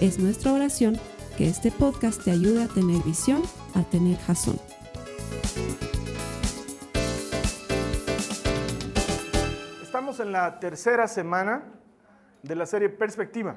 Es 0.00 0.18
nuestra 0.18 0.52
oración 0.52 0.98
que 1.38 1.48
este 1.48 1.72
podcast 1.72 2.22
te 2.22 2.30
ayude 2.30 2.64
a 2.64 2.68
tener 2.68 3.02
visión, 3.02 3.42
a 3.74 3.82
tener 3.82 4.18
jazón. 4.18 4.60
Estamos 9.82 10.20
en 10.20 10.32
la 10.32 10.60
tercera 10.60 11.08
semana 11.08 11.64
de 12.42 12.56
la 12.56 12.66
serie 12.66 12.90
Perspectiva, 12.90 13.56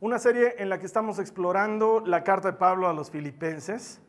una 0.00 0.18
serie 0.18 0.54
en 0.56 0.70
la 0.70 0.78
que 0.78 0.86
estamos 0.86 1.18
explorando 1.18 2.02
la 2.06 2.24
carta 2.24 2.52
de 2.52 2.56
Pablo 2.56 2.88
a 2.88 2.94
los 2.94 3.10
filipenses 3.10 4.00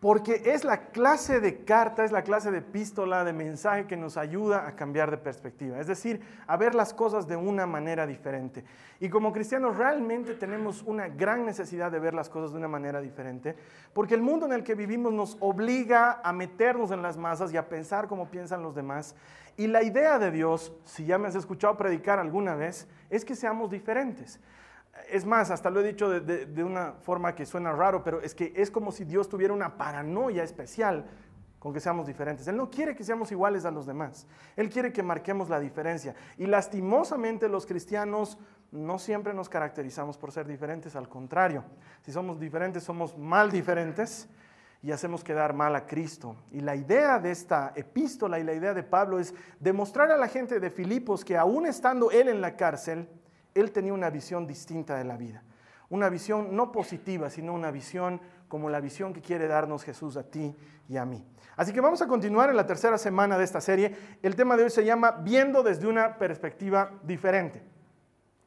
porque 0.00 0.40
es 0.46 0.64
la 0.64 0.88
clase 0.88 1.40
de 1.40 1.62
carta, 1.62 2.04
es 2.04 2.10
la 2.10 2.22
clase 2.22 2.50
de 2.50 2.58
epístola, 2.58 3.22
de 3.22 3.34
mensaje 3.34 3.86
que 3.86 3.98
nos 3.98 4.16
ayuda 4.16 4.66
a 4.66 4.74
cambiar 4.74 5.10
de 5.10 5.18
perspectiva, 5.18 5.78
es 5.78 5.86
decir, 5.86 6.22
a 6.46 6.56
ver 6.56 6.74
las 6.74 6.94
cosas 6.94 7.28
de 7.28 7.36
una 7.36 7.66
manera 7.66 8.06
diferente. 8.06 8.64
Y 8.98 9.10
como 9.10 9.30
cristianos 9.30 9.76
realmente 9.76 10.34
tenemos 10.34 10.82
una 10.82 11.08
gran 11.08 11.44
necesidad 11.44 11.92
de 11.92 12.00
ver 12.00 12.14
las 12.14 12.30
cosas 12.30 12.52
de 12.52 12.56
una 12.56 12.68
manera 12.68 13.02
diferente, 13.02 13.54
porque 13.92 14.14
el 14.14 14.22
mundo 14.22 14.46
en 14.46 14.54
el 14.54 14.64
que 14.64 14.74
vivimos 14.74 15.12
nos 15.12 15.36
obliga 15.40 16.22
a 16.24 16.32
meternos 16.32 16.90
en 16.92 17.02
las 17.02 17.18
masas 17.18 17.52
y 17.52 17.58
a 17.58 17.68
pensar 17.68 18.08
como 18.08 18.30
piensan 18.30 18.62
los 18.62 18.74
demás. 18.74 19.14
Y 19.58 19.66
la 19.66 19.82
idea 19.82 20.18
de 20.18 20.30
Dios, 20.30 20.72
si 20.86 21.04
ya 21.04 21.18
me 21.18 21.28
has 21.28 21.34
escuchado 21.34 21.76
predicar 21.76 22.18
alguna 22.18 22.54
vez, 22.54 22.88
es 23.10 23.26
que 23.26 23.34
seamos 23.34 23.70
diferentes 23.70 24.40
es 25.08 25.24
más, 25.24 25.50
hasta 25.50 25.70
lo 25.70 25.80
he 25.80 25.84
dicho 25.84 26.08
de, 26.08 26.64
una 26.64 26.92
forma 26.92 27.34
que 27.34 27.46
suena 27.46 27.72
raro, 27.72 28.02
pero 28.04 28.20
es 28.20 28.34
que 28.34 28.52
es 28.56 28.70
como 28.70 28.92
si 28.92 29.04
Dios 29.04 29.28
tuviera 29.28 29.54
una 29.54 29.76
paranoia 29.76 30.42
especial 30.42 31.06
con 31.58 31.72
que 31.72 31.80
seamos 31.80 32.06
diferentes. 32.06 32.48
Él 32.48 32.56
no 32.56 32.70
quiere 32.70 32.96
que 32.96 33.04
seamos 33.04 33.30
iguales 33.32 33.64
a 33.64 33.70
los 33.70 33.86
demás. 33.86 34.26
Él 34.56 34.70
quiere 34.70 34.92
que 34.92 35.02
marquemos 35.02 35.48
la 35.48 35.60
diferencia. 35.60 36.14
Y 36.38 36.46
lastimosamente 36.46 37.48
los 37.48 37.66
cristianos 37.66 38.38
no 38.72 38.98
siempre 38.98 39.34
nos 39.34 39.48
caracterizamos 39.48 40.16
por 40.16 40.32
ser 40.32 40.46
diferentes, 40.46 40.96
al 40.96 41.08
contrario. 41.08 41.64
Si 42.02 42.12
somos 42.12 42.40
diferentes, 42.40 42.82
somos 42.82 43.16
mal 43.18 43.50
diferentes 43.50 44.28
y 44.82 44.92
hacemos 44.92 45.22
quedar 45.22 45.52
mal 45.52 45.74
a 45.76 45.86
Cristo. 45.86 46.36
Y 46.50 46.60
la 46.60 46.76
idea 46.76 47.18
de 47.18 47.30
esta 47.30 47.72
epístola 47.76 48.38
y 48.38 48.44
la 48.44 48.54
idea 48.54 48.72
de 48.72 48.82
Pablo 48.82 49.18
es 49.18 49.34
demostrar 49.58 50.10
a 50.10 50.16
la 50.16 50.28
gente 50.28 50.60
de 50.60 50.70
Filipos 50.70 51.24
que 51.24 51.36
aún 51.36 51.66
estando 51.66 52.10
él 52.10 52.28
en 52.28 52.40
la 52.40 52.56
cárcel, 52.56 53.08
él 53.54 53.72
tenía 53.72 53.92
una 53.92 54.10
visión 54.10 54.46
distinta 54.46 54.96
de 54.96 55.04
la 55.04 55.16
vida. 55.16 55.42
Una 55.88 56.08
visión 56.08 56.54
no 56.54 56.70
positiva, 56.70 57.30
sino 57.30 57.52
una 57.52 57.70
visión 57.70 58.20
como 58.48 58.70
la 58.70 58.80
visión 58.80 59.12
que 59.12 59.20
quiere 59.20 59.48
darnos 59.48 59.82
Jesús 59.82 60.16
a 60.16 60.22
ti 60.22 60.54
y 60.88 60.96
a 60.96 61.04
mí. 61.04 61.24
Así 61.56 61.72
que 61.72 61.80
vamos 61.80 62.00
a 62.00 62.06
continuar 62.06 62.48
en 62.50 62.56
la 62.56 62.66
tercera 62.66 62.96
semana 62.96 63.36
de 63.36 63.44
esta 63.44 63.60
serie. 63.60 63.96
El 64.22 64.36
tema 64.36 64.56
de 64.56 64.64
hoy 64.64 64.70
se 64.70 64.84
llama 64.84 65.10
Viendo 65.10 65.62
desde 65.62 65.86
una 65.86 66.16
perspectiva 66.16 66.92
diferente, 67.02 67.62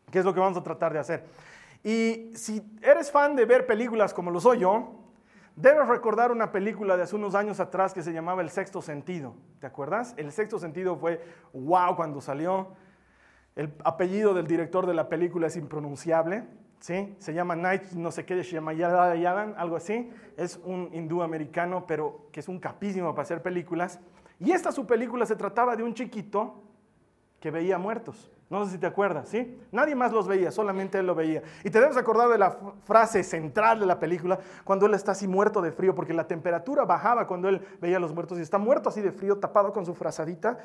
que 0.09 0.19
es 0.19 0.25
lo 0.25 0.33
que 0.33 0.39
vamos 0.39 0.57
a 0.57 0.63
tratar 0.63 0.93
de 0.93 0.99
hacer. 0.99 1.25
Y 1.83 2.31
si 2.35 2.77
eres 2.81 3.11
fan 3.11 3.35
de 3.35 3.45
ver 3.45 3.65
películas 3.67 4.13
como 4.13 4.31
lo 4.31 4.39
soy 4.39 4.59
yo, 4.59 5.03
debes 5.55 5.87
recordar 5.87 6.31
una 6.31 6.51
película 6.51 6.95
de 6.97 7.03
hace 7.03 7.15
unos 7.15 7.35
años 7.35 7.59
atrás 7.59 7.93
que 7.93 8.01
se 8.01 8.13
llamaba 8.13 8.41
El 8.41 8.49
Sexto 8.49 8.81
Sentido. 8.81 9.35
¿Te 9.59 9.67
acuerdas? 9.67 10.13
El 10.17 10.31
Sexto 10.31 10.59
Sentido 10.59 10.95
fue 10.95 11.21
wow 11.53 11.95
cuando 11.95 12.21
salió. 12.21 12.69
El 13.55 13.73
apellido 13.83 14.33
del 14.33 14.47
director 14.47 14.87
de 14.87 14.93
la 14.93 15.09
película 15.09 15.47
es 15.47 15.55
impronunciable, 15.55 16.43
¿sí? 16.79 17.15
Se 17.19 17.33
llama 17.33 17.55
Night, 17.55 17.91
no 17.91 18.11
sé 18.11 18.25
qué, 18.25 18.41
Yadan, 18.41 19.53
algo 19.57 19.75
así. 19.75 20.09
Es 20.37 20.59
un 20.63 20.89
hindú 20.91 21.21
americano, 21.21 21.85
pero 21.85 22.27
que 22.31 22.39
es 22.39 22.47
un 22.47 22.59
capísimo 22.59 23.11
para 23.11 23.23
hacer 23.23 23.41
películas. 23.43 23.99
Y 24.39 24.51
esta 24.51 24.71
su 24.71 24.87
película 24.87 25.25
se 25.25 25.35
trataba 25.35 25.75
de 25.75 25.83
un 25.83 25.93
chiquito 25.93 26.63
que 27.39 27.51
veía 27.51 27.77
muertos. 27.77 28.31
No 28.49 28.65
sé 28.65 28.71
si 28.71 28.77
te 28.77 28.87
acuerdas, 28.87 29.29
¿sí? 29.29 29.59
Nadie 29.71 29.95
más 29.95 30.11
los 30.11 30.27
veía, 30.27 30.51
solamente 30.51 30.97
él 30.99 31.07
lo 31.07 31.13
veía. 31.15 31.43
Y 31.63 31.69
te 31.69 31.79
debes 31.79 31.97
acordar 31.97 32.29
de 32.29 32.37
la 32.37 32.57
frase 32.85 33.23
central 33.23 33.79
de 33.79 33.85
la 33.85 33.99
película, 33.99 34.39
cuando 34.63 34.85
él 34.85 34.93
está 34.93 35.13
así 35.13 35.27
muerto 35.27 35.61
de 35.61 35.71
frío, 35.71 35.93
porque 35.93 36.13
la 36.13 36.27
temperatura 36.27 36.85
bajaba 36.85 37.27
cuando 37.27 37.49
él 37.49 37.61
veía 37.81 37.97
a 37.97 37.99
los 37.99 38.13
muertos 38.13 38.39
y 38.39 38.41
está 38.41 38.57
muerto 38.57 38.89
así 38.89 39.01
de 39.01 39.11
frío, 39.11 39.37
tapado 39.39 39.73
con 39.73 39.85
su 39.85 39.93
frazadita. 39.93 40.57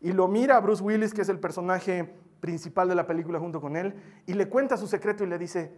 Y 0.00 0.12
lo 0.12 0.26
mira 0.26 0.58
Bruce 0.60 0.82
Willis, 0.82 1.14
que 1.14 1.22
es 1.22 1.28
el 1.28 1.38
personaje 1.38 2.14
principal 2.42 2.88
de 2.88 2.96
la 2.96 3.06
película 3.06 3.38
junto 3.38 3.60
con 3.60 3.76
él, 3.76 3.94
y 4.26 4.34
le 4.34 4.48
cuenta 4.48 4.76
su 4.76 4.88
secreto 4.88 5.22
y 5.22 5.28
le 5.28 5.38
dice, 5.38 5.72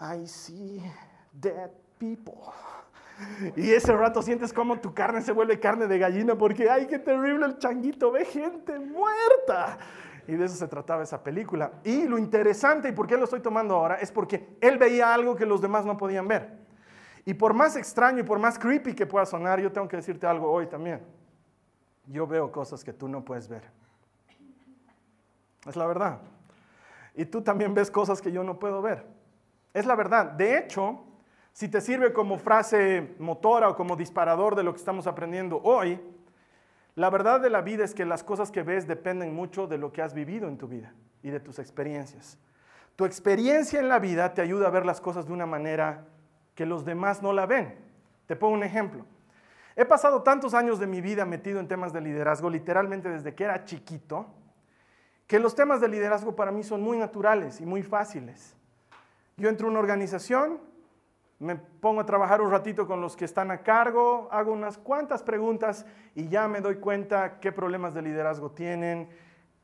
I 0.00 0.26
see 0.26 0.82
dead 1.30 1.70
people. 1.98 2.40
Y 3.54 3.70
ese 3.70 3.92
rato 3.92 4.22
sientes 4.22 4.50
como 4.50 4.80
tu 4.80 4.94
carne 4.94 5.20
se 5.20 5.30
vuelve 5.30 5.60
carne 5.60 5.86
de 5.86 5.98
gallina 5.98 6.36
porque, 6.36 6.70
ay, 6.70 6.86
qué 6.86 6.98
terrible 6.98 7.44
el 7.44 7.58
changuito, 7.58 8.10
ve 8.10 8.24
gente 8.24 8.78
muerta. 8.80 9.78
Y 10.26 10.36
de 10.36 10.46
eso 10.46 10.56
se 10.56 10.66
trataba 10.66 11.02
esa 11.02 11.22
película. 11.22 11.72
Y 11.84 12.06
lo 12.08 12.16
interesante, 12.16 12.88
y 12.88 12.92
por 12.92 13.06
qué 13.06 13.18
lo 13.18 13.24
estoy 13.24 13.40
tomando 13.40 13.74
ahora, 13.74 13.96
es 13.96 14.10
porque 14.10 14.56
él 14.62 14.78
veía 14.78 15.12
algo 15.12 15.36
que 15.36 15.44
los 15.44 15.60
demás 15.60 15.84
no 15.84 15.98
podían 15.98 16.26
ver. 16.26 16.58
Y 17.26 17.34
por 17.34 17.52
más 17.52 17.76
extraño 17.76 18.20
y 18.20 18.24
por 18.24 18.38
más 18.38 18.58
creepy 18.58 18.94
que 18.94 19.04
pueda 19.04 19.26
sonar, 19.26 19.60
yo 19.60 19.70
tengo 19.70 19.86
que 19.86 19.96
decirte 19.96 20.26
algo 20.26 20.50
hoy 20.50 20.66
también. 20.66 21.02
Yo 22.06 22.26
veo 22.26 22.50
cosas 22.50 22.82
que 22.82 22.94
tú 22.94 23.06
no 23.06 23.22
puedes 23.22 23.48
ver. 23.48 23.81
Es 25.66 25.76
la 25.76 25.86
verdad. 25.86 26.20
Y 27.14 27.26
tú 27.26 27.42
también 27.42 27.74
ves 27.74 27.90
cosas 27.90 28.20
que 28.20 28.32
yo 28.32 28.42
no 28.42 28.58
puedo 28.58 28.82
ver. 28.82 29.06
Es 29.74 29.86
la 29.86 29.94
verdad. 29.94 30.26
De 30.32 30.58
hecho, 30.58 31.04
si 31.52 31.68
te 31.68 31.80
sirve 31.80 32.12
como 32.12 32.38
frase 32.38 33.14
motora 33.18 33.68
o 33.68 33.76
como 33.76 33.96
disparador 33.96 34.56
de 34.56 34.62
lo 34.62 34.72
que 34.72 34.78
estamos 34.78 35.06
aprendiendo 35.06 35.60
hoy, 35.62 36.00
la 36.94 37.10
verdad 37.10 37.40
de 37.40 37.50
la 37.50 37.62
vida 37.62 37.84
es 37.84 37.94
que 37.94 38.04
las 38.04 38.22
cosas 38.22 38.50
que 38.50 38.62
ves 38.62 38.86
dependen 38.86 39.34
mucho 39.34 39.66
de 39.66 39.78
lo 39.78 39.92
que 39.92 40.02
has 40.02 40.14
vivido 40.14 40.48
en 40.48 40.58
tu 40.58 40.68
vida 40.68 40.92
y 41.22 41.30
de 41.30 41.40
tus 41.40 41.58
experiencias. 41.58 42.38
Tu 42.96 43.04
experiencia 43.04 43.80
en 43.80 43.88
la 43.88 43.98
vida 43.98 44.34
te 44.34 44.42
ayuda 44.42 44.66
a 44.66 44.70
ver 44.70 44.84
las 44.84 45.00
cosas 45.00 45.26
de 45.26 45.32
una 45.32 45.46
manera 45.46 46.04
que 46.54 46.66
los 46.66 46.84
demás 46.84 47.22
no 47.22 47.32
la 47.32 47.46
ven. 47.46 47.74
Te 48.26 48.36
pongo 48.36 48.54
un 48.54 48.62
ejemplo. 48.62 49.06
He 49.74 49.86
pasado 49.86 50.22
tantos 50.22 50.52
años 50.52 50.78
de 50.78 50.86
mi 50.86 51.00
vida 51.00 51.24
metido 51.24 51.60
en 51.60 51.68
temas 51.68 51.94
de 51.94 52.02
liderazgo, 52.02 52.50
literalmente 52.50 53.08
desde 53.08 53.34
que 53.34 53.44
era 53.44 53.64
chiquito, 53.64 54.26
que 55.32 55.38
los 55.38 55.54
temas 55.54 55.80
de 55.80 55.88
liderazgo 55.88 56.36
para 56.36 56.50
mí 56.50 56.62
son 56.62 56.82
muy 56.82 56.98
naturales 56.98 57.58
y 57.62 57.64
muy 57.64 57.82
fáciles. 57.82 58.54
Yo 59.38 59.48
entro 59.48 59.66
a 59.66 59.70
una 59.70 59.80
organización, 59.80 60.60
me 61.38 61.56
pongo 61.56 62.02
a 62.02 62.04
trabajar 62.04 62.42
un 62.42 62.50
ratito 62.50 62.86
con 62.86 63.00
los 63.00 63.16
que 63.16 63.24
están 63.24 63.50
a 63.50 63.62
cargo, 63.62 64.28
hago 64.30 64.52
unas 64.52 64.76
cuantas 64.76 65.22
preguntas 65.22 65.86
y 66.14 66.28
ya 66.28 66.48
me 66.48 66.60
doy 66.60 66.76
cuenta 66.76 67.40
qué 67.40 67.50
problemas 67.50 67.94
de 67.94 68.02
liderazgo 68.02 68.50
tienen, 68.50 69.08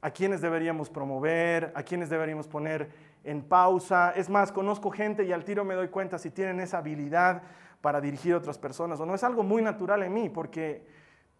a 0.00 0.10
quiénes 0.10 0.40
deberíamos 0.40 0.88
promover, 0.88 1.70
a 1.74 1.82
quiénes 1.82 2.08
deberíamos 2.08 2.48
poner 2.48 2.90
en 3.22 3.42
pausa. 3.42 4.14
Es 4.16 4.30
más, 4.30 4.50
conozco 4.52 4.90
gente 4.90 5.24
y 5.24 5.32
al 5.32 5.44
tiro 5.44 5.66
me 5.66 5.74
doy 5.74 5.88
cuenta 5.88 6.16
si 6.16 6.30
tienen 6.30 6.60
esa 6.60 6.78
habilidad 6.78 7.42
para 7.82 8.00
dirigir 8.00 8.32
a 8.32 8.38
otras 8.38 8.56
personas 8.56 9.00
o 9.00 9.04
no. 9.04 9.14
Es 9.14 9.22
algo 9.22 9.42
muy 9.42 9.60
natural 9.60 10.02
en 10.02 10.14
mí 10.14 10.30
porque 10.30 10.86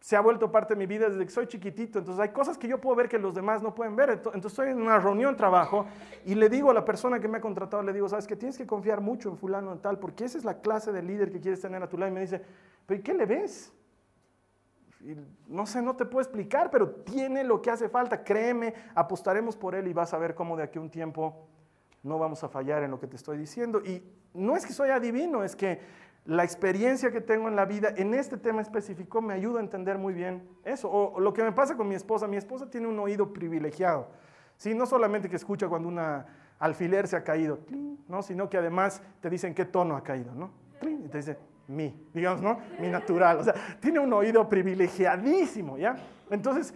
se 0.01 0.17
ha 0.17 0.21
vuelto 0.21 0.51
parte 0.53 0.75
de 0.75 0.79
mi 0.79 0.87
vida 0.87 1.09
desde 1.09 1.25
que 1.25 1.31
soy 1.31 1.47
chiquitito. 1.47 1.99
Entonces 1.99 2.23
hay 2.23 2.31
cosas 2.31 2.57
que 2.57 2.69
yo 2.69 2.81
puedo 2.81 2.95
ver 2.97 3.09
que 3.09 3.19
los 3.19 3.35
demás 3.35 3.63
no 3.63 3.75
pueden 3.75 3.97
ver. 3.97 4.11
Entonces 4.11 4.47
estoy 4.47 4.69
en 4.69 4.81
una 4.81 4.99
reunión, 4.99 5.37
trabajo, 5.37 5.87
y 6.25 6.35
le 6.35 6.49
digo 6.49 6.71
a 6.71 6.75
la 6.75 6.85
persona 6.85 7.19
que 7.19 7.29
me 7.29 7.39
ha 7.39 7.41
contratado, 7.41 7.83
le 7.83 7.93
digo, 7.93 8.09
sabes 8.09 8.27
que 8.27 8.37
tienes 8.37 8.57
que 8.57 8.67
confiar 8.67 9.01
mucho 9.01 9.29
en 9.29 9.37
fulano 9.37 9.75
y 9.75 9.79
tal, 9.79 9.99
porque 9.99 10.25
esa 10.25 10.39
es 10.39 10.45
la 10.45 10.61
clase 10.61 10.93
de 10.93 11.03
líder 11.03 11.33
que 11.33 11.41
quieres 11.41 11.61
tener 11.61 11.83
a 11.83 11.89
tu 11.89 11.99
lado. 11.99 12.11
Y 12.11 12.15
me 12.15 12.21
dice, 12.21 12.43
pero 12.87 13.01
¿y 13.01 13.03
qué 13.03 13.15
le 13.15 13.27
ves? 13.27 13.73
no 15.47 15.65
sé, 15.65 15.81
no 15.81 15.95
te 15.95 16.05
puedo 16.05 16.23
explicar, 16.23 16.71
pero 16.71 16.91
tiene 16.91 17.45
lo 17.45 17.63
que 17.63 17.71
hace 17.71 17.89
falta. 17.89 18.25
Créeme, 18.25 18.75
apostaremos 18.95 19.57
por 19.57 19.75
él 19.75 19.87
y 19.87 19.93
vas 19.93 20.13
a 20.13 20.19
ver 20.19 20.35
cómo 20.35 20.57
de 20.57 20.65
aquí 20.65 20.79
a 20.79 20.83
un 20.83 20.91
tiempo 20.91 21.47
no 22.03 22.19
vamos 22.19 22.43
a 22.45 22.49
fallar 22.49 22.83
en 22.83 22.91
lo 22.91 22.99
que 22.99 23.07
te 23.07 23.17
estoy 23.17 23.39
diciendo. 23.39 23.81
Y 23.81 24.03
no 24.35 24.57
es 24.57 24.67
que 24.67 24.73
soy 24.73 24.91
adivino, 24.91 25.45
es 25.45 25.57
que 25.57 25.81
la 26.29 26.45
experiencia 26.45 27.11
que 27.11 27.23
tengo 27.23 27.49
en 27.49 27.57
la 27.57 27.65
vida 27.65 27.95
en 27.97 28.13
este 28.13 28.37
tema 28.37 28.61
específico 28.61 29.23
me 29.23 29.33
ayuda 29.33 29.61
a 29.61 29.63
entender 29.63 29.97
muy 29.97 30.13
bien 30.13 30.47
eso. 30.63 30.91
O, 30.91 31.19
lo 31.21 31.33
que 31.33 31.43
me 31.43 31.53
pasa 31.53 31.75
con 31.75 31.89
mi 31.89 31.95
esposa, 31.95 32.29
mi 32.29 32.37
esposa 32.37 32.69
tiene 32.69 32.87
un 32.87 32.99
oído 32.99 33.33
privilegiado. 33.33 34.09
¿sí? 34.59 34.75
No 34.75 34.85
solamente 34.85 35.31
que 35.31 35.37
escucha 35.37 35.69
cuando 35.69 35.89
una 35.89 36.27
alfiler 36.59 37.09
se 37.09 37.17
ha 37.17 37.25
caído, 37.25 37.61
¿no? 38.09 38.23
sino 38.23 38.51
que 38.51 38.59
además 38.59 39.03
te 39.23 39.31
dicen 39.31 39.55
qué 39.55 39.65
tono 39.65 39.97
ha 39.97 40.03
caído. 40.03 40.35
¿no? 40.35 40.51
Y 40.83 41.09
te 41.09 41.17
dice 41.17 41.39
mi, 41.67 41.99
digamos, 42.13 42.43
¿no? 42.43 42.59
Mi 42.79 42.89
natural. 42.89 43.39
O 43.39 43.45
sea, 43.45 43.55
tiene 43.81 43.99
un 43.99 44.13
oído 44.13 44.47
privilegiadísimo, 44.51 45.79
¿ya? 45.79 45.97
Entonces, 46.29 46.75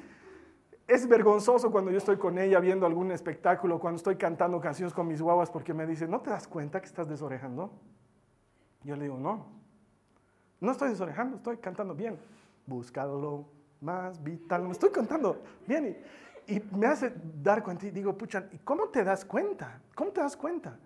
es 0.88 1.06
vergonzoso 1.06 1.70
cuando 1.70 1.90
yo 1.90 1.98
estoy 1.98 2.16
con 2.16 2.38
ella 2.38 2.58
viendo 2.58 2.86
algún 2.86 3.12
espectáculo, 3.12 3.78
cuando 3.78 3.98
estoy 3.98 4.16
cantando 4.16 4.58
canciones 4.60 4.94
con 4.94 5.06
mis 5.06 5.20
guaguas, 5.20 5.50
porque 5.50 5.74
me 5.74 5.86
dice, 5.86 6.08
¿no 6.08 6.20
te 6.20 6.30
das 6.30 6.48
cuenta 6.48 6.80
que 6.80 6.86
estás 6.86 7.06
desorejando? 7.06 7.70
Yo 8.84 8.96
le 8.96 9.04
digo, 9.04 9.18
no, 9.18 9.46
no 10.60 10.72
estoy 10.72 10.90
desorejando, 10.90 11.36
estoy 11.36 11.56
cantando 11.58 11.94
bien. 11.94 12.18
Búscalo 12.66 13.46
más 13.80 14.22
vital, 14.22 14.62
me 14.62 14.72
estoy 14.72 14.90
cantando 14.90 15.40
bien. 15.66 15.96
Y, 16.46 16.54
y 16.54 16.62
me 16.72 16.86
hace 16.86 17.12
dar 17.42 17.62
cuenta 17.62 17.86
y 17.86 17.90
digo, 17.90 18.16
pucha, 18.16 18.48
¿y 18.52 18.58
cómo 18.58 18.88
te 18.88 19.04
das 19.04 19.24
cuenta? 19.24 19.80
¿Cómo 19.94 20.10
te 20.10 20.20
das 20.20 20.36
cuenta? 20.36 20.78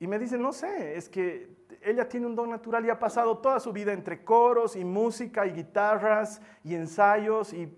Y 0.00 0.06
me 0.06 0.18
dice, 0.18 0.38
no 0.38 0.52
sé, 0.52 0.96
es 0.96 1.08
que 1.08 1.54
ella 1.82 2.08
tiene 2.08 2.26
un 2.26 2.34
don 2.34 2.50
natural 2.50 2.84
y 2.84 2.90
ha 2.90 2.98
pasado 2.98 3.38
toda 3.38 3.60
su 3.60 3.72
vida 3.72 3.92
entre 3.92 4.24
coros 4.24 4.76
y 4.76 4.84
música 4.84 5.46
y 5.46 5.52
guitarras 5.52 6.40
y 6.62 6.74
ensayos 6.74 7.52
y 7.52 7.74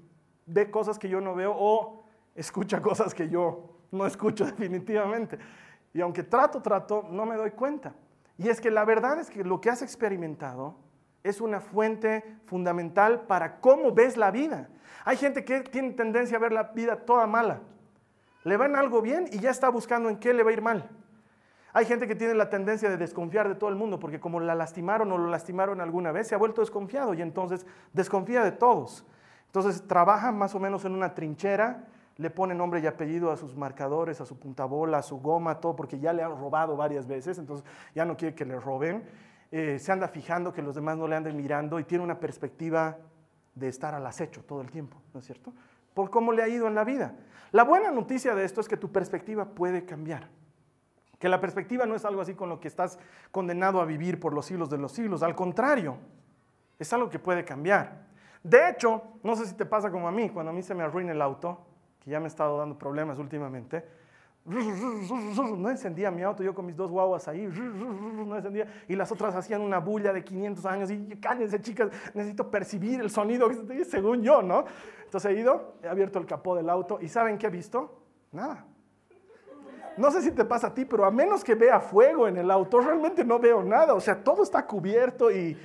ve 0.46 0.70
cosas 0.70 0.98
que 0.98 1.08
yo 1.08 1.20
no 1.20 1.34
veo 1.34 1.54
o 1.56 2.04
escucha 2.34 2.80
cosas 2.80 3.14
que 3.14 3.28
yo 3.28 3.76
no 3.90 4.06
escucho 4.06 4.44
definitivamente. 4.46 5.38
Y 5.92 6.00
aunque 6.00 6.22
trato, 6.22 6.60
trato, 6.62 7.06
no 7.10 7.26
me 7.26 7.36
doy 7.36 7.50
cuenta. 7.50 7.94
Y 8.38 8.48
es 8.48 8.60
que 8.60 8.70
la 8.70 8.84
verdad 8.84 9.18
es 9.18 9.30
que 9.30 9.44
lo 9.44 9.60
que 9.60 9.70
has 9.70 9.82
experimentado 9.82 10.76
es 11.22 11.40
una 11.40 11.60
fuente 11.60 12.22
fundamental 12.44 13.22
para 13.22 13.60
cómo 13.60 13.92
ves 13.92 14.16
la 14.16 14.30
vida. 14.30 14.68
Hay 15.04 15.16
gente 15.16 15.44
que 15.44 15.60
tiene 15.60 15.92
tendencia 15.92 16.36
a 16.36 16.40
ver 16.40 16.52
la 16.52 16.64
vida 16.64 16.96
toda 16.96 17.26
mala. 17.26 17.60
Le 18.44 18.56
va 18.56 18.66
en 18.66 18.76
algo 18.76 19.02
bien 19.02 19.26
y 19.32 19.40
ya 19.40 19.50
está 19.50 19.68
buscando 19.68 20.08
en 20.08 20.18
qué 20.18 20.32
le 20.32 20.42
va 20.42 20.50
a 20.50 20.52
ir 20.52 20.62
mal. 20.62 20.88
Hay 21.72 21.84
gente 21.84 22.06
que 22.06 22.14
tiene 22.14 22.34
la 22.34 22.48
tendencia 22.48 22.88
de 22.88 22.96
desconfiar 22.96 23.48
de 23.48 23.54
todo 23.54 23.68
el 23.68 23.76
mundo 23.76 23.98
porque 23.98 24.20
como 24.20 24.40
la 24.40 24.54
lastimaron 24.54 25.12
o 25.12 25.18
lo 25.18 25.28
lastimaron 25.28 25.80
alguna 25.80 26.12
vez, 26.12 26.28
se 26.28 26.34
ha 26.34 26.38
vuelto 26.38 26.62
desconfiado 26.62 27.12
y 27.12 27.22
entonces 27.22 27.66
desconfía 27.92 28.42
de 28.42 28.52
todos. 28.52 29.04
Entonces 29.46 29.86
trabaja 29.86 30.32
más 30.32 30.54
o 30.54 30.60
menos 30.60 30.84
en 30.84 30.92
una 30.92 31.14
trinchera, 31.14 31.84
le 32.16 32.30
pone 32.30 32.54
nombre 32.54 32.80
y 32.80 32.86
apellido 32.86 33.30
a 33.30 33.36
sus 33.36 33.54
marcadores, 33.56 34.20
a 34.20 34.26
su 34.26 34.38
puntabola, 34.38 34.98
a 34.98 35.02
su 35.02 35.18
goma, 35.18 35.60
todo, 35.60 35.76
porque 35.76 35.98
ya 35.98 36.12
le 36.12 36.22
han 36.22 36.30
robado 36.30 36.76
varias 36.76 37.06
veces, 37.06 37.38
entonces 37.38 37.66
ya 37.94 38.04
no 38.04 38.16
quiere 38.16 38.34
que 38.34 38.44
le 38.44 38.58
roben. 38.58 39.04
Eh, 39.50 39.78
se 39.78 39.92
anda 39.92 40.08
fijando 40.08 40.52
que 40.52 40.62
los 40.62 40.74
demás 40.74 40.96
no 40.96 41.06
le 41.06 41.16
anden 41.16 41.36
mirando 41.36 41.78
y 41.78 41.84
tiene 41.84 42.02
una 42.02 42.18
perspectiva 42.18 42.96
de 43.54 43.68
estar 43.68 43.94
al 43.94 44.06
acecho 44.06 44.42
todo 44.44 44.60
el 44.60 44.70
tiempo, 44.70 45.00
¿no 45.12 45.20
es 45.20 45.26
cierto? 45.26 45.52
Por 45.94 46.10
cómo 46.10 46.32
le 46.32 46.42
ha 46.42 46.48
ido 46.48 46.66
en 46.66 46.74
la 46.74 46.84
vida. 46.84 47.14
La 47.52 47.64
buena 47.64 47.90
noticia 47.90 48.34
de 48.34 48.44
esto 48.44 48.60
es 48.60 48.68
que 48.68 48.76
tu 48.76 48.90
perspectiva 48.90 49.46
puede 49.46 49.84
cambiar. 49.84 50.28
Que 51.18 51.28
la 51.28 51.40
perspectiva 51.40 51.86
no 51.86 51.94
es 51.94 52.04
algo 52.04 52.20
así 52.20 52.34
con 52.34 52.48
lo 52.48 52.60
que 52.60 52.68
estás 52.68 52.98
condenado 53.30 53.80
a 53.80 53.86
vivir 53.86 54.20
por 54.20 54.34
los 54.34 54.46
siglos 54.46 54.68
de 54.68 54.78
los 54.78 54.92
siglos. 54.92 55.22
Al 55.22 55.34
contrario, 55.34 55.96
es 56.78 56.92
algo 56.92 57.08
que 57.08 57.18
puede 57.18 57.44
cambiar. 57.44 58.06
De 58.42 58.68
hecho, 58.68 59.02
no 59.22 59.34
sé 59.36 59.46
si 59.46 59.54
te 59.54 59.64
pasa 59.64 59.90
como 59.90 60.06
a 60.06 60.12
mí, 60.12 60.28
cuando 60.28 60.50
a 60.50 60.54
mí 60.54 60.62
se 60.62 60.74
me 60.74 60.82
arruina 60.82 61.12
el 61.12 61.22
auto, 61.22 61.66
ya 62.10 62.20
me 62.20 62.26
he 62.26 62.28
estado 62.28 62.58
dando 62.58 62.78
problemas 62.78 63.18
últimamente, 63.18 63.84
no 64.46 65.70
encendía 65.70 66.10
mi 66.10 66.22
auto, 66.22 66.42
yo 66.42 66.54
con 66.54 66.66
mis 66.66 66.76
dos 66.76 66.90
guaguas 66.90 67.26
ahí, 67.26 67.46
no 67.46 68.36
encendía, 68.36 68.84
y 68.86 68.94
las 68.94 69.10
otras 69.10 69.34
hacían 69.34 69.60
una 69.60 69.78
bulla 69.78 70.12
de 70.12 70.22
500 70.22 70.66
años, 70.66 70.90
y 70.90 71.16
cállense 71.20 71.60
chicas, 71.60 71.90
necesito 72.14 72.48
percibir 72.48 73.00
el 73.00 73.10
sonido, 73.10 73.50
según 73.84 74.22
yo, 74.22 74.42
¿no? 74.42 74.64
Entonces 75.04 75.32
he 75.32 75.40
ido, 75.40 75.74
he 75.82 75.88
abierto 75.88 76.18
el 76.20 76.26
capó 76.26 76.54
del 76.54 76.70
auto, 76.70 76.98
y 77.00 77.08
¿saben 77.08 77.38
qué 77.38 77.48
he 77.48 77.50
visto? 77.50 78.02
Nada. 78.30 78.64
No 79.96 80.10
sé 80.10 80.20
si 80.20 80.30
te 80.30 80.44
pasa 80.44 80.68
a 80.68 80.74
ti, 80.74 80.84
pero 80.84 81.06
a 81.06 81.10
menos 81.10 81.42
que 81.42 81.54
vea 81.54 81.80
fuego 81.80 82.28
en 82.28 82.36
el 82.36 82.50
auto, 82.50 82.80
realmente 82.80 83.24
no 83.24 83.38
veo 83.38 83.62
nada. 83.62 83.94
O 83.94 84.00
sea, 84.00 84.22
todo 84.22 84.42
está 84.42 84.66
cubierto 84.66 85.30
y 85.30 85.56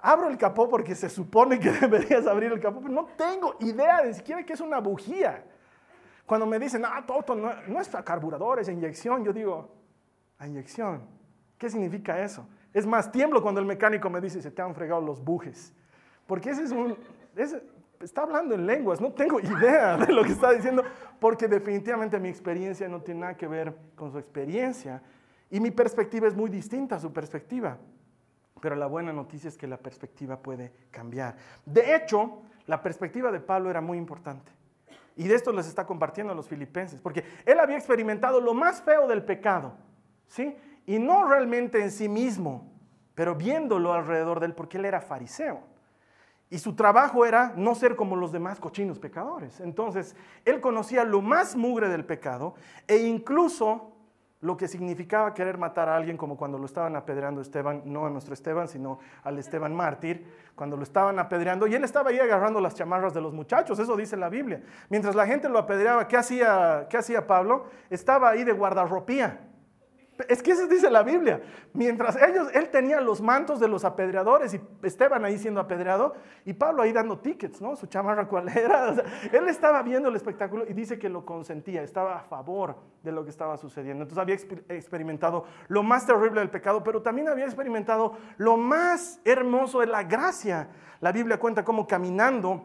abro 0.00 0.28
el 0.28 0.36
capó 0.36 0.68
porque 0.68 0.94
se 0.94 1.08
supone 1.08 1.58
que 1.58 1.70
deberías 1.80 2.26
abrir 2.26 2.52
el 2.52 2.60
capó, 2.60 2.80
pero 2.80 2.92
no 2.92 3.06
tengo 3.16 3.56
idea 3.60 4.02
de 4.02 4.12
siquiera 4.12 4.44
que 4.44 4.52
es 4.52 4.60
una 4.60 4.78
bujía. 4.78 5.42
Cuando 6.26 6.44
me 6.44 6.58
dicen, 6.58 6.84
ah, 6.84 7.04
tu 7.06 7.12
auto 7.12 7.34
no, 7.34 7.50
no 7.68 7.80
es 7.80 7.88
carburador, 8.04 8.58
es 8.60 8.68
inyección, 8.68 9.24
yo 9.24 9.32
digo, 9.32 9.70
a 10.38 10.46
inyección. 10.46 11.02
¿Qué 11.56 11.70
significa 11.70 12.22
eso? 12.22 12.46
Es 12.74 12.86
más, 12.86 13.10
tiemblo 13.10 13.40
cuando 13.40 13.60
el 13.60 13.66
mecánico 13.66 14.10
me 14.10 14.20
dice, 14.20 14.42
se 14.42 14.50
te 14.50 14.60
han 14.60 14.74
fregado 14.74 15.00
los 15.00 15.22
bujes. 15.22 15.72
Porque 16.26 16.50
ese 16.50 16.64
es 16.64 16.72
un, 16.72 16.96
está 18.00 18.22
hablando 18.22 18.54
en 18.54 18.66
lenguas, 18.66 19.00
no 19.00 19.12
tengo 19.12 19.40
idea 19.40 19.96
de 19.96 20.12
lo 20.12 20.22
que 20.24 20.32
está 20.32 20.52
diciendo, 20.52 20.82
porque 21.20 21.48
definitivamente 21.48 22.18
mi 22.18 22.28
experiencia 22.28 22.88
no 22.88 23.00
tiene 23.00 23.20
nada 23.20 23.36
que 23.36 23.46
ver 23.46 23.74
con 23.94 24.10
su 24.12 24.18
experiencia 24.18 25.02
y 25.50 25.60
mi 25.60 25.70
perspectiva 25.70 26.26
es 26.26 26.34
muy 26.34 26.50
distinta 26.50 26.96
a 26.96 27.00
su 27.00 27.12
perspectiva. 27.12 27.78
Pero 28.60 28.74
la 28.74 28.86
buena 28.86 29.12
noticia 29.12 29.48
es 29.48 29.56
que 29.56 29.66
la 29.66 29.76
perspectiva 29.76 30.38
puede 30.38 30.72
cambiar. 30.90 31.36
De 31.64 31.94
hecho, 31.94 32.42
la 32.66 32.82
perspectiva 32.82 33.30
de 33.30 33.40
Pablo 33.40 33.70
era 33.70 33.80
muy 33.80 33.98
importante. 33.98 34.50
Y 35.16 35.26
de 35.26 35.34
esto 35.34 35.50
les 35.50 35.66
está 35.66 35.86
compartiendo 35.86 36.32
a 36.32 36.36
los 36.36 36.46
filipenses, 36.46 37.00
porque 37.00 37.24
él 37.46 37.58
había 37.58 37.76
experimentado 37.76 38.40
lo 38.40 38.52
más 38.52 38.82
feo 38.82 39.08
del 39.08 39.24
pecado, 39.24 39.72
¿sí? 40.28 40.54
Y 40.84 40.98
no 40.98 41.26
realmente 41.26 41.82
en 41.82 41.90
sí 41.90 42.08
mismo, 42.08 42.70
pero 43.14 43.34
viéndolo 43.34 43.94
alrededor 43.94 44.40
de 44.40 44.46
él, 44.46 44.54
porque 44.54 44.76
él 44.76 44.84
era 44.84 45.00
fariseo. 45.00 45.62
Y 46.50 46.58
su 46.58 46.76
trabajo 46.76 47.24
era 47.24 47.54
no 47.56 47.74
ser 47.74 47.96
como 47.96 48.14
los 48.14 48.30
demás 48.30 48.60
cochinos 48.60 48.98
pecadores. 48.98 49.58
Entonces, 49.60 50.14
él 50.44 50.60
conocía 50.60 51.02
lo 51.02 51.22
más 51.22 51.56
mugre 51.56 51.88
del 51.88 52.04
pecado 52.04 52.54
e 52.86 52.98
incluso 52.98 53.95
lo 54.40 54.56
que 54.56 54.68
significaba 54.68 55.32
querer 55.32 55.58
matar 55.58 55.88
a 55.88 55.96
alguien, 55.96 56.16
como 56.16 56.36
cuando 56.36 56.58
lo 56.58 56.66
estaban 56.66 56.94
apedreando 56.94 57.40
Esteban, 57.40 57.82
no 57.86 58.06
a 58.06 58.10
nuestro 58.10 58.34
Esteban, 58.34 58.68
sino 58.68 58.98
al 59.22 59.38
Esteban 59.38 59.74
mártir, 59.74 60.26
cuando 60.54 60.76
lo 60.76 60.82
estaban 60.82 61.18
apedreando, 61.18 61.66
y 61.66 61.74
él 61.74 61.84
estaba 61.84 62.10
ahí 62.10 62.18
agarrando 62.18 62.60
las 62.60 62.74
chamarras 62.74 63.14
de 63.14 63.20
los 63.20 63.32
muchachos, 63.32 63.78
eso 63.78 63.96
dice 63.96 64.16
la 64.16 64.28
Biblia. 64.28 64.62
Mientras 64.88 65.14
la 65.14 65.26
gente 65.26 65.48
lo 65.48 65.58
apedreaba, 65.58 66.06
¿qué 66.06 66.16
hacía, 66.16 66.86
qué 66.90 66.98
hacía 66.98 67.26
Pablo? 67.26 67.66
Estaba 67.88 68.30
ahí 68.30 68.44
de 68.44 68.52
guardarropía. 68.52 69.40
Es 70.28 70.42
que 70.42 70.52
eso 70.52 70.66
dice 70.66 70.90
la 70.90 71.02
Biblia. 71.02 71.42
Mientras 71.74 72.16
ellos, 72.16 72.48
él 72.54 72.70
tenía 72.70 73.00
los 73.00 73.20
mantos 73.20 73.60
de 73.60 73.68
los 73.68 73.84
apedreadores 73.84 74.54
y 74.54 74.60
Esteban 74.82 75.24
ahí 75.24 75.38
siendo 75.38 75.60
apedreado 75.60 76.14
y 76.44 76.54
Pablo 76.54 76.82
ahí 76.82 76.92
dando 76.92 77.18
tickets, 77.18 77.60
¿no? 77.60 77.76
Su 77.76 77.86
chamarra 77.86 78.26
cuál 78.26 78.48
era. 78.48 78.94
él 79.32 79.48
estaba 79.48 79.82
viendo 79.82 80.08
el 80.08 80.16
espectáculo 80.16 80.64
y 80.66 80.72
dice 80.72 80.98
que 80.98 81.08
lo 81.08 81.24
consentía, 81.24 81.82
estaba 81.82 82.16
a 82.18 82.22
favor 82.22 82.76
de 83.02 83.12
lo 83.12 83.24
que 83.24 83.30
estaba 83.30 83.56
sucediendo. 83.58 84.04
Entonces 84.04 84.22
había 84.22 84.34
experimentado 84.76 85.44
lo 85.68 85.82
más 85.82 86.06
terrible 86.06 86.40
del 86.40 86.50
pecado, 86.50 86.82
pero 86.82 87.02
también 87.02 87.28
había 87.28 87.44
experimentado 87.44 88.16
lo 88.38 88.56
más 88.56 89.20
hermoso 89.24 89.80
de 89.80 89.86
la 89.86 90.02
gracia. 90.02 90.68
La 91.00 91.12
Biblia 91.12 91.38
cuenta 91.38 91.64
cómo 91.64 91.86
caminando 91.86 92.64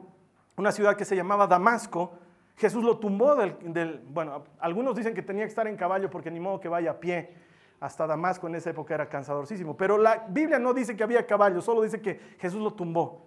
una 0.56 0.72
ciudad 0.72 0.96
que 0.96 1.06
se 1.06 1.16
llamaba 1.16 1.48
Damasco, 1.48 2.14
Jesús 2.62 2.84
lo 2.84 3.00
tumbó 3.00 3.36
del, 3.36 4.04
bueno, 4.10 4.44
algunos 4.60 4.96
dicen 4.96 5.16
que 5.16 5.24
tenía 5.24 5.46
que 5.46 5.50
estar 5.50 5.66
en 5.66 5.76
caballo 5.76 6.12
porque 6.12 6.30
ni 6.30 6.40
modo 6.40 6.60
que 6.60 6.70
vaya 6.70 6.92
a 6.92 7.00
pie 7.00 7.34
hasta 7.80 8.06
Damasco 8.06 8.46
en 8.46 8.54
esa 8.54 8.70
época 8.70 8.94
era 8.94 9.10
cansadorcísimo, 9.10 9.76
pero 9.76 9.98
la 9.98 10.28
Biblia 10.30 10.60
no 10.60 10.72
dice 10.72 10.96
que 10.96 11.02
había 11.02 11.26
caballo, 11.26 11.60
solo 11.60 11.82
dice 11.82 12.00
que 12.00 12.20
Jesús 12.38 12.62
lo 12.62 12.74
tumbó. 12.74 13.26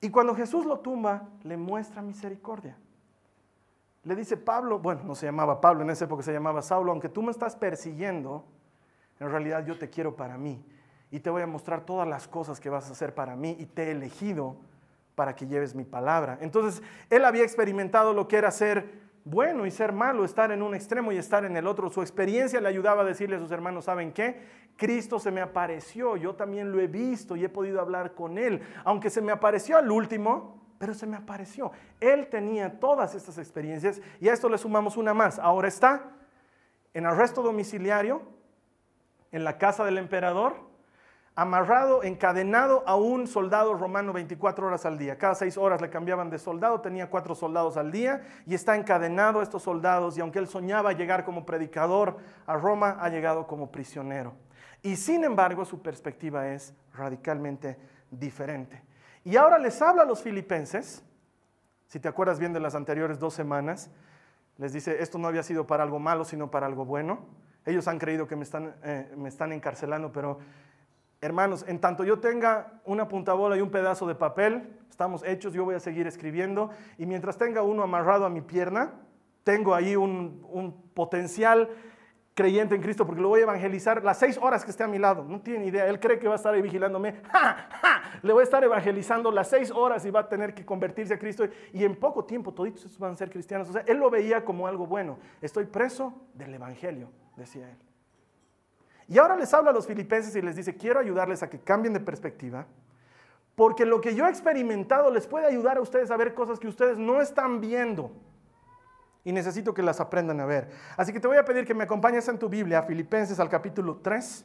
Y 0.00 0.10
cuando 0.10 0.32
Jesús 0.32 0.64
lo 0.64 0.78
tumba, 0.78 1.28
le 1.42 1.56
muestra 1.56 2.02
misericordia. 2.02 2.78
Le 4.04 4.14
dice 4.14 4.36
Pablo, 4.36 4.78
bueno, 4.78 5.00
no 5.02 5.16
se 5.16 5.26
llamaba 5.26 5.60
Pablo, 5.60 5.82
en 5.82 5.90
esa 5.90 6.04
época 6.04 6.22
se 6.22 6.32
llamaba 6.32 6.62
Saulo, 6.62 6.92
aunque 6.92 7.08
tú 7.08 7.20
me 7.20 7.32
estás 7.32 7.56
persiguiendo, 7.56 8.44
en 9.18 9.28
realidad 9.28 9.66
yo 9.66 9.76
te 9.76 9.90
quiero 9.90 10.14
para 10.14 10.38
mí 10.38 10.64
y 11.10 11.18
te 11.18 11.30
voy 11.30 11.42
a 11.42 11.48
mostrar 11.48 11.80
todas 11.80 12.06
las 12.06 12.28
cosas 12.28 12.60
que 12.60 12.70
vas 12.70 12.88
a 12.88 12.92
hacer 12.92 13.12
para 13.12 13.34
mí 13.34 13.56
y 13.58 13.66
te 13.66 13.88
he 13.88 13.90
elegido 13.90 14.54
para 15.18 15.34
que 15.34 15.48
lleves 15.48 15.74
mi 15.74 15.82
palabra. 15.82 16.38
Entonces, 16.40 16.80
él 17.10 17.24
había 17.24 17.42
experimentado 17.42 18.12
lo 18.12 18.28
que 18.28 18.36
era 18.36 18.52
ser 18.52 19.08
bueno 19.24 19.66
y 19.66 19.72
ser 19.72 19.90
malo, 19.92 20.24
estar 20.24 20.52
en 20.52 20.62
un 20.62 20.76
extremo 20.76 21.10
y 21.10 21.16
estar 21.16 21.44
en 21.44 21.56
el 21.56 21.66
otro. 21.66 21.90
Su 21.90 22.02
experiencia 22.02 22.60
le 22.60 22.68
ayudaba 22.68 23.02
a 23.02 23.04
decirle 23.04 23.34
a 23.34 23.40
sus 23.40 23.50
hermanos, 23.50 23.86
¿saben 23.86 24.12
qué? 24.12 24.40
Cristo 24.76 25.18
se 25.18 25.32
me 25.32 25.40
apareció, 25.40 26.16
yo 26.16 26.36
también 26.36 26.70
lo 26.70 26.78
he 26.78 26.86
visto 26.86 27.34
y 27.34 27.44
he 27.44 27.48
podido 27.48 27.80
hablar 27.80 28.14
con 28.14 28.38
él, 28.38 28.62
aunque 28.84 29.10
se 29.10 29.20
me 29.20 29.32
apareció 29.32 29.76
al 29.76 29.90
último, 29.90 30.62
pero 30.78 30.94
se 30.94 31.08
me 31.08 31.16
apareció. 31.16 31.72
Él 31.98 32.28
tenía 32.28 32.78
todas 32.78 33.16
estas 33.16 33.38
experiencias 33.38 34.00
y 34.20 34.28
a 34.28 34.32
esto 34.32 34.48
le 34.48 34.56
sumamos 34.56 34.96
una 34.96 35.14
más. 35.14 35.40
Ahora 35.40 35.66
está 35.66 36.12
en 36.94 37.06
arresto 37.06 37.42
domiciliario, 37.42 38.22
en 39.32 39.42
la 39.42 39.58
casa 39.58 39.84
del 39.84 39.98
emperador, 39.98 40.67
amarrado, 41.38 42.02
encadenado 42.02 42.82
a 42.84 42.96
un 42.96 43.28
soldado 43.28 43.72
romano 43.74 44.12
24 44.12 44.66
horas 44.66 44.84
al 44.84 44.98
día. 44.98 45.18
Cada 45.18 45.36
seis 45.36 45.56
horas 45.56 45.80
le 45.80 45.88
cambiaban 45.88 46.30
de 46.30 46.38
soldado, 46.40 46.80
tenía 46.80 47.08
cuatro 47.10 47.36
soldados 47.36 47.76
al 47.76 47.92
día 47.92 48.22
y 48.44 48.54
está 48.54 48.74
encadenado 48.74 49.38
a 49.38 49.44
estos 49.44 49.62
soldados 49.62 50.18
y 50.18 50.20
aunque 50.20 50.40
él 50.40 50.48
soñaba 50.48 50.94
llegar 50.94 51.24
como 51.24 51.46
predicador 51.46 52.16
a 52.44 52.56
Roma, 52.56 52.96
ha 52.98 53.08
llegado 53.08 53.46
como 53.46 53.70
prisionero. 53.70 54.34
Y 54.82 54.96
sin 54.96 55.22
embargo 55.22 55.64
su 55.64 55.80
perspectiva 55.80 56.48
es 56.48 56.74
radicalmente 56.92 57.78
diferente. 58.10 58.82
Y 59.22 59.36
ahora 59.36 59.58
les 59.58 59.80
habla 59.80 60.02
a 60.02 60.06
los 60.06 60.20
filipenses, 60.20 61.04
si 61.86 62.00
te 62.00 62.08
acuerdas 62.08 62.40
bien 62.40 62.52
de 62.52 62.58
las 62.58 62.74
anteriores 62.74 63.20
dos 63.20 63.34
semanas, 63.34 63.92
les 64.56 64.72
dice, 64.72 65.00
esto 65.04 65.18
no 65.18 65.28
había 65.28 65.44
sido 65.44 65.68
para 65.68 65.84
algo 65.84 66.00
malo, 66.00 66.24
sino 66.24 66.50
para 66.50 66.66
algo 66.66 66.84
bueno. 66.84 67.26
Ellos 67.64 67.86
han 67.86 68.00
creído 68.00 68.26
que 68.26 68.34
me 68.34 68.42
están, 68.42 68.74
eh, 68.82 69.14
me 69.16 69.28
están 69.28 69.52
encarcelando, 69.52 70.10
pero 70.10 70.40
hermanos, 71.20 71.64
en 71.66 71.80
tanto 71.80 72.04
yo 72.04 72.20
tenga 72.20 72.80
una 72.84 73.08
puntabola 73.08 73.56
y 73.56 73.60
un 73.60 73.70
pedazo 73.70 74.06
de 74.06 74.14
papel, 74.14 74.76
estamos 74.90 75.22
hechos, 75.24 75.52
yo 75.52 75.64
voy 75.64 75.74
a 75.74 75.80
seguir 75.80 76.06
escribiendo, 76.06 76.70
y 76.96 77.06
mientras 77.06 77.36
tenga 77.38 77.62
uno 77.62 77.82
amarrado 77.82 78.24
a 78.24 78.30
mi 78.30 78.40
pierna, 78.40 78.92
tengo 79.48 79.74
ahí 79.74 79.96
un, 79.96 80.84
potencial 80.92 81.70
creyente 82.34 82.74
en 82.74 82.82
Cristo 82.82 83.06
porque 83.06 83.22
lo 83.22 83.28
voy 83.28 83.40
a 83.40 83.44
evangelizar 83.44 84.04
las 84.04 84.18
seis 84.18 84.36
horas 84.36 84.62
que 84.62 84.70
esté 84.70 84.82
a 84.82 84.88
mi 84.88 84.98
lado. 84.98 85.24
No 85.24 85.40
tiene 85.40 85.64
idea. 85.64 85.86
Él 85.86 85.98
cree 86.00 86.18
que 86.18 86.28
va 86.28 86.34
a 86.34 86.36
estar 86.36 86.52
ahí 86.52 86.60
vigilándome. 86.60 87.14
Le 88.22 88.32
voy 88.32 88.42
a 88.42 88.44
estar 88.44 88.62
evangelizando 88.62 89.30
las 89.30 89.48
seis 89.48 89.70
horas 89.70 90.04
y 90.04 90.10
va 90.10 90.20
a 90.20 90.28
tener 90.28 90.54
que 90.54 90.66
convertirse 90.66 91.14
a 91.14 91.18
Cristo. 91.18 91.48
Y 91.72 91.84
en 91.84 91.96
poco 91.96 92.24
tiempo 92.24 92.52
toditos 92.52 92.98
van 92.98 93.12
a 93.12 93.16
ser 93.16 93.30
cristianos. 93.30 93.70
O 93.70 93.72
sea, 93.72 93.82
él 93.86 93.96
lo 93.96 94.10
veía 94.10 94.44
como 94.44 94.66
algo 94.66 94.86
bueno. 94.86 95.18
Estoy 95.40 95.64
preso 95.64 96.12
del 96.34 96.52
Evangelio, 96.54 97.08
decía 97.36 97.70
él. 97.70 97.87
Y 99.08 99.18
ahora 99.18 99.36
les 99.36 99.52
habla 99.54 99.70
a 99.70 99.72
los 99.72 99.86
filipenses 99.86 100.36
y 100.36 100.42
les 100.42 100.54
dice, 100.54 100.76
quiero 100.76 101.00
ayudarles 101.00 101.42
a 101.42 101.48
que 101.48 101.58
cambien 101.58 101.94
de 101.94 102.00
perspectiva. 102.00 102.66
Porque 103.54 103.86
lo 103.86 104.00
que 104.00 104.14
yo 104.14 104.26
he 104.26 104.30
experimentado 104.30 105.10
les 105.10 105.26
puede 105.26 105.46
ayudar 105.46 105.78
a 105.78 105.80
ustedes 105.80 106.10
a 106.10 106.16
ver 106.16 106.34
cosas 106.34 106.60
que 106.60 106.68
ustedes 106.68 106.98
no 106.98 107.20
están 107.20 107.60
viendo 107.60 108.12
y 109.24 109.32
necesito 109.32 109.74
que 109.74 109.82
las 109.82 110.00
aprendan 110.00 110.40
a 110.40 110.46
ver. 110.46 110.70
Así 110.96 111.12
que 111.12 111.20
te 111.20 111.26
voy 111.26 111.38
a 111.38 111.44
pedir 111.44 111.66
que 111.66 111.74
me 111.74 111.84
acompañes 111.84 112.28
en 112.28 112.38
tu 112.38 112.48
Biblia, 112.48 112.82
Filipenses 112.82 113.40
al 113.40 113.48
capítulo 113.48 113.96
3, 113.96 114.44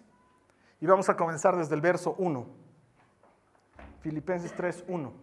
y 0.82 0.86
vamos 0.86 1.08
a 1.10 1.16
comenzar 1.16 1.56
desde 1.56 1.76
el 1.76 1.82
verso 1.82 2.16
1. 2.18 2.46
Filipenses 4.02 4.52
3, 4.54 4.86
1. 4.88 5.14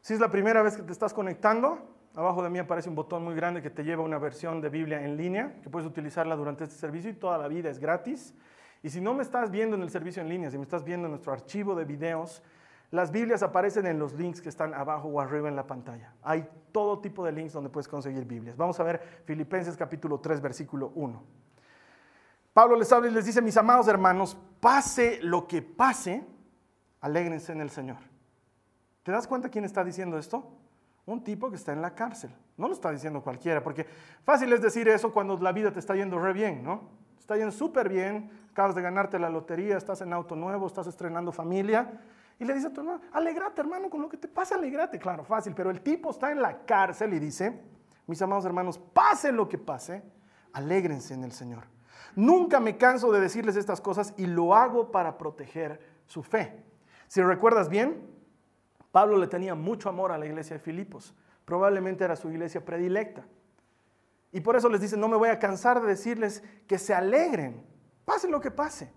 Si 0.00 0.14
es 0.14 0.20
la 0.20 0.30
primera 0.30 0.62
vez 0.62 0.76
que 0.76 0.82
te 0.82 0.92
estás 0.92 1.12
conectando, 1.12 1.91
abajo 2.14 2.42
de 2.42 2.50
mí 2.50 2.58
aparece 2.58 2.88
un 2.88 2.94
botón 2.94 3.24
muy 3.24 3.34
grande 3.34 3.62
que 3.62 3.70
te 3.70 3.84
lleva 3.84 4.02
a 4.02 4.06
una 4.06 4.18
versión 4.18 4.60
de 4.60 4.68
Biblia 4.68 5.04
en 5.04 5.16
línea, 5.16 5.60
que 5.62 5.70
puedes 5.70 5.88
utilizarla 5.88 6.36
durante 6.36 6.64
este 6.64 6.76
servicio 6.76 7.10
y 7.10 7.14
toda 7.14 7.38
la 7.38 7.48
vida 7.48 7.70
es 7.70 7.78
gratis. 7.78 8.34
Y 8.82 8.90
si 8.90 9.00
no 9.00 9.14
me 9.14 9.22
estás 9.22 9.50
viendo 9.50 9.76
en 9.76 9.82
el 9.82 9.90
servicio 9.90 10.22
en 10.22 10.28
línea, 10.28 10.50
si 10.50 10.58
me 10.58 10.64
estás 10.64 10.84
viendo 10.84 11.06
en 11.06 11.12
nuestro 11.12 11.32
archivo 11.32 11.74
de 11.74 11.84
videos, 11.84 12.42
las 12.90 13.10
Biblias 13.10 13.42
aparecen 13.42 13.86
en 13.86 13.98
los 13.98 14.12
links 14.12 14.42
que 14.42 14.50
están 14.50 14.74
abajo 14.74 15.08
o 15.08 15.20
arriba 15.20 15.48
en 15.48 15.56
la 15.56 15.66
pantalla. 15.66 16.12
Hay 16.22 16.46
todo 16.72 16.98
tipo 16.98 17.24
de 17.24 17.32
links 17.32 17.54
donde 17.54 17.70
puedes 17.70 17.88
conseguir 17.88 18.24
Biblias. 18.26 18.56
Vamos 18.56 18.78
a 18.80 18.82
ver 18.82 19.22
Filipenses 19.24 19.76
capítulo 19.76 20.20
3, 20.20 20.40
versículo 20.40 20.92
1. 20.94 21.22
Pablo 22.52 22.76
les 22.76 22.92
habla 22.92 23.08
y 23.08 23.12
les 23.12 23.24
dice, 23.24 23.40
mis 23.40 23.56
amados 23.56 23.88
hermanos, 23.88 24.36
pase 24.60 25.20
lo 25.22 25.48
que 25.48 25.62
pase, 25.62 26.22
alégrense 27.00 27.52
en 27.52 27.62
el 27.62 27.70
Señor. 27.70 27.96
¿Te 29.02 29.10
das 29.10 29.26
cuenta 29.26 29.48
quién 29.48 29.64
está 29.64 29.82
diciendo 29.82 30.18
esto? 30.18 30.61
Un 31.06 31.24
tipo 31.24 31.50
que 31.50 31.56
está 31.56 31.72
en 31.72 31.82
la 31.82 31.94
cárcel. 31.94 32.34
No 32.56 32.68
lo 32.68 32.74
está 32.74 32.90
diciendo 32.90 33.22
cualquiera, 33.22 33.62
porque 33.62 33.86
fácil 34.24 34.52
es 34.52 34.62
decir 34.62 34.88
eso 34.88 35.12
cuando 35.12 35.36
la 35.38 35.52
vida 35.52 35.72
te 35.72 35.80
está 35.80 35.94
yendo 35.94 36.18
re 36.18 36.32
bien, 36.32 36.62
¿no? 36.62 36.90
Está 37.18 37.36
yendo 37.36 37.52
súper 37.52 37.88
bien, 37.88 38.30
acabas 38.50 38.74
de 38.74 38.82
ganarte 38.82 39.18
la 39.18 39.30
lotería, 39.30 39.76
estás 39.76 40.00
en 40.02 40.12
auto 40.12 40.36
nuevo, 40.36 40.66
estás 40.66 40.86
estrenando 40.86 41.32
familia 41.32 42.00
y 42.38 42.44
le 42.44 42.54
dice 42.54 42.66
a 42.66 42.72
tu 42.72 42.80
hermano, 42.80 43.00
alegrate 43.12 43.60
hermano 43.60 43.88
con 43.88 44.02
lo 44.02 44.08
que 44.08 44.16
te 44.16 44.28
pasa, 44.28 44.56
alegrate. 44.56 44.98
Claro, 44.98 45.24
fácil, 45.24 45.54
pero 45.54 45.70
el 45.70 45.80
tipo 45.80 46.10
está 46.10 46.30
en 46.30 46.42
la 46.42 46.64
cárcel 46.64 47.14
y 47.14 47.18
dice, 47.18 47.60
mis 48.06 48.20
amados 48.20 48.44
hermanos, 48.44 48.78
pase 48.78 49.32
lo 49.32 49.48
que 49.48 49.58
pase, 49.58 50.02
alégrense 50.52 51.14
en 51.14 51.24
el 51.24 51.32
Señor. 51.32 51.64
Nunca 52.14 52.60
me 52.60 52.76
canso 52.76 53.10
de 53.12 53.20
decirles 53.20 53.56
estas 53.56 53.80
cosas 53.80 54.12
y 54.16 54.26
lo 54.26 54.54
hago 54.54 54.90
para 54.90 55.18
proteger 55.18 55.80
su 56.06 56.22
fe. 56.22 56.62
Si 57.06 57.22
recuerdas 57.22 57.68
bien, 57.68 58.11
Pablo 58.92 59.16
le 59.16 59.26
tenía 59.26 59.56
mucho 59.56 59.88
amor 59.88 60.12
a 60.12 60.18
la 60.18 60.26
iglesia 60.26 60.56
de 60.56 60.62
Filipos. 60.62 61.14
Probablemente 61.44 62.04
era 62.04 62.14
su 62.14 62.30
iglesia 62.30 62.64
predilecta. 62.64 63.26
Y 64.30 64.40
por 64.40 64.54
eso 64.54 64.68
les 64.68 64.80
dice, 64.80 64.96
no 64.96 65.08
me 65.08 65.16
voy 65.16 65.30
a 65.30 65.38
cansar 65.38 65.80
de 65.80 65.88
decirles 65.88 66.44
que 66.68 66.78
se 66.78 66.94
alegren, 66.94 67.66
pase 68.04 68.28
lo 68.28 68.40
que 68.40 68.50
pase. 68.50 68.92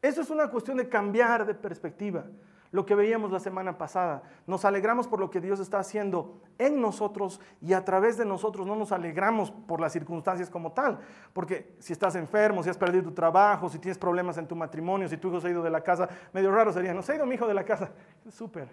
Eso 0.00 0.20
es 0.20 0.30
una 0.30 0.50
cuestión 0.50 0.76
de 0.78 0.88
cambiar 0.88 1.46
de 1.46 1.54
perspectiva 1.54 2.24
lo 2.72 2.86
que 2.86 2.94
veíamos 2.94 3.30
la 3.30 3.38
semana 3.38 3.78
pasada. 3.78 4.22
Nos 4.46 4.64
alegramos 4.64 5.06
por 5.06 5.20
lo 5.20 5.30
que 5.30 5.40
Dios 5.40 5.60
está 5.60 5.78
haciendo 5.78 6.40
en 6.58 6.80
nosotros 6.80 7.38
y 7.60 7.74
a 7.74 7.84
través 7.84 8.16
de 8.16 8.24
nosotros 8.24 8.66
no 8.66 8.74
nos 8.74 8.92
alegramos 8.92 9.50
por 9.50 9.78
las 9.78 9.92
circunstancias 9.92 10.48
como 10.48 10.72
tal. 10.72 10.98
Porque 11.34 11.76
si 11.78 11.92
estás 11.92 12.16
enfermo, 12.16 12.62
si 12.62 12.70
has 12.70 12.78
perdido 12.78 13.04
tu 13.04 13.12
trabajo, 13.12 13.68
si 13.68 13.78
tienes 13.78 13.98
problemas 13.98 14.38
en 14.38 14.48
tu 14.48 14.56
matrimonio, 14.56 15.06
si 15.06 15.18
tu 15.18 15.28
hijo 15.28 15.40
se 15.40 15.48
ha 15.48 15.50
ido 15.50 15.62
de 15.62 15.70
la 15.70 15.82
casa, 15.82 16.08
medio 16.32 16.50
raro 16.50 16.72
sería, 16.72 16.94
no 16.94 17.02
se 17.02 17.12
ha 17.12 17.16
ido 17.16 17.26
mi 17.26 17.34
hijo 17.34 17.46
de 17.46 17.54
la 17.54 17.64
casa. 17.64 17.92
Súper, 18.30 18.68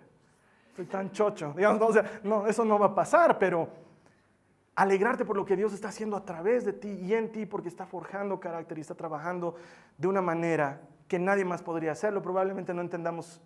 estoy 0.70 0.86
tan 0.86 1.12
chocho. 1.12 1.54
Digamos, 1.58 1.96
no, 2.24 2.48
eso 2.48 2.66
no 2.66 2.80
va 2.80 2.88
a 2.88 2.96
pasar, 2.96 3.38
pero 3.38 3.70
alegrarte 4.76 5.26
por 5.26 5.36
lo 5.36 5.46
que 5.46 5.56
Dios 5.56 5.74
está 5.74 5.90
haciendo 5.90 6.16
a 6.16 6.24
través 6.24 6.66
de 6.66 6.74
ti 6.74 6.90
y 6.90 7.14
en 7.14 7.32
ti, 7.32 7.46
porque 7.46 7.68
está 7.68 7.86
forjando 7.86 8.40
carácter 8.40 8.78
y 8.78 8.82
está 8.82 8.96
trabajando 8.96 9.56
de 9.98 10.08
una 10.08 10.22
manera 10.22 10.82
que 11.08 11.20
nadie 11.20 11.44
más 11.44 11.62
podría 11.62 11.92
hacerlo. 11.92 12.22
Probablemente 12.22 12.74
no 12.74 12.82
entendamos 12.82 13.42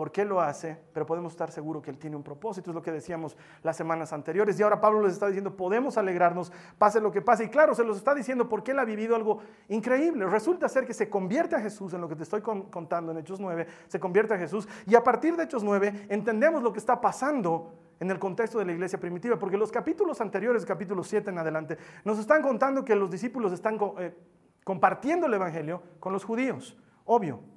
por 0.00 0.12
qué 0.12 0.24
lo 0.24 0.40
hace, 0.40 0.78
pero 0.94 1.04
podemos 1.04 1.34
estar 1.34 1.52
seguros 1.52 1.82
que 1.82 1.90
Él 1.90 1.98
tiene 1.98 2.16
un 2.16 2.22
propósito, 2.22 2.70
es 2.70 2.74
lo 2.74 2.80
que 2.80 2.90
decíamos 2.90 3.36
las 3.62 3.76
semanas 3.76 4.14
anteriores. 4.14 4.58
Y 4.58 4.62
ahora 4.62 4.80
Pablo 4.80 5.02
les 5.02 5.12
está 5.12 5.26
diciendo, 5.26 5.54
podemos 5.54 5.98
alegrarnos, 5.98 6.50
pase 6.78 7.02
lo 7.02 7.12
que 7.12 7.20
pase. 7.20 7.44
Y 7.44 7.48
claro, 7.48 7.74
se 7.74 7.84
los 7.84 7.98
está 7.98 8.14
diciendo 8.14 8.48
porque 8.48 8.70
Él 8.70 8.78
ha 8.78 8.86
vivido 8.86 9.14
algo 9.14 9.40
increíble. 9.68 10.24
Resulta 10.24 10.70
ser 10.70 10.86
que 10.86 10.94
se 10.94 11.10
convierte 11.10 11.54
a 11.54 11.60
Jesús 11.60 11.92
en 11.92 12.00
lo 12.00 12.08
que 12.08 12.16
te 12.16 12.22
estoy 12.22 12.40
contando 12.40 13.12
en 13.12 13.18
Hechos 13.18 13.40
9, 13.40 13.66
se 13.88 14.00
convierte 14.00 14.32
a 14.32 14.38
Jesús. 14.38 14.66
Y 14.86 14.94
a 14.94 15.04
partir 15.04 15.36
de 15.36 15.44
Hechos 15.44 15.62
9 15.62 16.06
entendemos 16.08 16.62
lo 16.62 16.72
que 16.72 16.78
está 16.78 16.98
pasando 16.98 17.74
en 18.00 18.10
el 18.10 18.18
contexto 18.18 18.58
de 18.58 18.64
la 18.64 18.72
iglesia 18.72 18.98
primitiva, 18.98 19.38
porque 19.38 19.58
los 19.58 19.70
capítulos 19.70 20.22
anteriores, 20.22 20.64
capítulo 20.64 21.04
7 21.04 21.28
en 21.28 21.36
adelante, 21.36 21.76
nos 22.06 22.18
están 22.18 22.40
contando 22.40 22.86
que 22.86 22.96
los 22.96 23.10
discípulos 23.10 23.52
están 23.52 23.78
eh, 23.98 24.16
compartiendo 24.64 25.26
el 25.26 25.34
Evangelio 25.34 25.82
con 26.00 26.14
los 26.14 26.24
judíos, 26.24 26.78
obvio. 27.04 27.49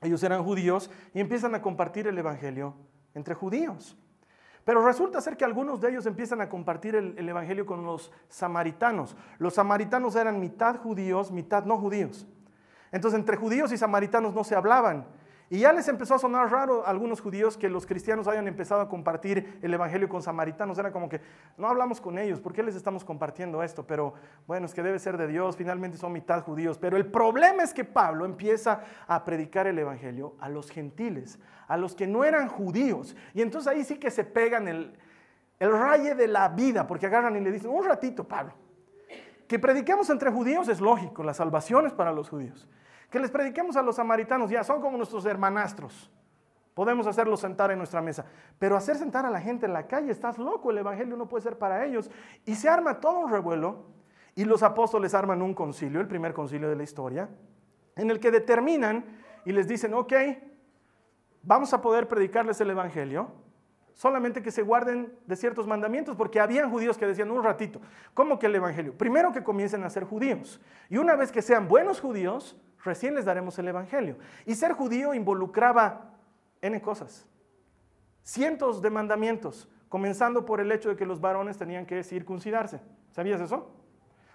Ellos 0.00 0.22
eran 0.22 0.44
judíos 0.44 0.90
y 1.12 1.20
empiezan 1.20 1.54
a 1.54 1.62
compartir 1.62 2.06
el 2.06 2.18
Evangelio 2.18 2.74
entre 3.14 3.34
judíos. 3.34 3.96
Pero 4.64 4.84
resulta 4.84 5.20
ser 5.20 5.36
que 5.36 5.44
algunos 5.44 5.80
de 5.80 5.90
ellos 5.90 6.06
empiezan 6.06 6.40
a 6.40 6.48
compartir 6.48 6.94
el, 6.94 7.28
Evangelio 7.28 7.66
con 7.66 7.84
los 7.84 8.10
samaritanos. 8.28 9.14
Los 9.38 9.54
samaritanos 9.54 10.16
eran 10.16 10.40
mitad 10.40 10.76
judíos, 10.76 11.30
mitad 11.30 11.64
no 11.64 11.76
judíos. 11.78 12.26
Entonces 12.90 13.18
entre 13.18 13.36
judíos 13.36 13.72
y 13.72 13.76
samaritanos 13.76 14.34
no 14.34 14.42
se 14.42 14.54
hablaban. 14.54 15.04
Y 15.50 15.58
ya 15.58 15.72
les 15.72 15.86
empezó 15.88 16.14
a 16.14 16.18
sonar 16.18 16.50
raro 16.50 16.86
a 16.86 16.90
algunos 16.90 17.20
judíos 17.20 17.58
que 17.58 17.68
los 17.68 17.84
cristianos 17.84 18.26
hayan 18.26 18.48
empezado 18.48 18.80
a 18.80 18.88
compartir 18.88 19.58
el 19.60 19.74
evangelio 19.74 20.08
con 20.08 20.22
samaritanos. 20.22 20.78
Era 20.78 20.90
como 20.90 21.08
que 21.08 21.20
no 21.58 21.68
hablamos 21.68 22.00
con 22.00 22.18
ellos, 22.18 22.40
¿por 22.40 22.54
qué 22.54 22.62
les 22.62 22.74
estamos 22.74 23.04
compartiendo 23.04 23.62
esto? 23.62 23.86
Pero 23.86 24.14
bueno, 24.46 24.66
es 24.66 24.72
que 24.72 24.82
debe 24.82 24.98
ser 24.98 25.18
de 25.18 25.26
Dios, 25.26 25.56
finalmente 25.56 25.98
son 25.98 26.12
mitad 26.12 26.42
judíos. 26.42 26.78
Pero 26.78 26.96
el 26.96 27.06
problema 27.06 27.62
es 27.62 27.74
que 27.74 27.84
Pablo 27.84 28.24
empieza 28.24 28.80
a 29.06 29.24
predicar 29.24 29.66
el 29.66 29.78
evangelio 29.78 30.34
a 30.40 30.48
los 30.48 30.70
gentiles, 30.70 31.38
a 31.68 31.76
los 31.76 31.94
que 31.94 32.06
no 32.06 32.24
eran 32.24 32.48
judíos. 32.48 33.14
Y 33.34 33.42
entonces 33.42 33.70
ahí 33.70 33.84
sí 33.84 33.98
que 33.98 34.10
se 34.10 34.24
pegan 34.24 34.66
el, 34.66 34.96
el 35.58 35.70
raye 35.70 36.14
de 36.14 36.26
la 36.26 36.48
vida, 36.48 36.86
porque 36.86 37.06
agarran 37.06 37.36
y 37.36 37.40
le 37.40 37.52
dicen, 37.52 37.70
un 37.70 37.84
ratito, 37.84 38.24
Pablo, 38.24 38.54
que 39.46 39.58
prediquemos 39.58 40.08
entre 40.08 40.30
judíos 40.30 40.68
es 40.68 40.80
lógico, 40.80 41.22
la 41.22 41.34
salvación 41.34 41.86
es 41.86 41.92
para 41.92 42.12
los 42.12 42.30
judíos. 42.30 42.66
Que 43.14 43.20
les 43.20 43.30
prediquemos 43.30 43.76
a 43.76 43.82
los 43.82 43.94
samaritanos, 43.94 44.50
ya 44.50 44.64
son 44.64 44.80
como 44.80 44.96
nuestros 44.96 45.24
hermanastros. 45.24 46.10
Podemos 46.74 47.06
hacerlos 47.06 47.38
sentar 47.38 47.70
en 47.70 47.78
nuestra 47.78 48.02
mesa. 48.02 48.24
Pero 48.58 48.76
hacer 48.76 48.96
sentar 48.96 49.24
a 49.24 49.30
la 49.30 49.40
gente 49.40 49.66
en 49.66 49.72
la 49.72 49.86
calle, 49.86 50.10
estás 50.10 50.36
loco, 50.36 50.72
el 50.72 50.78
Evangelio 50.78 51.16
no 51.16 51.28
puede 51.28 51.44
ser 51.44 51.56
para 51.56 51.84
ellos. 51.84 52.10
Y 52.44 52.56
se 52.56 52.68
arma 52.68 52.98
todo 52.98 53.20
un 53.20 53.30
revuelo 53.30 53.84
y 54.34 54.44
los 54.44 54.64
apóstoles 54.64 55.14
arman 55.14 55.42
un 55.42 55.54
concilio, 55.54 56.00
el 56.00 56.08
primer 56.08 56.34
concilio 56.34 56.68
de 56.68 56.74
la 56.74 56.82
historia, 56.82 57.28
en 57.94 58.10
el 58.10 58.18
que 58.18 58.32
determinan 58.32 59.04
y 59.44 59.52
les 59.52 59.68
dicen, 59.68 59.94
ok, 59.94 60.12
vamos 61.44 61.72
a 61.72 61.80
poder 61.80 62.08
predicarles 62.08 62.60
el 62.62 62.70
Evangelio, 62.70 63.28
solamente 63.92 64.42
que 64.42 64.50
se 64.50 64.62
guarden 64.62 65.16
de 65.24 65.36
ciertos 65.36 65.68
mandamientos, 65.68 66.16
porque 66.16 66.40
habían 66.40 66.68
judíos 66.68 66.98
que 66.98 67.06
decían 67.06 67.30
un 67.30 67.44
ratito, 67.44 67.80
¿cómo 68.12 68.40
que 68.40 68.46
el 68.46 68.56
Evangelio? 68.56 68.92
Primero 68.98 69.30
que 69.30 69.44
comiencen 69.44 69.84
a 69.84 69.90
ser 69.90 70.02
judíos. 70.02 70.60
Y 70.88 70.96
una 70.96 71.14
vez 71.14 71.30
que 71.30 71.42
sean 71.42 71.68
buenos 71.68 72.00
judíos, 72.00 72.60
recién 72.84 73.14
les 73.14 73.24
daremos 73.24 73.58
el 73.58 73.68
Evangelio. 73.68 74.16
Y 74.46 74.54
ser 74.54 74.72
judío 74.72 75.14
involucraba 75.14 76.12
N 76.60 76.80
cosas, 76.80 77.26
cientos 78.22 78.80
de 78.80 78.90
mandamientos, 78.90 79.68
comenzando 79.88 80.44
por 80.44 80.60
el 80.60 80.72
hecho 80.72 80.88
de 80.88 80.96
que 80.96 81.06
los 81.06 81.20
varones 81.20 81.58
tenían 81.58 81.86
que 81.86 82.02
circuncidarse. 82.02 82.80
¿Sabías 83.12 83.40
eso? 83.40 83.70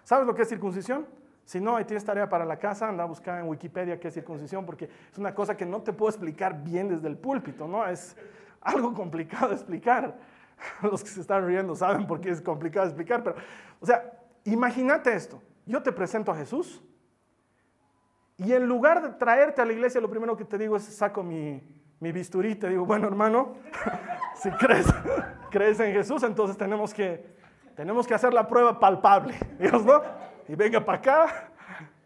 ¿Sabes 0.04 0.26
lo 0.26 0.36
que 0.36 0.44
es 0.44 0.50
circuncisión? 0.50 1.08
Si 1.46 1.60
no, 1.60 1.76
ahí 1.76 1.86
tienes 1.86 2.06
tarea 2.06 2.30
para 2.30 2.46
la 2.46 2.60
casa, 2.60 2.88
anda 2.88 3.04
a 3.04 3.08
buscar 3.08 3.40
en 3.40 3.48
Wikipedia 3.48 4.00
qué 4.00 4.10
es 4.10 4.14
circuncisión, 4.14 4.66
porque 4.66 4.90
es 5.12 5.18
una 5.18 5.34
cosa 5.34 5.58
que 5.58 5.66
no 5.66 5.82
te 5.82 5.94
puedo 5.94 6.10
explicar 6.10 6.64
bien 6.64 6.90
desde 6.90 7.08
el 7.08 7.18
púlpito, 7.18 7.68
¿no? 7.68 7.88
Es 7.88 8.16
algo 8.62 8.94
complicado 8.94 9.50
de 9.50 9.56
explicar. 9.56 10.16
Los 10.84 11.04
que 11.04 11.10
se 11.10 11.22
están 11.22 11.46
riendo 11.46 11.76
saben 11.76 12.06
por 12.06 12.22
qué 12.22 12.30
es 12.30 12.42
complicado 12.42 12.86
de 12.86 12.92
explicar, 12.92 13.24
pero, 13.24 13.36
o 13.80 13.86
sea, 13.86 14.20
imagínate 14.44 15.14
esto. 15.14 15.42
Yo 15.66 15.82
te 15.82 15.92
presento 15.92 16.32
a 16.32 16.36
Jesús, 16.36 16.84
y 18.40 18.54
en 18.54 18.66
lugar 18.68 19.02
de 19.02 19.10
traerte 19.10 19.62
a 19.62 19.66
la 19.66 19.74
iglesia, 19.74 20.00
lo 20.00 20.10
primero 20.10 20.36
que 20.38 20.46
te 20.46 20.58
digo 20.58 20.78
es, 20.78 20.84
saco 20.84 21.22
mi, 21.22 21.62
mi 22.00 22.12
bisturí, 22.14 22.56
te 22.56 22.70
digo, 22.70 22.86
bueno 22.86 23.08
hermano, 23.08 23.56
si 24.36 24.50
crees, 24.52 24.88
crees 25.52 25.80
en 25.82 25.92
Jesús, 25.92 26.24
entonces 26.24 26.58
tenemos 26.58 26.94
que, 26.94 27.36
tenemos 27.76 28.08
que 28.08 28.14
hacer 28.14 28.34
la 28.34 28.48
prueba 28.48 28.80
palpable, 28.80 29.36
Dios, 29.60 29.84
¿no? 29.84 30.02
Y 30.48 30.56
venga 30.56 30.84
para 30.84 30.98
acá, 31.00 31.52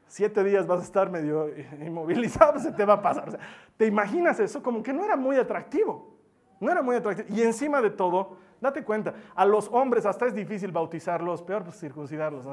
siete 0.08 0.44
días 0.44 0.66
vas 0.66 0.82
a 0.82 0.84
estar 0.84 1.10
medio 1.12 1.50
inmovilizado, 1.80 2.60
se 2.60 2.72
te 2.72 2.84
va 2.84 2.96
a 2.96 3.02
pasar. 3.02 3.40
¿Te 3.78 3.86
imaginas 3.86 4.40
eso? 4.40 4.62
Como 4.62 4.82
que 4.82 4.92
no 4.92 5.06
era 5.06 5.16
muy 5.16 5.38
atractivo. 5.38 6.18
No 6.60 6.72
era 6.72 6.82
muy 6.82 6.96
atractivo. 6.96 7.30
Y 7.36 7.42
encima 7.42 7.82
de 7.82 7.90
todo, 7.90 8.38
date 8.60 8.84
cuenta, 8.84 9.14
a 9.36 9.46
los 9.46 9.70
hombres 9.70 10.06
hasta 10.06 10.26
es 10.26 10.34
difícil 10.34 10.72
bautizarlos, 10.72 11.42
peor 11.42 11.64
pues 11.64 11.80
circuncidarlos. 11.80 12.46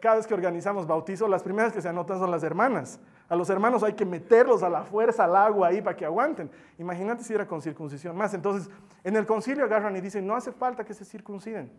Cada 0.00 0.16
vez 0.16 0.26
que 0.26 0.34
organizamos 0.34 0.86
bautizo, 0.86 1.26
las 1.26 1.42
primeras 1.42 1.72
que 1.72 1.82
se 1.82 1.88
anotan 1.88 2.18
son 2.18 2.30
las 2.30 2.44
hermanas. 2.44 3.00
A 3.28 3.34
los 3.34 3.50
hermanos 3.50 3.82
hay 3.82 3.94
que 3.94 4.04
meterlos 4.04 4.62
a 4.62 4.68
la 4.68 4.84
fuerza 4.84 5.24
al 5.24 5.34
agua 5.34 5.68
ahí 5.68 5.82
para 5.82 5.96
que 5.96 6.04
aguanten. 6.04 6.50
Imagínate 6.78 7.24
si 7.24 7.34
era 7.34 7.46
con 7.46 7.60
circuncisión 7.60 8.16
más. 8.16 8.32
Entonces, 8.34 8.70
en 9.02 9.16
el 9.16 9.26
concilio 9.26 9.64
agarran 9.64 9.96
y 9.96 10.00
dicen, 10.00 10.26
no 10.26 10.36
hace 10.36 10.52
falta 10.52 10.84
que 10.84 10.94
se 10.94 11.04
circunciden. 11.04 11.72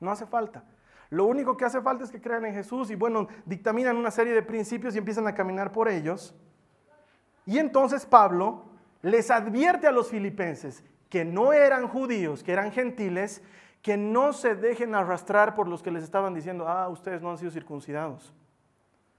No 0.00 0.10
hace 0.10 0.26
falta. 0.26 0.64
Lo 1.10 1.26
único 1.26 1.56
que 1.56 1.64
hace 1.64 1.80
falta 1.80 2.04
es 2.04 2.10
que 2.10 2.20
crean 2.20 2.44
en 2.46 2.54
Jesús 2.54 2.90
y 2.90 2.96
bueno, 2.96 3.28
dictaminan 3.44 3.96
una 3.96 4.10
serie 4.10 4.32
de 4.32 4.42
principios 4.42 4.94
y 4.94 4.98
empiezan 4.98 5.26
a 5.28 5.34
caminar 5.34 5.70
por 5.70 5.88
ellos. 5.88 6.34
Y 7.46 7.58
entonces 7.58 8.06
Pablo 8.06 8.64
les 9.02 9.30
advierte 9.30 9.86
a 9.86 9.92
los 9.92 10.08
filipenses 10.08 10.84
que 11.08 11.24
no 11.24 11.52
eran 11.52 11.88
judíos, 11.88 12.42
que 12.42 12.52
eran 12.52 12.70
gentiles, 12.70 13.42
que 13.82 13.96
no 13.96 14.32
se 14.32 14.54
dejen 14.54 14.94
arrastrar 14.94 15.54
por 15.54 15.66
los 15.68 15.82
que 15.82 15.90
les 15.90 16.04
estaban 16.04 16.34
diciendo, 16.34 16.68
ah, 16.68 16.88
ustedes 16.88 17.22
no 17.22 17.30
han 17.30 17.38
sido 17.38 17.50
circuncidados, 17.50 18.34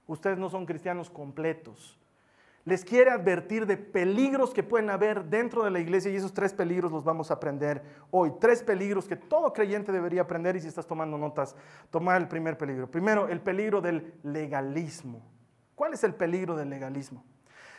ustedes 0.06 0.38
no 0.38 0.48
son 0.48 0.66
cristianos 0.66 1.10
completos 1.10 1.98
les 2.64 2.84
quiere 2.84 3.10
advertir 3.10 3.66
de 3.66 3.76
peligros 3.76 4.54
que 4.54 4.62
pueden 4.62 4.88
haber 4.88 5.24
dentro 5.24 5.64
de 5.64 5.70
la 5.70 5.80
iglesia 5.80 6.12
y 6.12 6.16
esos 6.16 6.32
tres 6.32 6.52
peligros 6.52 6.92
los 6.92 7.02
vamos 7.02 7.30
a 7.30 7.34
aprender 7.34 7.82
hoy. 8.10 8.32
Tres 8.40 8.62
peligros 8.62 9.08
que 9.08 9.16
todo 9.16 9.52
creyente 9.52 9.90
debería 9.90 10.22
aprender 10.22 10.54
y 10.54 10.60
si 10.60 10.68
estás 10.68 10.86
tomando 10.86 11.18
notas, 11.18 11.56
toma 11.90 12.16
el 12.16 12.28
primer 12.28 12.56
peligro. 12.56 12.88
Primero, 12.88 13.28
el 13.28 13.40
peligro 13.40 13.80
del 13.80 14.14
legalismo. 14.22 15.22
¿Cuál 15.74 15.94
es 15.94 16.04
el 16.04 16.14
peligro 16.14 16.54
del 16.54 16.70
legalismo? 16.70 17.24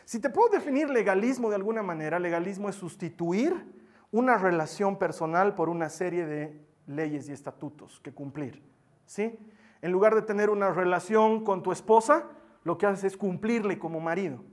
Si 0.04 0.20
te 0.20 0.30
puedo 0.30 0.50
definir 0.50 0.90
legalismo 0.90 1.50
de 1.50 1.56
alguna 1.56 1.82
manera, 1.82 2.20
legalismo 2.20 2.68
es 2.68 2.76
sustituir 2.76 3.66
una 4.12 4.38
relación 4.38 4.98
personal 4.98 5.56
por 5.56 5.70
una 5.70 5.88
serie 5.88 6.26
de 6.26 6.60
leyes 6.88 7.30
y 7.30 7.32
estatutos 7.32 8.00
que 8.00 8.14
cumplir. 8.14 8.62
¿sí? 9.06 9.38
En 9.82 9.92
lugar 9.92 10.16
de 10.16 10.22
tener 10.22 10.50
una 10.50 10.72
relación 10.72 11.44
con 11.44 11.64
tu 11.64 11.72
esposa, 11.72 12.26
lo 12.64 12.78
que 12.78 12.86
haces 12.86 13.04
es 13.04 13.18
cumplirle 13.18 13.80
como 13.80 14.00
marido. 14.00 14.44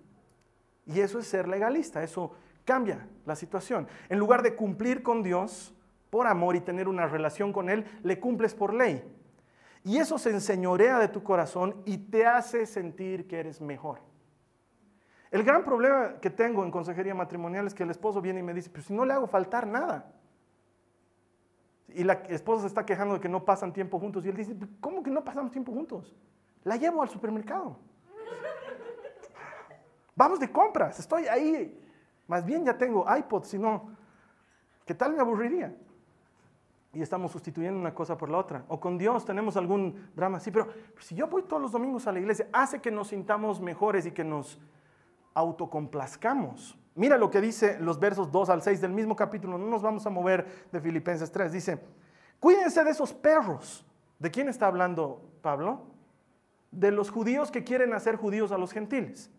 Y 0.87 1.01
eso 1.01 1.19
es 1.19 1.27
ser 1.27 1.47
legalista, 1.47 2.03
eso 2.03 2.33
cambia 2.65 3.07
la 3.27 3.37
situación. 3.37 3.87
En 4.09 4.19
lugar 4.19 4.43
de 4.43 4.57
cumplir 4.57 5.03
con 5.03 5.23
Dios 5.23 5.75
por 6.11 6.27
amor 6.27 6.57
y 6.57 6.61
tener 6.61 6.89
una 6.89 7.07
relación 7.07 7.53
con 7.53 7.69
Él, 7.69 7.85
le 8.03 8.19
cumples 8.19 8.55
por 8.55 8.75
ley. 8.75 9.05
Y 9.85 9.99
eso 9.99 10.19
se 10.19 10.31
enseñorea 10.31 10.99
de 10.99 11.09
tu 11.09 11.23
corazón 11.23 11.83
y 11.85 11.99
te 11.99 12.27
hace 12.27 12.67
sentir 12.67 13.27
que 13.27 13.39
eres 13.39 13.61
mejor. 13.61 14.01
El 15.31 15.45
gran 15.45 15.65
problema 15.65 16.15
que 16.21 16.29
tengo 16.29 16.65
en 16.65 16.71
consejería 16.71 17.15
matrimonial 17.15 17.67
es 17.67 17.75
que 17.75 17.85
el 17.85 17.91
esposo 17.91 18.21
viene 18.21 18.41
y 18.41 18.43
me 18.43 18.53
dice, 18.53 18.69
pero 18.69 18.83
si 18.83 18.93
no 18.93 19.05
le 19.05 19.13
hago 19.13 19.29
faltar 19.29 19.67
nada. 19.67 20.13
Y 21.94 22.04
la 22.04 22.14
esposa 22.28 22.62
se 22.62 22.66
está 22.68 22.85
quejando 22.87 23.14
de 23.14 23.20
que 23.20 23.28
no 23.28 23.44
pasan 23.44 23.73
tiempo 23.73 23.99
juntos. 23.99 24.25
Y 24.25 24.28
él 24.28 24.37
dice, 24.37 24.56
¿cómo 24.80 25.02
que 25.02 25.11
no 25.11 25.25
pasamos 25.25 25.50
tiempo 25.50 25.73
juntos? 25.73 26.14
La 26.64 26.76
llevo 26.76 27.02
al 27.02 27.09
supermercado. 27.09 27.76
Vamos 30.14 30.38
de 30.38 30.50
compras, 30.50 30.99
estoy 30.99 31.26
ahí. 31.26 31.78
Más 32.26 32.44
bien 32.44 32.64
ya 32.64 32.76
tengo 32.76 33.04
iPod, 33.16 33.44
si 33.44 33.59
no, 33.59 33.90
¿qué 34.85 34.94
tal 34.94 35.14
me 35.14 35.20
aburriría? 35.20 35.75
Y 36.92 37.02
estamos 37.02 37.32
sustituyendo 37.32 37.78
una 37.78 37.94
cosa 37.94 38.16
por 38.16 38.28
la 38.28 38.38
otra. 38.38 38.64
O 38.68 38.80
con 38.80 38.99
Dios 38.99 39.25
tenemos 39.25 39.56
algún 39.56 40.11
drama 40.14 40.38
así, 40.38 40.50
pero 40.50 40.68
si 40.99 41.14
yo 41.14 41.28
voy 41.28 41.42
todos 41.42 41.62
los 41.62 41.73
domingos 41.73 42.06
a 42.06 42.12
la 42.12 42.18
iglesia, 42.18 42.49
hace 42.52 42.80
que 42.80 42.90
nos 42.90 43.09
sintamos 43.09 43.61
mejores 43.61 44.06
y 44.06 44.12
que 44.12 44.25
nos 44.25 44.61
autocomplazcamos. 45.35 46.76
Mira 46.94 47.16
lo 47.16 47.30
que 47.30 47.40
dice 47.40 47.78
los 47.80 47.99
versos 48.00 48.30
2 48.30 48.50
al 48.50 48.62
6 48.62 48.80
del 48.80 48.92
mismo 48.92 49.14
capítulo, 49.14 49.56
no 49.59 49.66
nos 49.66 49.82
vamos 49.82 50.06
a 50.06 50.11
mover 50.11 50.66
de 50.73 50.80
Filipenses 50.80 51.30
3. 51.30 51.52
Dice, 51.52 51.79
cuídense 52.38 52.83
de 52.85 52.90
esos 52.90 53.12
perros. 53.12 53.87
¿De 54.18 54.31
quién 54.31 54.48
está 54.48 54.66
hablando 54.66 55.22
Pablo? 55.40 55.87
De 56.70 56.90
los 56.90 57.11
judíos 57.11 57.50
que 57.50 57.64
quieren 57.64 57.94
hacer 57.94 58.16
judíos 58.16 58.53
a 58.53 58.59
los 58.59 58.72
gentiles. 58.72 59.31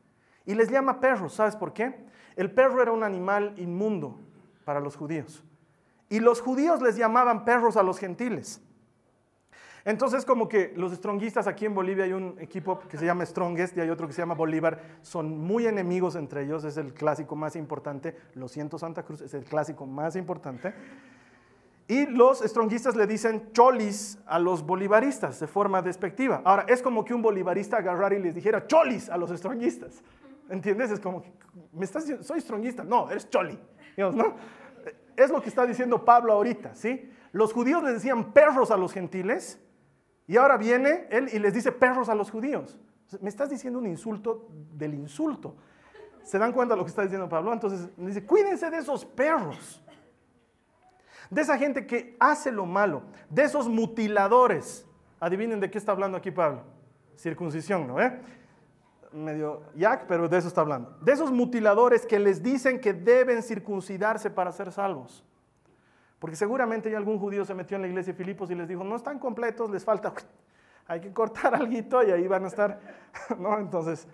Y 0.45 0.55
les 0.55 0.69
llama 0.69 0.99
perros, 0.99 1.33
¿sabes 1.33 1.55
por 1.55 1.73
qué? 1.73 2.03
El 2.35 2.51
perro 2.51 2.81
era 2.81 2.91
un 2.91 3.03
animal 3.03 3.53
inmundo 3.57 4.19
para 4.65 4.79
los 4.79 4.95
judíos. 4.95 5.43
Y 6.09 6.19
los 6.19 6.41
judíos 6.41 6.81
les 6.81 6.95
llamaban 6.95 7.45
perros 7.45 7.77
a 7.77 7.83
los 7.83 7.99
gentiles. 7.99 8.61
Entonces, 9.83 10.25
como 10.25 10.47
que 10.47 10.73
los 10.75 10.93
stronguistas 10.93 11.47
aquí 11.47 11.65
en 11.65 11.73
Bolivia 11.73 12.03
hay 12.03 12.13
un 12.13 12.35
equipo 12.39 12.79
que 12.81 12.97
se 12.97 13.05
llama 13.05 13.25
Strongest 13.25 13.75
y 13.77 13.81
hay 13.81 13.89
otro 13.89 14.07
que 14.07 14.13
se 14.13 14.21
llama 14.21 14.35
Bolívar, 14.35 14.79
son 15.01 15.39
muy 15.39 15.65
enemigos 15.65 16.15
entre 16.15 16.43
ellos, 16.43 16.63
es 16.63 16.77
el 16.77 16.93
clásico 16.93 17.35
más 17.35 17.55
importante. 17.55 18.15
Lo 18.35 18.47
siento, 18.47 18.77
Santa 18.77 19.03
Cruz, 19.03 19.21
es 19.21 19.33
el 19.33 19.43
clásico 19.43 19.85
más 19.85 20.15
importante. 20.15 20.73
Y 21.87 22.05
los 22.05 22.39
stronguistas 22.39 22.95
le 22.95 23.05
dicen 23.07 23.51
cholis 23.51 24.17
a 24.25 24.39
los 24.39 24.65
bolivaristas 24.65 25.39
de 25.39 25.47
forma 25.47 25.81
despectiva. 25.81 26.41
Ahora, 26.45 26.65
es 26.67 26.81
como 26.81 27.03
que 27.03 27.13
un 27.13 27.21
bolivarista 27.21 27.77
agarrara 27.77 28.15
y 28.15 28.21
les 28.21 28.35
dijera 28.35 28.65
cholis 28.65 29.09
a 29.09 29.17
los 29.17 29.29
stronguistas. 29.31 30.01
¿Entiendes? 30.49 30.91
Es 30.91 30.99
como, 30.99 31.23
me 31.73 31.83
estás 31.85 32.03
diciendo, 32.03 32.23
soy 32.23 32.39
strongista. 32.39 32.83
No, 32.83 33.09
eres 33.09 33.29
choli. 33.29 33.59
Es 35.17 35.29
lo 35.29 35.41
que 35.41 35.49
está 35.49 35.65
diciendo 35.65 36.05
Pablo 36.05 36.33
ahorita, 36.33 36.75
¿sí? 36.75 37.11
Los 37.33 37.51
judíos 37.51 37.83
le 37.83 37.93
decían 37.93 38.31
perros 38.31 38.71
a 38.71 38.77
los 38.77 38.93
gentiles 38.93 39.59
y 40.31 40.37
ahora 40.37 40.55
viene 40.55 41.07
él 41.09 41.27
y 41.33 41.39
les 41.39 41.53
dice 41.53 41.73
perros 41.73 42.07
a 42.07 42.15
los 42.15 42.31
judíos. 42.31 42.79
Me 43.19 43.27
estás 43.27 43.49
diciendo 43.49 43.79
un 43.79 43.85
insulto 43.85 44.47
del 44.71 44.93
insulto. 44.93 45.57
¿Se 46.23 46.39
dan 46.39 46.53
cuenta 46.53 46.73
de 46.73 46.77
lo 46.77 46.85
que 46.85 46.89
está 46.89 47.01
diciendo 47.01 47.27
Pablo? 47.27 47.51
Entonces 47.51 47.89
dice, 47.97 48.25
cuídense 48.25 48.69
de 48.69 48.77
esos 48.77 49.03
perros, 49.03 49.83
de 51.29 51.41
esa 51.41 51.57
gente 51.57 51.85
que 51.85 52.15
hace 52.17 52.49
lo 52.49 52.65
malo, 52.65 53.01
de 53.29 53.43
esos 53.43 53.67
mutiladores. 53.67 54.85
Adivinen 55.19 55.59
de 55.59 55.69
qué 55.69 55.77
está 55.77 55.91
hablando 55.91 56.17
aquí 56.17 56.31
Pablo. 56.31 56.63
Circuncisión, 57.17 57.85
¿no? 57.85 57.99
Eh? 57.99 58.21
medio 59.11 59.63
yak, 59.75 60.05
pero 60.07 60.29
de 60.29 60.37
eso 60.37 60.47
está 60.47 60.61
hablando. 60.61 60.97
De 61.01 61.11
esos 61.11 61.29
mutiladores 61.29 62.05
que 62.05 62.19
les 62.19 62.41
dicen 62.41 62.79
que 62.79 62.93
deben 62.93 63.43
circuncidarse 63.43 64.29
para 64.29 64.53
ser 64.53 64.71
salvos. 64.71 65.25
Porque 66.21 66.37
seguramente 66.37 66.89
ya 66.89 66.97
algún 66.97 67.19
judío 67.19 67.43
se 67.43 67.53
metió 67.53 67.75
en 67.75 67.81
la 67.81 67.89
iglesia 67.89 68.13
de 68.13 68.17
Filipos 68.17 68.49
y 68.49 68.55
les 68.55 68.69
dijo, 68.69 68.85
no 68.85 68.95
están 68.95 69.19
completos, 69.19 69.69
les 69.69 69.83
falta, 69.83 70.13
hay 70.87 71.01
que 71.01 71.11
cortar 71.11 71.55
algo 71.55 71.73
y 71.73 72.11
ahí 72.11 72.27
van 72.27 72.45
a 72.45 72.47
estar, 72.47 72.79
¿no? 73.39 73.57
Entonces, 73.57 74.07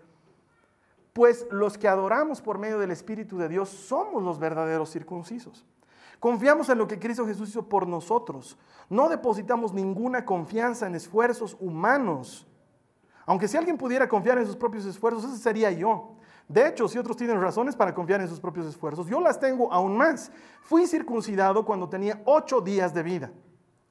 pues 1.14 1.46
los 1.52 1.78
que 1.78 1.88
adoramos 1.88 2.42
por 2.42 2.58
medio 2.58 2.80
del 2.80 2.92
Espíritu 2.92 3.38
de 3.38 3.50
Dios 3.50 3.70
somos 3.70 4.24
los 4.24 4.40
verdaderos 4.40 4.90
circuncisos. 4.90 5.66
Confiamos 6.20 6.70
en 6.70 6.80
lo 6.80 6.88
que 6.88 6.98
Cristo 6.98 7.28
Jesús 7.28 7.50
hizo 7.50 7.70
por 7.70 7.88
nosotros. 7.88 8.58
No 8.90 9.10
depositamos 9.10 9.74
ninguna 9.74 10.26
confianza 10.26 10.88
en 10.88 10.96
esfuerzos 10.96 11.56
humanos 11.60 12.48
aunque 13.28 13.50
si 13.50 13.58
alguien 13.58 13.78
pudiera 13.78 14.08
confiar 14.08 14.38
en 14.38 14.46
sus 14.46 14.56
propios 14.56 14.86
esfuerzos, 14.86 15.26
ese 15.26 15.38
sería 15.38 15.70
yo. 15.70 16.16
De 16.48 16.66
hecho, 16.68 16.88
si 16.88 16.98
otros 16.98 17.18
tienen 17.18 17.42
razones 17.42 17.76
para 17.76 17.94
confiar 17.94 18.22
en 18.22 18.30
sus 18.30 18.40
propios 18.40 18.66
esfuerzos, 18.68 19.08
yo 19.08 19.20
las 19.20 19.40
tengo 19.40 19.72
aún 19.72 19.98
más. 19.98 20.32
Fui 20.62 20.88
circuncidado 20.88 21.66
cuando 21.66 21.90
tenía 21.90 22.22
ocho 22.26 22.62
días 22.62 22.94
de 22.94 23.04
vida. 23.04 23.32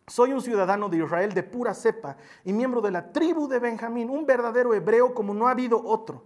Soy 0.07 0.33
un 0.33 0.41
ciudadano 0.41 0.89
de 0.89 0.99
Israel 0.99 1.35
de 1.35 1.43
pura 1.43 1.75
cepa 1.75 2.17
y 2.45 2.53
miembro 2.53 2.81
de 2.81 2.93
la 2.93 3.13
tribu 3.13 3.49
de 3.49 3.59
Benjamín, 3.59 4.09
un 4.09 4.25
verdadero 4.25 4.73
hebreo 4.73 5.13
como 5.15 5.35
no 5.35 5.49
ha 5.49 5.51
habido 5.51 5.85
otro. 5.85 6.23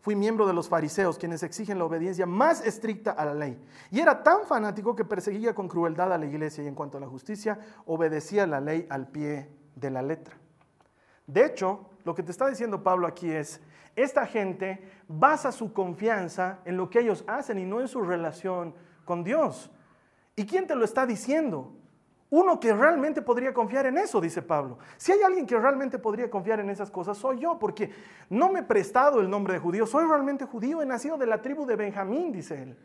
Fui 0.00 0.16
miembro 0.16 0.46
de 0.46 0.52
los 0.52 0.68
fariseos, 0.68 1.18
quienes 1.18 1.42
exigen 1.42 1.78
la 1.78 1.84
obediencia 1.84 2.24
más 2.24 2.64
estricta 2.64 3.10
a 3.10 3.24
la 3.26 3.34
ley. 3.34 3.60
Y 3.90 4.00
era 4.00 4.22
tan 4.22 4.46
fanático 4.46 4.96
que 4.96 5.04
perseguía 5.04 5.54
con 5.54 5.68
crueldad 5.68 6.12
a 6.12 6.18
la 6.18 6.26
iglesia 6.26 6.64
y 6.64 6.68
en 6.68 6.74
cuanto 6.74 6.98
a 6.98 7.00
la 7.00 7.08
justicia, 7.08 7.58
obedecía 7.84 8.46
la 8.46 8.60
ley 8.60 8.86
al 8.88 9.08
pie 9.08 9.50
de 9.76 9.90
la 9.90 10.02
letra. 10.02 10.36
De 11.26 11.44
hecho, 11.44 11.90
lo 12.04 12.14
que 12.14 12.22
te 12.22 12.30
está 12.30 12.48
diciendo 12.48 12.82
Pablo 12.82 13.06
aquí 13.06 13.30
es, 13.30 13.60
esta 14.02 14.26
gente 14.26 14.80
basa 15.08 15.52
su 15.52 15.72
confianza 15.72 16.60
en 16.64 16.76
lo 16.76 16.88
que 16.88 17.00
ellos 17.00 17.24
hacen 17.26 17.58
y 17.58 17.64
no 17.64 17.80
en 17.80 17.88
su 17.88 18.02
relación 18.02 18.74
con 19.04 19.24
Dios. 19.24 19.70
¿Y 20.36 20.46
quién 20.46 20.66
te 20.66 20.76
lo 20.76 20.84
está 20.84 21.04
diciendo? 21.06 21.72
Uno 22.30 22.60
que 22.60 22.74
realmente 22.74 23.22
podría 23.22 23.54
confiar 23.54 23.86
en 23.86 23.96
eso, 23.96 24.20
dice 24.20 24.42
Pablo. 24.42 24.78
Si 24.98 25.12
hay 25.12 25.22
alguien 25.22 25.46
que 25.46 25.58
realmente 25.58 25.98
podría 25.98 26.28
confiar 26.28 26.60
en 26.60 26.68
esas 26.68 26.90
cosas, 26.90 27.16
soy 27.16 27.40
yo, 27.40 27.58
porque 27.58 27.90
no 28.28 28.52
me 28.52 28.60
he 28.60 28.62
prestado 28.62 29.20
el 29.20 29.30
nombre 29.30 29.54
de 29.54 29.60
judío, 29.60 29.86
soy 29.86 30.06
realmente 30.06 30.44
judío, 30.44 30.82
he 30.82 30.86
nacido 30.86 31.16
de 31.16 31.26
la 31.26 31.40
tribu 31.40 31.64
de 31.64 31.76
Benjamín, 31.76 32.30
dice 32.30 32.62
él. 32.62 32.76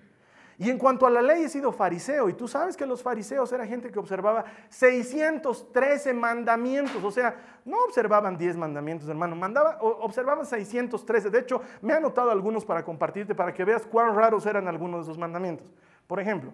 Y 0.58 0.70
en 0.70 0.78
cuanto 0.78 1.08
a 1.08 1.10
la 1.10 1.22
ley 1.22 1.44
he 1.44 1.50
sido 1.50 1.72
fariseo, 1.72 2.30
y 2.30 2.34
tú 2.34 2.48
sabes 2.48 2.78
que 2.78 2.86
los 2.86 3.02
fariseos 3.02 3.52
era 3.52 3.66
gente 3.66 3.92
que 3.92 3.98
observaba 3.98 4.46
613 4.70 6.14
mandamientos, 6.14 7.04
o 7.04 7.12
sea, 7.12 7.36
no 7.66 7.78
observaban 7.86 8.38
10 8.38 8.58
mandamientos, 8.58 9.10
hermano, 9.10 9.36
observaban 9.82 10.46
613. 10.46 11.30
De 11.30 11.40
hecho, 11.40 11.62
me 11.82 11.94
he 11.94 11.96
anotado 11.96 12.30
algunos 12.30 12.64
para 12.66 12.84
compartirte 12.84 13.34
para 13.34 13.54
que 13.54 13.66
veas 13.66 13.86
cuán 13.86 14.16
raros 14.16 14.46
eran 14.46 14.68
algunos 14.68 15.00
de 15.00 15.12
esos 15.12 15.18
mandamientos. 15.18 15.74
Por 16.06 16.20
ejemplo, 16.20 16.54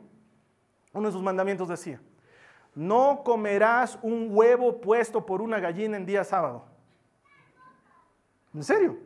uno 0.93 1.07
de 1.07 1.09
esos 1.09 1.23
mandamientos 1.23 1.67
decía, 1.67 1.99
no 2.73 3.21
comerás 3.25 3.99
un 4.01 4.29
huevo 4.31 4.79
puesto 4.79 5.25
por 5.25 5.41
una 5.41 5.59
gallina 5.59 5.97
en 5.97 6.05
día 6.05 6.23
sábado. 6.23 6.65
En 8.53 8.63
serio. 8.63 8.97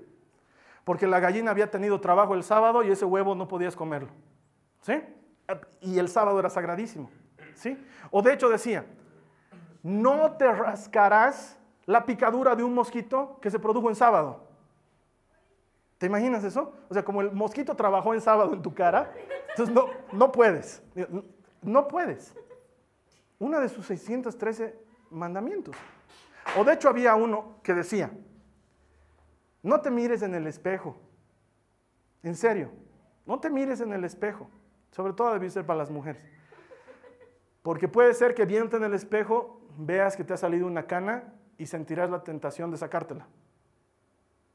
Porque 0.84 1.08
la 1.08 1.20
gallina 1.20 1.52
había 1.52 1.72
tenido 1.72 2.00
trabajo 2.02 2.36
el 2.36 2.44
sábado 2.44 2.84
y 2.84 2.92
ese 2.92 3.06
huevo 3.06 3.36
no 3.36 3.48
podías 3.48 3.76
comerlo. 3.76 4.10
¿Sí? 4.84 5.02
Y 5.82 5.98
el 5.98 6.10
sábado 6.10 6.40
era 6.40 6.50
sagradísimo. 6.50 7.10
¿Sí? 7.56 7.78
O 8.12 8.22
de 8.22 8.34
hecho 8.34 8.50
decía, 8.50 8.86
no 9.82 10.34
te 10.34 10.52
rascarás 10.52 11.58
la 11.86 12.06
picadura 12.06 12.56
de 12.56 12.64
un 12.64 12.74
mosquito 12.74 13.40
que 13.42 13.50
se 13.50 13.60
produjo 13.60 13.90
en 13.90 13.96
sábado. 13.96 14.48
¿Te 15.98 16.08
imaginas 16.08 16.44
eso? 16.44 16.74
O 16.90 16.94
sea, 16.94 17.04
como 17.04 17.22
el 17.22 17.32
mosquito 17.32 17.76
trabajó 17.76 18.14
en 18.14 18.22
sábado 18.22 18.54
en 18.54 18.62
tu 18.62 18.74
cara, 18.74 19.14
entonces 19.50 19.74
no, 19.74 19.88
no 20.12 20.32
puedes. 20.32 20.84
No 21.62 21.88
puedes. 21.88 22.36
Una 23.40 23.60
de 23.60 23.70
sus 23.70 23.86
613 23.86 24.78
mandamientos. 25.10 25.76
O 26.58 26.64
de 26.66 26.74
hecho 26.74 26.90
había 26.90 27.16
uno 27.16 27.56
que 27.64 27.74
decía, 27.74 28.12
no 29.62 29.80
te 29.80 29.90
mires 29.90 30.22
en 30.24 30.36
el 30.36 30.46
espejo. 30.46 30.98
En 32.22 32.36
serio, 32.36 32.72
no 33.26 33.40
te 33.40 33.50
mires 33.50 33.80
en 33.80 33.94
el 33.94 34.04
espejo. 34.04 34.50
Sobre 34.94 35.14
todo 35.14 35.34
debe 35.34 35.50
ser 35.50 35.66
para 35.66 35.80
las 35.80 35.90
mujeres. 35.90 36.22
Porque 37.64 37.88
puede 37.88 38.14
ser 38.14 38.36
que 38.36 38.46
viendo 38.46 38.78
en 38.78 38.84
el 38.84 38.94
espejo 38.94 39.60
veas 39.76 40.16
que 40.16 40.24
te 40.24 40.34
ha 40.34 40.38
salido 40.38 40.68
una 40.68 40.86
cana 40.86 41.34
y 41.58 41.66
sentirás 41.66 42.12
la 42.12 42.24
tentación 42.24 42.70
de 42.70 42.78
sacártela. 42.78 43.26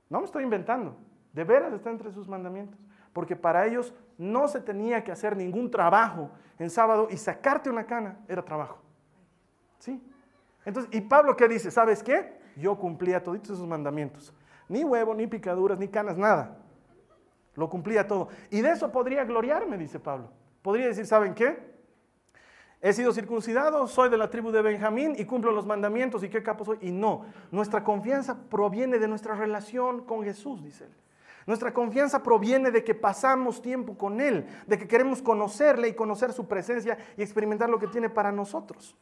No 0.08 0.20
me 0.20 0.26
estoy 0.26 0.44
inventando. 0.44 0.96
De 1.32 1.42
veras 1.42 1.72
está 1.72 1.90
entre 1.90 2.12
sus 2.12 2.28
mandamientos. 2.28 2.78
Porque 3.12 3.34
para 3.34 3.66
ellos 3.66 3.92
no 4.16 4.46
se 4.46 4.60
tenía 4.60 5.02
que 5.02 5.10
hacer 5.10 5.36
ningún 5.36 5.72
trabajo 5.72 6.30
en 6.60 6.70
sábado 6.70 7.08
y 7.10 7.16
sacarte 7.16 7.68
una 7.68 7.84
cana 7.84 8.20
era 8.28 8.44
trabajo. 8.44 8.78
¿Sí? 9.80 10.00
Entonces, 10.64 10.94
¿y 10.94 11.00
Pablo 11.00 11.36
qué 11.36 11.48
dice? 11.48 11.72
¿Sabes 11.72 12.00
qué? 12.00 12.38
Yo 12.54 12.78
cumplía 12.78 13.22
todos 13.22 13.38
esos 13.42 13.66
mandamientos. 13.66 14.32
Ni 14.68 14.84
huevo, 14.84 15.14
ni 15.14 15.26
picaduras, 15.26 15.80
ni 15.80 15.88
canas, 15.88 16.16
nada. 16.16 16.58
Lo 17.58 17.68
cumplía 17.68 18.06
todo. 18.06 18.28
Y 18.50 18.60
de 18.60 18.70
eso 18.70 18.92
podría 18.92 19.24
gloriarme, 19.24 19.76
dice 19.76 19.98
Pablo. 19.98 20.30
Podría 20.62 20.86
decir, 20.86 21.06
¿saben 21.06 21.34
qué? 21.34 21.76
He 22.80 22.92
sido 22.92 23.12
circuncidado, 23.12 23.88
soy 23.88 24.08
de 24.08 24.16
la 24.16 24.30
tribu 24.30 24.52
de 24.52 24.62
Benjamín 24.62 25.16
y 25.18 25.24
cumplo 25.24 25.50
los 25.50 25.66
mandamientos 25.66 26.22
y 26.22 26.28
qué 26.28 26.40
capo 26.44 26.64
soy. 26.64 26.78
Y 26.80 26.92
no, 26.92 27.26
nuestra 27.50 27.82
confianza 27.82 28.38
proviene 28.48 29.00
de 29.00 29.08
nuestra 29.08 29.34
relación 29.34 30.04
con 30.04 30.22
Jesús, 30.22 30.62
dice 30.62 30.84
él. 30.84 30.94
Nuestra 31.46 31.74
confianza 31.74 32.22
proviene 32.22 32.70
de 32.70 32.84
que 32.84 32.94
pasamos 32.94 33.62
tiempo 33.62 33.96
con 33.96 34.20
Él, 34.20 34.46
de 34.66 34.78
que 34.78 34.86
queremos 34.86 35.22
conocerle 35.22 35.88
y 35.88 35.94
conocer 35.94 36.34
su 36.34 36.46
presencia 36.46 36.98
y 37.16 37.22
experimentar 37.22 37.70
lo 37.70 37.78
que 37.78 37.86
tiene 37.86 38.10
para 38.10 38.30
nosotros. 38.30 38.94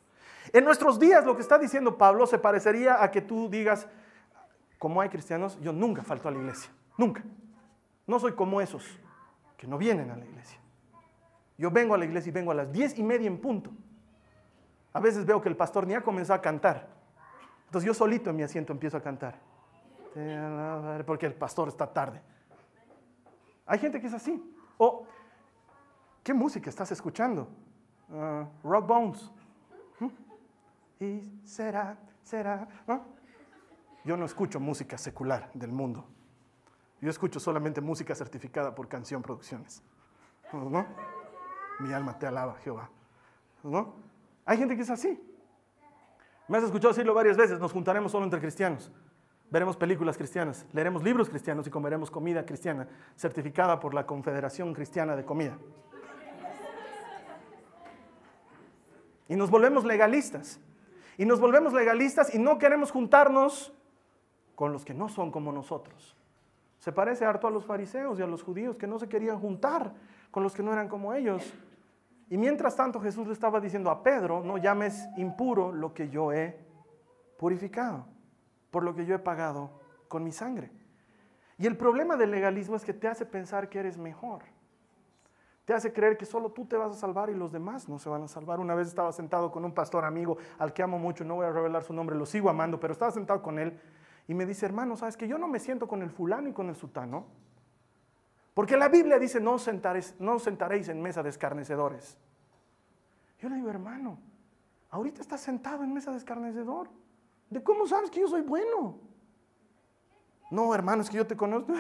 En 0.53 0.65
nuestros 0.65 1.01
días 1.01 1.25
lo 1.25 1.35
que 1.35 1.43
está 1.43 1.59
diciendo 1.59 1.99
Pablo 1.99 2.25
se 2.25 2.39
parecería 2.39 3.03
a 3.03 3.11
que 3.11 3.21
tú 3.21 3.51
digas, 3.51 3.89
como 4.79 5.01
hay 5.01 5.09
cristianos, 5.09 5.59
yo 5.61 5.73
nunca 5.73 6.05
falto 6.05 6.29
a 6.29 6.31
la 6.31 6.39
iglesia, 6.39 6.71
nunca. 6.97 7.25
No 8.07 8.19
soy 8.21 8.33
como 8.33 8.61
esos 8.61 8.85
que 9.57 9.67
no 9.67 9.79
vienen 9.79 10.11
a 10.11 10.17
la 10.17 10.25
iglesia. 10.25 10.59
Yo 11.59 11.71
vengo 11.71 11.95
a 11.95 11.99
la 11.99 12.05
iglesia 12.05 12.31
y 12.31 12.33
vengo 12.33 12.51
a 12.51 12.55
las 12.55 12.71
diez 12.71 12.99
y 12.99 13.03
media 13.03 13.27
en 13.27 13.41
punto. 13.41 13.71
A 14.93 15.01
veces 15.01 15.25
veo 15.25 15.41
que 15.41 15.49
el 15.49 15.57
pastor 15.57 15.87
ni 15.87 15.95
ha 15.95 16.03
comenzado 16.03 16.39
a 16.39 16.43
cantar. 16.43 16.89
Entonces 17.67 17.87
yo 17.87 17.95
solito 17.95 18.31
en 18.31 18.37
mi 18.37 18.43
asiento 18.43 18.73
empiezo 18.73 18.97
a 18.97 19.03
cantar. 19.03 19.39
Porque 21.07 21.27
el 21.27 21.35
pastor 21.35 21.69
está 21.69 21.93
tarde. 21.93 22.23
Hay 23.67 23.79
gente 23.79 24.01
que 24.01 24.07
es 24.07 24.15
así. 24.15 24.43
O, 24.79 25.07
¿qué 26.23 26.33
música 26.33 26.71
estás 26.71 26.93
escuchando? 26.93 27.49
Ah, 28.13 28.47
rock 28.63 28.87
Bones. 28.87 29.31
¿Mm? 29.99 31.05
Y 31.05 31.41
será, 31.45 31.99
será. 32.23 32.69
Yo 34.05 34.17
no 34.17 34.25
escucho 34.25 34.61
música 34.61 34.97
secular 34.97 35.51
del 35.53 35.73
mundo. 35.73 36.07
Yo 37.07 37.11
escucho 37.11 37.39
solamente 37.39 37.81
música 37.81 38.17
certificada 38.17 38.75
por 38.75 38.89
Canción 38.89 39.23
Producciones. 39.23 39.81
¿No? 40.53 40.85
Mi 41.79 41.93
alma 41.93 42.19
te 42.19 42.27
alaba, 42.27 42.57
Jehová. 42.65 42.91
¿No? 43.63 43.95
Hay 44.45 44.59
gente 44.59 44.75
que 44.75 44.83
es 44.83 44.91
así. 44.91 45.17
Me 46.49 46.59
has 46.59 46.65
escuchado 46.65 46.93
decirlo 46.93 47.15
varias 47.15 47.37
veces, 47.37 47.61
nos 47.61 47.73
juntaremos 47.73 48.11
solo 48.11 48.25
entre 48.25 48.41
cristianos. 48.41 48.91
Veremos 49.53 49.77
películas 49.77 50.17
cristianas, 50.17 50.67
leeremos 50.73 51.05
libros 51.05 51.29
cristianos 51.29 51.65
y 51.69 51.71
comeremos 51.71 52.11
comida 52.11 52.45
cristiana 52.45 52.89
certificada 53.15 53.79
por 53.79 53.95
la 53.95 54.05
Confederación 54.05 54.75
Cristiana 54.75 55.15
de 55.15 55.25
Comida. 55.25 55.57
Y 59.29 59.37
nos 59.37 59.49
volvemos 59.49 59.85
legalistas. 59.85 60.59
Y 61.19 61.25
nos 61.25 61.39
volvemos 61.39 61.73
legalistas 61.73 62.35
y 62.35 62.41
no 62.41 62.59
queremos 62.59 62.91
juntarnos 62.91 63.73
con 64.57 64.73
los 64.73 64.85
que 64.85 64.93
no 64.93 65.09
son 65.09 65.31
como 65.31 65.53
nosotros. 65.53 66.16
Se 66.79 66.93
parece 66.93 67.25
harto 67.25 67.47
a 67.47 67.51
los 67.51 67.65
fariseos 67.65 68.19
y 68.19 68.23
a 68.23 68.27
los 68.27 68.43
judíos 68.43 68.77
que 68.77 68.87
no 68.87 68.99
se 68.99 69.09
querían 69.09 69.39
juntar 69.39 69.93
con 70.31 70.43
los 70.43 70.55
que 70.55 70.63
no 70.63 70.73
eran 70.73 70.89
como 70.89 71.15
ellos. 71.15 71.43
Y 72.29 72.37
mientras 72.37 72.77
tanto 72.77 73.01
Jesús 73.01 73.27
le 73.27 73.33
estaba 73.33 73.61
diciendo 73.61 73.91
a 73.91 74.03
Pedro, 74.03 74.43
no 74.43 74.59
llames 74.59 75.09
impuro 75.17 75.73
lo 75.73 75.95
que 75.95 76.09
yo 76.09 76.33
he 76.33 76.59
purificado, 77.39 78.07
por 78.71 78.83
lo 78.83 78.95
que 78.95 79.07
yo 79.07 79.15
he 79.15 79.19
pagado 79.19 79.81
con 80.09 80.25
mi 80.25 80.33
sangre. 80.33 80.71
Y 81.59 81.67
el 81.67 81.77
problema 81.77 82.17
del 82.17 82.31
legalismo 82.31 82.77
es 82.77 82.85
que 82.85 82.93
te 82.93 83.09
hace 83.09 83.25
pensar 83.25 83.69
que 83.69 83.79
eres 83.79 83.97
mejor. 83.97 84.43
Te 85.65 85.75
hace 85.75 85.93
creer 85.93 86.17
que 86.17 86.27
solo 86.27 86.51
tú 86.51 86.67
te 86.67 86.77
vas 86.77 86.93
a 86.93 86.95
salvar 86.95 87.29
y 87.29 87.35
los 87.35 87.51
demás 87.51 87.89
no 87.89 87.99
se 87.99 88.09
van 88.09 88.23
a 88.23 88.29
salvar. 88.29 88.61
Una 88.61 88.75
vez 88.75 88.87
estaba 88.87 89.11
sentado 89.13 89.51
con 89.51 89.65
un 89.65 89.73
pastor 89.73 90.05
amigo 90.05 90.37
al 90.59 90.73
que 90.73 90.83
amo 90.83 90.99
mucho, 90.99 91.25
no 91.25 91.37
voy 91.37 91.47
a 91.47 91.51
revelar 91.51 91.83
su 91.83 91.93
nombre, 91.93 92.15
lo 92.15 92.27
sigo 92.27 92.51
amando, 92.51 92.79
pero 92.79 92.93
estaba 92.93 93.11
sentado 93.11 93.43
con 93.43 93.59
él 93.59 93.81
y 94.29 94.35
me 94.35 94.47
dice, 94.47 94.67
hermano, 94.67 94.97
¿sabes 94.97 95.17
que 95.17 95.29
yo 95.29 95.39
no 95.39 95.47
me 95.49 95.61
siento 95.61 95.87
con 95.87 96.03
el 96.03 96.11
fulano 96.11 96.49
y 96.49 96.53
con 96.53 96.69
el 96.69 96.77
sutano? 96.77 97.27
Porque 98.55 98.77
la 98.77 98.89
Biblia 98.89 99.19
dice, 99.19 99.41
no, 99.41 99.59
sentaréis, 99.59 100.15
no 100.19 100.39
sentaréis 100.39 100.89
en 100.89 101.01
mesa 101.01 101.23
de 101.23 101.29
escarnecedores. 101.29 102.19
Yo 103.39 103.49
le 103.49 103.57
digo, 103.57 103.69
hermano, 103.69 104.19
ahorita 104.91 105.21
estás 105.21 105.43
sentado 105.43 105.85
en 105.85 105.93
mesa 105.93 106.11
de 106.11 106.17
escarnecedor. 106.17 106.89
¿De 107.51 107.63
cómo 107.63 107.87
sabes 107.87 108.11
que 108.11 108.21
yo 108.21 108.29
soy 108.29 108.41
bueno? 108.43 108.99
No, 110.51 110.75
hermano, 110.75 111.03
es 111.03 111.11
que 111.11 111.19
yo 111.19 111.27
te 111.27 111.37
conozco. 111.37 111.73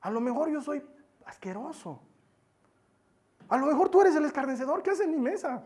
A 0.00 0.10
lo 0.10 0.20
mejor 0.20 0.48
yo 0.50 0.60
soy 0.60 0.82
asqueroso. 1.24 2.00
A 3.48 3.58
lo 3.58 3.66
mejor 3.66 3.88
tú 3.88 4.00
eres 4.00 4.14
el 4.16 4.24
escarnecedor 4.24 4.82
que 4.82 4.90
hace 4.90 5.04
en 5.04 5.10
mi 5.10 5.18
mesa. 5.18 5.64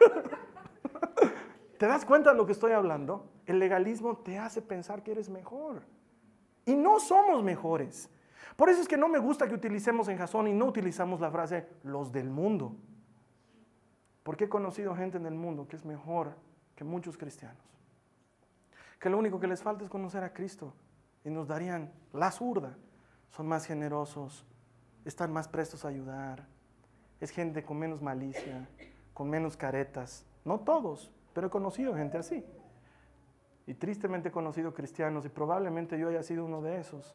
¿Te 1.78 1.86
das 1.86 2.04
cuenta 2.04 2.30
de 2.30 2.36
lo 2.36 2.46
que 2.46 2.52
estoy 2.52 2.72
hablando? 2.72 3.33
El 3.46 3.58
legalismo 3.58 4.16
te 4.16 4.38
hace 4.38 4.62
pensar 4.62 5.02
que 5.02 5.12
eres 5.12 5.28
mejor. 5.28 5.82
Y 6.66 6.74
no 6.74 7.00
somos 7.00 7.42
mejores. 7.42 8.08
Por 8.56 8.68
eso 8.68 8.80
es 8.80 8.88
que 8.88 8.96
no 8.96 9.08
me 9.08 9.18
gusta 9.18 9.48
que 9.48 9.54
utilicemos 9.54 10.08
en 10.08 10.18
Jasón 10.18 10.48
y 10.48 10.52
no 10.52 10.66
utilizamos 10.66 11.20
la 11.20 11.30
frase 11.30 11.66
los 11.82 12.12
del 12.12 12.30
mundo. 12.30 12.76
Porque 14.22 14.44
he 14.44 14.48
conocido 14.48 14.94
gente 14.94 15.18
en 15.18 15.26
el 15.26 15.34
mundo 15.34 15.68
que 15.68 15.76
es 15.76 15.84
mejor 15.84 16.34
que 16.74 16.84
muchos 16.84 17.18
cristianos. 17.18 17.62
Que 18.98 19.10
lo 19.10 19.18
único 19.18 19.38
que 19.38 19.46
les 19.46 19.62
falta 19.62 19.84
es 19.84 19.90
conocer 19.90 20.24
a 20.24 20.32
Cristo 20.32 20.72
y 21.24 21.30
nos 21.30 21.48
darían 21.48 21.92
la 22.12 22.30
zurda. 22.30 22.76
Son 23.30 23.46
más 23.46 23.66
generosos, 23.66 24.46
están 25.04 25.32
más 25.32 25.48
prestos 25.48 25.84
a 25.84 25.88
ayudar. 25.88 26.46
Es 27.20 27.30
gente 27.30 27.64
con 27.64 27.78
menos 27.78 28.00
malicia, 28.00 28.68
con 29.12 29.28
menos 29.28 29.56
caretas. 29.56 30.24
No 30.44 30.60
todos, 30.60 31.12
pero 31.32 31.48
he 31.48 31.50
conocido 31.50 31.94
gente 31.94 32.16
así. 32.16 32.44
Y 33.66 33.74
tristemente 33.74 34.28
he 34.28 34.32
conocido 34.32 34.74
cristianos 34.74 35.24
y 35.24 35.28
probablemente 35.28 35.98
yo 35.98 36.08
haya 36.08 36.22
sido 36.22 36.44
uno 36.44 36.60
de 36.60 36.80
esos 36.80 37.14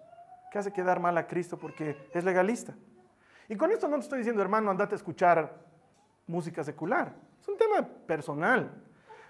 que 0.52 0.58
hace 0.58 0.74
quedar 0.74 1.00
mal 1.00 1.18
a 1.18 1.28
Cristo 1.28 1.58
porque 1.58 1.96
es 2.14 2.24
legalista. 2.24 2.74
Y 3.48 3.56
con 3.56 3.72
esto 3.72 3.88
no 3.88 3.98
te 3.98 4.04
estoy 4.04 4.20
diciendo, 4.20 4.42
hermano, 4.42 4.72
andate 4.72 4.96
a 4.96 4.98
escuchar 4.98 5.54
música 6.28 6.64
secular. 6.64 7.14
Es 7.42 7.48
un 7.48 7.58
tema 7.58 7.88
personal. 8.08 8.72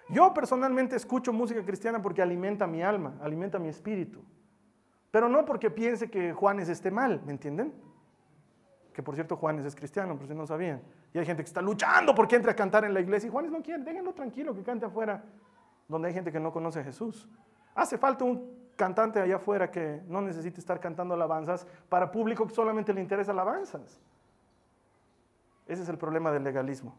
Yo 0.09 0.33
personalmente 0.33 0.95
escucho 0.95 1.31
música 1.31 1.63
cristiana 1.63 2.01
porque 2.01 2.21
alimenta 2.21 2.65
mi 2.67 2.81
alma, 2.81 3.15
alimenta 3.21 3.59
mi 3.59 3.69
espíritu. 3.69 4.23
Pero 5.11 5.29
no 5.29 5.45
porque 5.45 5.69
piense 5.69 6.09
que 6.09 6.33
Juanes 6.33 6.69
esté 6.69 6.91
mal, 6.91 7.21
¿me 7.25 7.31
entienden? 7.31 7.73
Que 8.93 9.03
por 9.03 9.15
cierto 9.15 9.35
Juanes 9.37 9.65
es 9.65 9.75
cristiano, 9.75 10.17
por 10.17 10.27
si 10.27 10.33
no 10.33 10.45
sabían. 10.45 10.81
Y 11.13 11.19
hay 11.19 11.25
gente 11.25 11.43
que 11.43 11.47
está 11.47 11.61
luchando 11.61 12.13
porque 12.13 12.35
entre 12.35 12.51
a 12.51 12.55
cantar 12.55 12.85
en 12.85 12.93
la 12.93 12.99
iglesia 12.99 13.27
y 13.27 13.31
Juanes 13.31 13.51
no 13.51 13.61
quiere, 13.61 13.83
déjenlo 13.83 14.13
tranquilo, 14.13 14.53
que 14.53 14.63
cante 14.63 14.85
afuera, 14.85 15.23
donde 15.89 16.07
hay 16.07 16.13
gente 16.13 16.31
que 16.31 16.39
no 16.39 16.53
conoce 16.53 16.79
a 16.79 16.83
Jesús. 16.83 17.27
Hace 17.75 17.97
falta 17.97 18.23
un 18.23 18.69
cantante 18.77 19.19
allá 19.19 19.35
afuera 19.35 19.69
que 19.69 20.01
no 20.07 20.21
necesite 20.21 20.61
estar 20.61 20.79
cantando 20.79 21.13
alabanzas 21.13 21.67
para 21.89 22.09
público 22.09 22.47
que 22.47 22.53
solamente 22.53 22.93
le 22.93 23.01
interesa 23.01 23.31
alabanzas. 23.31 23.99
Ese 25.67 25.83
es 25.83 25.89
el 25.89 25.97
problema 25.97 26.31
del 26.31 26.43
legalismo. 26.43 26.95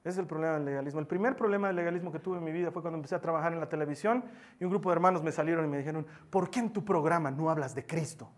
Ese 0.00 0.10
es 0.10 0.18
el 0.18 0.26
problema 0.26 0.54
del 0.54 0.64
legalismo. 0.64 1.00
El 1.00 1.06
primer 1.06 1.36
problema 1.36 1.68
del 1.68 1.76
legalismo 1.76 2.10
que 2.12 2.18
tuve 2.18 2.38
en 2.38 2.44
mi 2.44 2.52
vida 2.52 2.70
fue 2.70 2.82
cuando 2.82 2.96
empecé 2.96 3.14
a 3.14 3.20
trabajar 3.20 3.52
en 3.52 3.60
la 3.60 3.68
televisión 3.68 4.24
y 4.58 4.64
un 4.64 4.70
grupo 4.70 4.90
de 4.90 4.94
hermanos 4.94 5.22
me 5.22 5.32
salieron 5.32 5.64
y 5.64 5.68
me 5.68 5.78
dijeron, 5.78 6.06
¿por 6.28 6.50
qué 6.50 6.60
en 6.60 6.72
tu 6.72 6.84
programa 6.84 7.30
no 7.30 7.50
hablas 7.50 7.74
de 7.74 7.86
Cristo? 7.86 8.30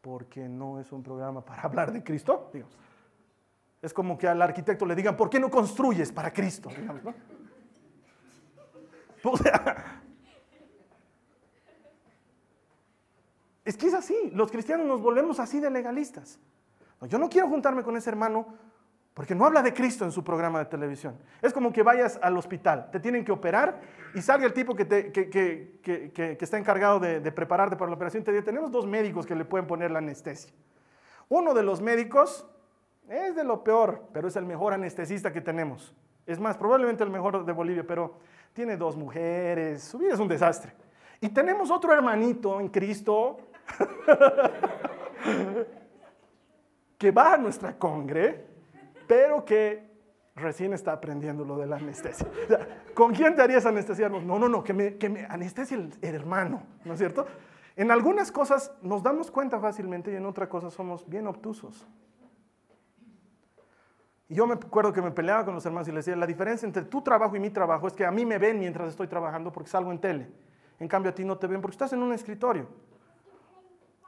Porque 0.00 0.48
no 0.48 0.78
es 0.78 0.92
un 0.92 1.02
programa 1.02 1.44
para 1.44 1.62
hablar 1.64 1.92
de 1.92 2.04
Cristo, 2.04 2.50
digamos. 2.52 2.78
Es 3.82 3.94
como 3.94 4.18
que 4.18 4.28
al 4.28 4.42
arquitecto 4.42 4.84
le 4.84 4.94
digan, 4.94 5.16
¿por 5.16 5.30
qué 5.30 5.40
no 5.40 5.50
construyes 5.50 6.12
para 6.12 6.32
Cristo? 6.32 6.68
Es 13.64 13.76
que 13.76 13.86
es 13.86 13.94
así, 13.94 14.30
los 14.34 14.50
cristianos 14.50 14.86
nos 14.86 15.00
volvemos 15.00 15.38
así 15.38 15.60
de 15.60 15.70
legalistas. 15.70 16.38
Yo 17.02 17.18
no 17.18 17.28
quiero 17.28 17.48
juntarme 17.48 17.82
con 17.82 17.96
ese 17.96 18.10
hermano 18.10 18.46
porque 19.14 19.34
no 19.34 19.44
habla 19.44 19.62
de 19.62 19.72
Cristo 19.72 20.04
en 20.04 20.12
su 20.12 20.24
programa 20.24 20.58
de 20.58 20.64
televisión. 20.66 21.16
Es 21.40 21.52
como 21.52 21.72
que 21.72 21.82
vayas 21.82 22.18
al 22.22 22.36
hospital, 22.36 22.90
te 22.90 23.00
tienen 23.00 23.24
que 23.24 23.32
operar 23.32 23.80
y 24.14 24.22
salga 24.22 24.46
el 24.46 24.52
tipo 24.52 24.74
que, 24.74 26.36
está 26.40 26.58
encargado 26.58 27.00
de, 27.00 27.20
de 27.20 27.32
prepararte 27.32 27.76
para 27.76 27.90
la 27.90 27.96
operación 27.96 28.22
y 28.22 28.24
te 28.24 28.32
dice, 28.32 28.44
tenemos 28.44 28.70
dos 28.70 28.86
médicos 28.86 29.26
que 29.26 29.34
le 29.34 29.44
pueden 29.44 29.66
poner 29.66 29.90
la 29.90 29.98
anestesia. 29.98 30.52
Uno 31.28 31.54
de 31.54 31.62
los 31.62 31.80
médicos 31.80 32.49
es 33.10 33.34
de 33.34 33.44
lo 33.44 33.64
peor, 33.64 34.04
pero 34.12 34.28
es 34.28 34.36
el 34.36 34.46
mejor 34.46 34.72
anestesista 34.72 35.32
que 35.32 35.40
tenemos. 35.40 35.94
Es 36.26 36.38
más, 36.38 36.56
probablemente 36.56 37.02
el 37.02 37.10
mejor 37.10 37.44
de 37.44 37.52
Bolivia, 37.52 37.84
pero 37.86 38.14
tiene 38.52 38.76
dos 38.76 38.96
mujeres, 38.96 39.82
su 39.82 39.98
vida 39.98 40.14
es 40.14 40.20
un 40.20 40.28
desastre. 40.28 40.72
Y 41.20 41.28
tenemos 41.28 41.70
otro 41.70 41.92
hermanito 41.92 42.60
en 42.60 42.68
Cristo 42.68 43.38
que 46.98 47.10
va 47.10 47.34
a 47.34 47.36
nuestra 47.36 47.76
congre, 47.76 48.46
pero 49.06 49.44
que 49.44 49.90
recién 50.36 50.72
está 50.72 50.92
aprendiendo 50.92 51.44
lo 51.44 51.58
de 51.58 51.66
la 51.66 51.76
anestesia. 51.76 52.26
¿Con 52.94 53.12
quién 53.12 53.34
te 53.34 53.42
harías 53.42 53.66
anestesiarnos? 53.66 54.24
No, 54.24 54.38
no, 54.38 54.48
no, 54.48 54.62
que 54.62 54.72
me, 54.72 54.96
que 54.96 55.08
me 55.08 55.26
anestesie 55.26 55.76
el, 55.76 55.92
el 56.00 56.14
hermano, 56.14 56.62
¿no 56.84 56.94
es 56.94 56.98
cierto? 56.98 57.26
En 57.76 57.90
algunas 57.90 58.30
cosas 58.30 58.72
nos 58.82 59.02
damos 59.02 59.30
cuenta 59.30 59.58
fácilmente 59.58 60.12
y 60.12 60.16
en 60.16 60.26
otras 60.26 60.48
cosas 60.48 60.72
somos 60.72 61.08
bien 61.08 61.26
obtusos. 61.26 61.86
Y 64.30 64.36
yo 64.36 64.46
me 64.46 64.54
acuerdo 64.54 64.92
que 64.92 65.02
me 65.02 65.10
peleaba 65.10 65.44
con 65.44 65.54
los 65.54 65.66
hermanos 65.66 65.88
y 65.88 65.90
les 65.90 66.04
decía, 66.04 66.16
la 66.16 66.24
diferencia 66.24 66.64
entre 66.64 66.84
tu 66.84 67.02
trabajo 67.02 67.34
y 67.34 67.40
mi 67.40 67.50
trabajo 67.50 67.88
es 67.88 67.92
que 67.94 68.06
a 68.06 68.12
mí 68.12 68.24
me 68.24 68.38
ven 68.38 68.60
mientras 68.60 68.88
estoy 68.88 69.08
trabajando 69.08 69.50
porque 69.52 69.68
salgo 69.68 69.90
en 69.90 69.98
tele. 69.98 70.30
En 70.78 70.86
cambio 70.86 71.10
a 71.10 71.14
ti 71.14 71.24
no 71.24 71.36
te 71.36 71.48
ven 71.48 71.60
porque 71.60 71.74
estás 71.74 71.92
en 71.94 72.00
un 72.00 72.12
escritorio. 72.12 72.68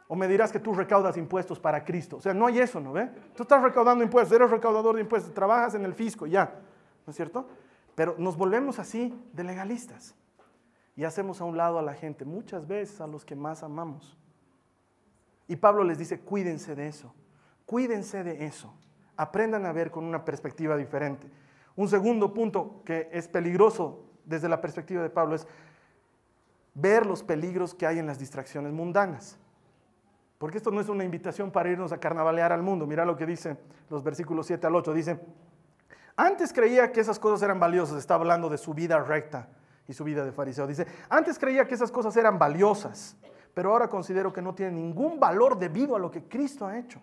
O 0.07 0.15
me 0.15 0.29
dirás 0.29 0.53
que 0.53 0.61
tú 0.61 0.75
recaudas 0.75 1.17
impuestos 1.17 1.59
para 1.59 1.85
Cristo. 1.85 2.19
O 2.19 2.21
sea, 2.21 2.33
no 2.33 2.47
hay 2.47 2.61
eso, 2.61 2.79
¿no 2.79 2.93
ve? 2.93 3.11
Tú 3.35 3.43
estás 3.43 3.61
recaudando 3.65 4.05
impuestos, 4.05 4.37
eres 4.37 4.49
recaudador 4.49 4.95
de 4.95 5.01
impuestos, 5.01 5.35
trabajas 5.35 5.75
en 5.75 5.85
el 5.85 5.93
fisco, 5.93 6.29
ya. 6.29 6.55
¿No 7.05 7.11
es 7.11 7.17
cierto? 7.17 7.49
Pero 7.97 8.15
nos 8.17 8.37
volvemos 8.37 8.79
así 8.79 9.13
de 9.33 9.43
legalistas. 9.43 10.15
Y 10.95 11.03
hacemos 11.03 11.41
a 11.41 11.45
un 11.45 11.57
lado 11.57 11.81
a 11.81 11.83
la 11.83 11.95
gente, 11.95 12.25
muchas 12.25 12.69
veces 12.69 13.01
a 13.01 13.09
los 13.09 13.25
que 13.25 13.35
más 13.35 13.65
amamos. 13.65 14.17
Y 15.49 15.57
Pablo 15.57 15.83
les 15.83 15.99
dice, 15.99 16.21
cuídense 16.21 16.77
de 16.77 16.87
eso, 16.87 17.13
cuídense 17.67 18.23
de 18.23 18.47
eso 18.47 18.73
aprendan 19.23 19.65
a 19.67 19.73
ver 19.73 19.91
con 19.91 20.05
una 20.05 20.25
perspectiva 20.25 20.77
diferente. 20.77 21.29
Un 21.77 21.89
segundo 21.89 22.35
punto 22.35 22.83
que 22.85 23.09
es 23.13 23.29
peligroso 23.29 24.05
desde 24.25 24.49
la 24.49 24.61
perspectiva 24.61 25.03
de 25.03 25.11
Pablo 25.11 25.37
es 25.37 25.47
ver 26.75 27.07
los 27.07 27.23
peligros 27.23 27.75
que 27.75 27.87
hay 27.87 27.99
en 27.99 28.07
las 28.07 28.19
distracciones 28.19 28.73
mundanas. 28.73 29.39
Porque 30.39 30.59
esto 30.59 30.73
no 30.73 30.81
es 30.81 30.89
una 30.89 31.05
invitación 31.05 31.53
para 31.53 31.71
irnos 31.71 31.93
a 31.93 31.99
carnavalear 31.99 32.53
al 32.53 32.63
mundo. 32.63 32.85
Mira 32.85 33.05
lo 33.05 33.17
que 33.17 33.27
dice 33.27 33.57
los 33.89 34.03
versículos 34.03 34.47
7 34.47 34.67
al 34.67 34.75
8. 34.75 34.93
Dice, 34.93 35.21
antes 36.17 36.53
creía 36.53 36.91
que 36.91 37.01
esas 37.01 37.19
cosas 37.21 37.43
eran 37.43 37.61
valiosas. 37.61 37.99
Está 37.99 38.15
hablando 38.15 38.49
de 38.49 38.59
su 38.59 38.75
vida 38.75 38.99
recta 38.99 39.49
y 39.87 39.93
su 39.93 40.03
vida 40.03 40.25
de 40.25 40.33
fariseo. 40.33 40.67
Dice, 40.67 40.87
antes 41.09 41.39
creía 41.39 41.69
que 41.69 41.75
esas 41.75 41.93
cosas 41.93 42.17
eran 42.17 42.41
valiosas, 42.41 43.17
pero 43.55 43.71
ahora 43.71 43.89
considero 43.89 44.33
que 44.33 44.43
no 44.43 44.53
tienen 44.53 44.75
ningún 44.75 45.21
valor 45.21 45.59
debido 45.59 45.95
a 45.95 46.01
lo 46.01 46.11
que 46.11 46.25
Cristo 46.25 46.67
ha 46.67 46.77
hecho. 46.77 47.01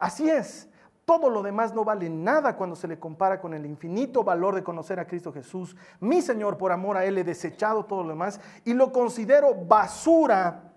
Así 0.00 0.28
es, 0.28 0.69
todo 1.10 1.28
lo 1.28 1.42
demás 1.42 1.74
no 1.74 1.84
vale 1.84 2.08
nada 2.08 2.54
cuando 2.54 2.76
se 2.76 2.86
le 2.86 3.00
compara 3.00 3.40
con 3.40 3.52
el 3.52 3.66
infinito 3.66 4.22
valor 4.22 4.54
de 4.54 4.62
conocer 4.62 5.00
a 5.00 5.08
Cristo 5.08 5.32
Jesús. 5.32 5.76
Mi 5.98 6.22
Señor, 6.22 6.56
por 6.56 6.70
amor 6.70 6.96
a 6.96 7.04
Él, 7.04 7.18
he 7.18 7.24
desechado 7.24 7.84
todo 7.84 8.04
lo 8.04 8.10
demás 8.10 8.40
y 8.64 8.74
lo 8.74 8.92
considero 8.92 9.52
basura 9.56 10.72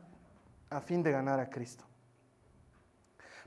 a 0.72 0.82
fin 0.82 1.04
de 1.04 1.12
ganar 1.12 1.40
a 1.40 1.52
Cristo. 1.52 1.84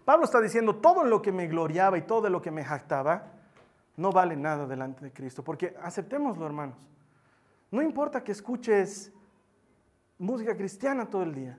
Pablo 0.04 0.26
está 0.26 0.40
diciendo, 0.40 0.76
todo 0.76 1.02
lo 1.02 1.20
que 1.20 1.32
me 1.32 1.48
gloriaba 1.48 1.98
y 1.98 2.02
todo 2.02 2.30
lo 2.30 2.40
que 2.40 2.52
me 2.52 2.62
jactaba, 2.62 3.32
no 3.96 4.12
vale 4.12 4.36
nada 4.36 4.64
delante 4.64 5.06
de 5.06 5.12
Cristo. 5.12 5.42
Porque 5.42 5.74
aceptémoslo, 5.82 6.46
hermanos. 6.46 6.78
No 7.72 7.82
importa 7.82 8.22
que 8.22 8.30
escuches 8.30 9.12
música 10.18 10.56
cristiana 10.56 11.06
todo 11.10 11.24
el 11.24 11.34
día. 11.34 11.58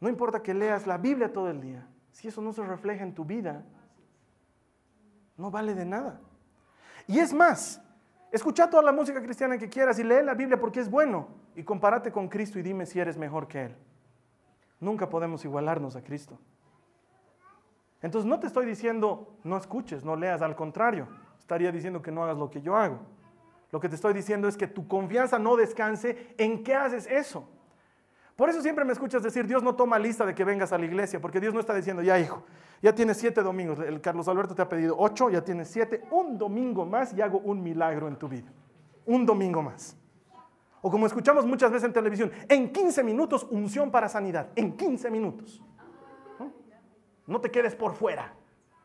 No 0.00 0.08
importa 0.08 0.42
que 0.42 0.52
leas 0.52 0.88
la 0.88 0.98
Biblia 0.98 1.32
todo 1.32 1.48
el 1.48 1.60
día. 1.60 1.86
Si 2.10 2.26
eso 2.26 2.42
no 2.42 2.52
se 2.52 2.64
refleja 2.64 3.04
en 3.04 3.14
tu 3.14 3.24
vida, 3.24 3.64
no 5.40 5.50
vale 5.50 5.74
de 5.74 5.84
nada. 5.84 6.20
Y 7.06 7.18
es 7.18 7.32
más, 7.32 7.80
escucha 8.30 8.68
toda 8.68 8.82
la 8.82 8.92
música 8.92 9.20
cristiana 9.22 9.58
que 9.58 9.68
quieras 9.68 9.98
y 9.98 10.04
lee 10.04 10.22
la 10.22 10.34
Biblia 10.34 10.60
porque 10.60 10.80
es 10.80 10.90
bueno 10.90 11.28
y 11.56 11.64
compárate 11.64 12.12
con 12.12 12.28
Cristo 12.28 12.58
y 12.58 12.62
dime 12.62 12.86
si 12.86 13.00
eres 13.00 13.16
mejor 13.16 13.48
que 13.48 13.64
Él. 13.64 13.76
Nunca 14.78 15.08
podemos 15.08 15.44
igualarnos 15.44 15.96
a 15.96 16.02
Cristo. 16.02 16.38
Entonces 18.02 18.28
no 18.28 18.38
te 18.38 18.46
estoy 18.46 18.66
diciendo 18.66 19.36
no 19.42 19.56
escuches, 19.56 20.04
no 20.04 20.14
leas, 20.14 20.42
al 20.42 20.54
contrario, 20.54 21.08
estaría 21.38 21.72
diciendo 21.72 22.00
que 22.00 22.12
no 22.12 22.22
hagas 22.22 22.36
lo 22.36 22.50
que 22.50 22.62
yo 22.62 22.76
hago. 22.76 23.00
Lo 23.72 23.80
que 23.80 23.88
te 23.88 23.94
estoy 23.94 24.12
diciendo 24.12 24.48
es 24.48 24.56
que 24.56 24.66
tu 24.66 24.86
confianza 24.88 25.38
no 25.38 25.56
descanse 25.56 26.34
en 26.38 26.62
qué 26.64 26.74
haces 26.74 27.06
eso. 27.06 27.48
Por 28.40 28.48
eso 28.48 28.62
siempre 28.62 28.86
me 28.86 28.94
escuchas 28.94 29.22
decir, 29.22 29.46
Dios 29.46 29.62
no 29.62 29.74
toma 29.74 29.98
lista 29.98 30.24
de 30.24 30.34
que 30.34 30.44
vengas 30.44 30.72
a 30.72 30.78
la 30.78 30.86
iglesia, 30.86 31.20
porque 31.20 31.40
Dios 31.40 31.52
no 31.52 31.60
está 31.60 31.74
diciendo, 31.74 32.00
ya 32.00 32.18
hijo, 32.18 32.42
ya 32.80 32.94
tienes 32.94 33.18
siete 33.18 33.42
domingos, 33.42 33.78
el 33.80 34.00
Carlos 34.00 34.28
Alberto 34.28 34.54
te 34.54 34.62
ha 34.62 34.66
pedido 34.66 34.96
ocho, 34.98 35.28
ya 35.28 35.44
tienes 35.44 35.68
siete, 35.68 36.04
un 36.10 36.38
domingo 36.38 36.86
más 36.86 37.12
y 37.12 37.20
hago 37.20 37.40
un 37.40 37.62
milagro 37.62 38.08
en 38.08 38.16
tu 38.16 38.28
vida. 38.28 38.50
Un 39.04 39.26
domingo 39.26 39.60
más. 39.60 39.94
O 40.80 40.90
como 40.90 41.04
escuchamos 41.04 41.44
muchas 41.44 41.70
veces 41.70 41.88
en 41.88 41.92
televisión, 41.92 42.32
en 42.48 42.72
15 42.72 43.04
minutos 43.04 43.46
unción 43.50 43.90
para 43.90 44.08
sanidad, 44.08 44.48
en 44.56 44.74
15 44.74 45.10
minutos. 45.10 45.62
¿No? 47.26 47.40
te 47.42 47.50
quedes 47.50 47.74
por 47.74 47.92
fuera, 47.92 48.32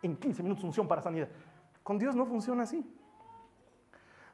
en 0.01 0.17
15 0.17 0.43
minutos 0.43 0.65
unción 0.65 0.85
para 0.85 1.01
sanidad. 1.01 1.29
Con 1.81 1.97
Dios 1.97 2.13
no 2.13 2.25
funciona 2.25 2.63
así. 2.63 2.85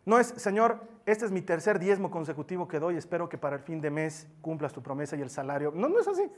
No 0.06 0.20
es, 0.20 0.28
Señor, 0.28 0.82
este 1.06 1.26
es 1.26 1.32
mi 1.32 1.42
tercer 1.42 1.80
diezmo 1.80 2.10
consecutivo 2.10 2.68
que 2.68 2.80
doy, 2.80 2.98
espero 2.98 3.30
que 3.30 3.38
para 3.38 3.58
el 3.58 3.62
fin 3.62 3.82
de 3.82 3.92
mes 3.92 4.28
cumplas 4.42 4.74
tu 4.74 4.82
promesa 4.82 5.16
y 5.16 5.22
el 5.22 5.30
salario. 5.30 5.72
No, 5.76 5.90
no 5.90 6.00
es 6.00 6.08
así. 6.08 6.30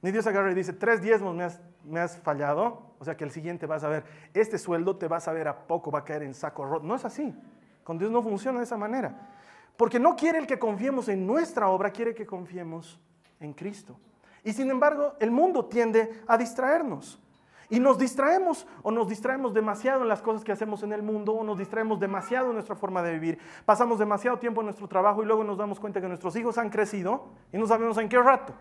Ni 0.00 0.12
Dios 0.12 0.26
agarra 0.26 0.50
y 0.52 0.54
dice, 0.54 0.72
tres 0.72 1.02
diezmos 1.02 1.34
me 1.34 1.44
has, 1.44 1.60
me 1.84 2.00
has 2.00 2.16
fallado, 2.18 2.94
o 2.98 3.04
sea 3.04 3.16
que 3.16 3.24
el 3.24 3.30
siguiente 3.32 3.66
vas 3.66 3.82
a 3.82 3.88
ver, 3.88 4.04
este 4.32 4.56
sueldo 4.56 4.96
te 4.96 5.08
vas 5.08 5.26
a 5.26 5.32
ver 5.32 5.48
a 5.48 5.66
poco, 5.66 5.90
va 5.90 6.00
a 6.00 6.04
caer 6.04 6.22
en 6.22 6.34
saco 6.34 6.64
roto. 6.64 6.86
No 6.86 6.94
es 6.94 7.04
así. 7.04 7.34
Con 7.82 7.98
Dios 7.98 8.10
no 8.10 8.22
funciona 8.22 8.58
de 8.58 8.64
esa 8.64 8.76
manera. 8.76 9.28
Porque 9.76 9.98
no 9.98 10.14
quiere 10.14 10.38
el 10.38 10.46
que 10.46 10.58
confiemos 10.58 11.08
en 11.08 11.26
nuestra 11.26 11.68
obra, 11.68 11.90
quiere 11.90 12.14
que 12.14 12.26
confiemos 12.26 13.00
en 13.40 13.52
Cristo. 13.52 13.98
Y 14.44 14.52
sin 14.52 14.70
embargo, 14.70 15.14
el 15.20 15.30
mundo 15.30 15.66
tiende 15.66 16.22
a 16.26 16.36
distraernos. 16.36 17.20
Y 17.70 17.80
nos 17.80 17.98
distraemos 17.98 18.66
o 18.82 18.90
nos 18.90 19.08
distraemos 19.08 19.52
demasiado 19.52 20.02
en 20.02 20.08
las 20.08 20.22
cosas 20.22 20.42
que 20.42 20.52
hacemos 20.52 20.82
en 20.82 20.92
el 20.92 21.02
mundo 21.02 21.32
o 21.32 21.44
nos 21.44 21.58
distraemos 21.58 22.00
demasiado 22.00 22.48
en 22.48 22.54
nuestra 22.54 22.74
forma 22.74 23.02
de 23.02 23.12
vivir. 23.12 23.38
Pasamos 23.66 23.98
demasiado 23.98 24.38
tiempo 24.38 24.62
en 24.62 24.66
nuestro 24.66 24.88
trabajo 24.88 25.22
y 25.22 25.26
luego 25.26 25.44
nos 25.44 25.58
damos 25.58 25.78
cuenta 25.78 26.00
que 26.00 26.08
nuestros 26.08 26.34
hijos 26.36 26.56
han 26.56 26.70
crecido 26.70 27.28
y 27.52 27.58
no 27.58 27.66
sabemos 27.66 27.98
en 27.98 28.08
qué 28.08 28.18
rato. 28.18 28.54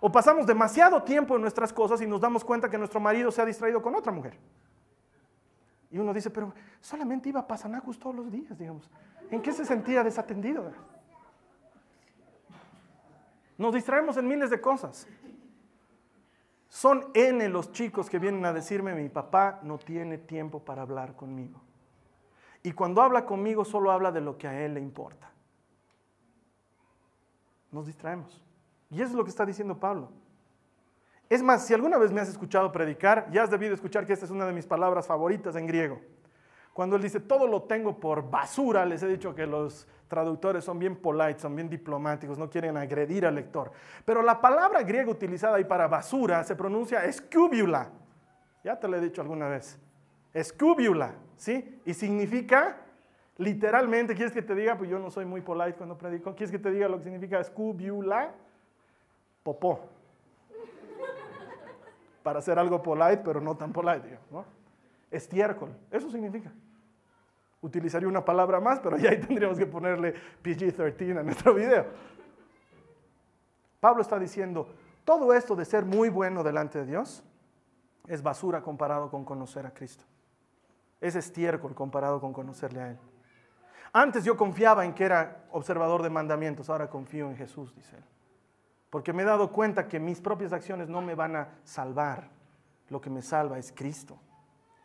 O 0.00 0.10
pasamos 0.10 0.46
demasiado 0.46 1.02
tiempo 1.02 1.36
en 1.36 1.42
nuestras 1.42 1.72
cosas 1.72 2.00
y 2.00 2.06
nos 2.06 2.20
damos 2.20 2.44
cuenta 2.44 2.68
que 2.68 2.76
nuestro 2.76 2.98
marido 2.98 3.30
se 3.30 3.40
ha 3.40 3.44
distraído 3.44 3.80
con 3.80 3.94
otra 3.94 4.12
mujer. 4.12 4.36
Y 5.90 5.98
uno 5.98 6.12
dice, 6.12 6.30
pero 6.30 6.52
solamente 6.80 7.28
iba 7.28 7.40
a 7.40 7.46
Pasanacus 7.46 7.98
todos 7.98 8.16
los 8.16 8.30
días, 8.30 8.58
digamos. 8.58 8.90
¿En 9.30 9.40
qué 9.40 9.52
se 9.52 9.64
sentía 9.64 10.02
desatendido? 10.02 10.72
Nos 13.56 13.74
distraemos 13.74 14.16
en 14.16 14.28
miles 14.28 14.50
de 14.50 14.60
cosas. 14.60 15.06
Son 16.76 17.06
N 17.14 17.48
los 17.48 17.72
chicos 17.72 18.10
que 18.10 18.18
vienen 18.18 18.44
a 18.44 18.52
decirme, 18.52 18.94
mi 18.94 19.08
papá 19.08 19.60
no 19.62 19.78
tiene 19.78 20.18
tiempo 20.18 20.62
para 20.62 20.82
hablar 20.82 21.16
conmigo. 21.16 21.58
Y 22.62 22.72
cuando 22.72 23.00
habla 23.00 23.24
conmigo 23.24 23.64
solo 23.64 23.90
habla 23.90 24.12
de 24.12 24.20
lo 24.20 24.36
que 24.36 24.46
a 24.46 24.60
él 24.62 24.74
le 24.74 24.80
importa. 24.80 25.30
Nos 27.72 27.86
distraemos. 27.86 28.44
Y 28.90 28.96
eso 28.96 29.12
es 29.12 29.14
lo 29.14 29.24
que 29.24 29.30
está 29.30 29.46
diciendo 29.46 29.80
Pablo. 29.80 30.10
Es 31.30 31.42
más, 31.42 31.66
si 31.66 31.72
alguna 31.72 31.96
vez 31.96 32.12
me 32.12 32.20
has 32.20 32.28
escuchado 32.28 32.70
predicar, 32.70 33.30
ya 33.30 33.44
has 33.44 33.50
debido 33.50 33.72
escuchar 33.72 34.04
que 34.04 34.12
esta 34.12 34.26
es 34.26 34.30
una 34.30 34.44
de 34.44 34.52
mis 34.52 34.66
palabras 34.66 35.06
favoritas 35.06 35.56
en 35.56 35.66
griego. 35.66 36.02
Cuando 36.76 36.96
él 36.96 37.02
dice, 37.02 37.20
todo 37.20 37.46
lo 37.46 37.62
tengo 37.62 37.98
por 37.98 38.28
basura, 38.28 38.84
les 38.84 39.02
he 39.02 39.08
dicho 39.08 39.34
que 39.34 39.46
los 39.46 39.88
traductores 40.08 40.62
son 40.62 40.78
bien 40.78 40.94
polite, 40.94 41.40
son 41.40 41.56
bien 41.56 41.70
diplomáticos, 41.70 42.36
no 42.36 42.50
quieren 42.50 42.76
agredir 42.76 43.24
al 43.24 43.34
lector. 43.34 43.72
Pero 44.04 44.20
la 44.20 44.42
palabra 44.42 44.82
griega 44.82 45.10
utilizada 45.10 45.56
ahí 45.56 45.64
para 45.64 45.88
basura 45.88 46.44
se 46.44 46.54
pronuncia 46.54 47.02
escúbula. 47.06 47.88
Ya 48.62 48.78
te 48.78 48.88
lo 48.88 48.98
he 48.98 49.00
dicho 49.00 49.22
alguna 49.22 49.48
vez. 49.48 49.80
Escúbula, 50.34 51.14
¿sí? 51.38 51.80
Y 51.86 51.94
significa, 51.94 52.76
literalmente, 53.38 54.14
¿quieres 54.14 54.34
que 54.34 54.42
te 54.42 54.54
diga? 54.54 54.76
Pues 54.76 54.90
yo 54.90 54.98
no 54.98 55.10
soy 55.10 55.24
muy 55.24 55.40
polite 55.40 55.78
cuando 55.78 55.96
predico. 55.96 56.34
¿Quieres 56.34 56.50
que 56.50 56.58
te 56.58 56.70
diga 56.70 56.88
lo 56.88 56.98
que 56.98 57.04
significa 57.04 57.40
escúbula? 57.40 58.34
Popó. 59.42 59.80
Para 62.22 62.40
hacer 62.40 62.58
algo 62.58 62.82
polite, 62.82 63.22
pero 63.24 63.40
no 63.40 63.56
tan 63.56 63.72
polite, 63.72 64.18
¿no? 64.30 64.44
Estiércol, 65.10 65.70
eso 65.90 66.10
significa 66.10 66.52
utilizaría 67.66 68.08
una 68.08 68.24
palabra 68.24 68.60
más, 68.60 68.78
pero 68.80 68.96
ya 68.96 69.10
ahí 69.10 69.20
tendríamos 69.20 69.58
que 69.58 69.66
ponerle 69.66 70.14
PG-13 70.42 71.18
a 71.18 71.22
nuestro 71.22 71.54
video. 71.54 71.86
Pablo 73.80 74.02
está 74.02 74.18
diciendo, 74.18 74.68
todo 75.04 75.34
esto 75.34 75.54
de 75.54 75.64
ser 75.64 75.84
muy 75.84 76.08
bueno 76.08 76.42
delante 76.42 76.78
de 76.78 76.86
Dios 76.86 77.22
es 78.06 78.22
basura 78.22 78.62
comparado 78.62 79.10
con 79.10 79.24
conocer 79.24 79.66
a 79.66 79.72
Cristo. 79.72 80.04
Es 81.00 81.14
estiércol 81.16 81.74
comparado 81.74 82.20
con 82.20 82.32
conocerle 82.32 82.80
a 82.80 82.90
Él. 82.90 82.98
Antes 83.92 84.24
yo 84.24 84.36
confiaba 84.36 84.84
en 84.84 84.94
que 84.94 85.04
era 85.04 85.44
observador 85.50 86.02
de 86.02 86.10
mandamientos, 86.10 86.70
ahora 86.70 86.88
confío 86.88 87.28
en 87.28 87.36
Jesús, 87.36 87.74
dice 87.74 87.96
Él. 87.96 88.04
Porque 88.90 89.12
me 89.12 89.22
he 89.22 89.26
dado 89.26 89.52
cuenta 89.52 89.88
que 89.88 89.98
mis 89.98 90.20
propias 90.20 90.52
acciones 90.52 90.88
no 90.88 91.02
me 91.02 91.14
van 91.14 91.36
a 91.36 91.48
salvar. 91.64 92.30
Lo 92.88 93.00
que 93.00 93.10
me 93.10 93.20
salva 93.20 93.58
es 93.58 93.72
Cristo 93.72 94.18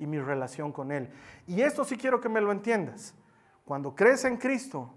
y 0.01 0.07
mi 0.07 0.19
relación 0.19 0.71
con 0.71 0.91
Él. 0.91 1.09
Y 1.45 1.61
esto 1.61 1.85
sí 1.85 1.95
quiero 1.95 2.19
que 2.19 2.27
me 2.27 2.41
lo 2.41 2.51
entiendas. 2.51 3.13
Cuando 3.63 3.95
crees 3.95 4.25
en 4.25 4.35
Cristo 4.35 4.91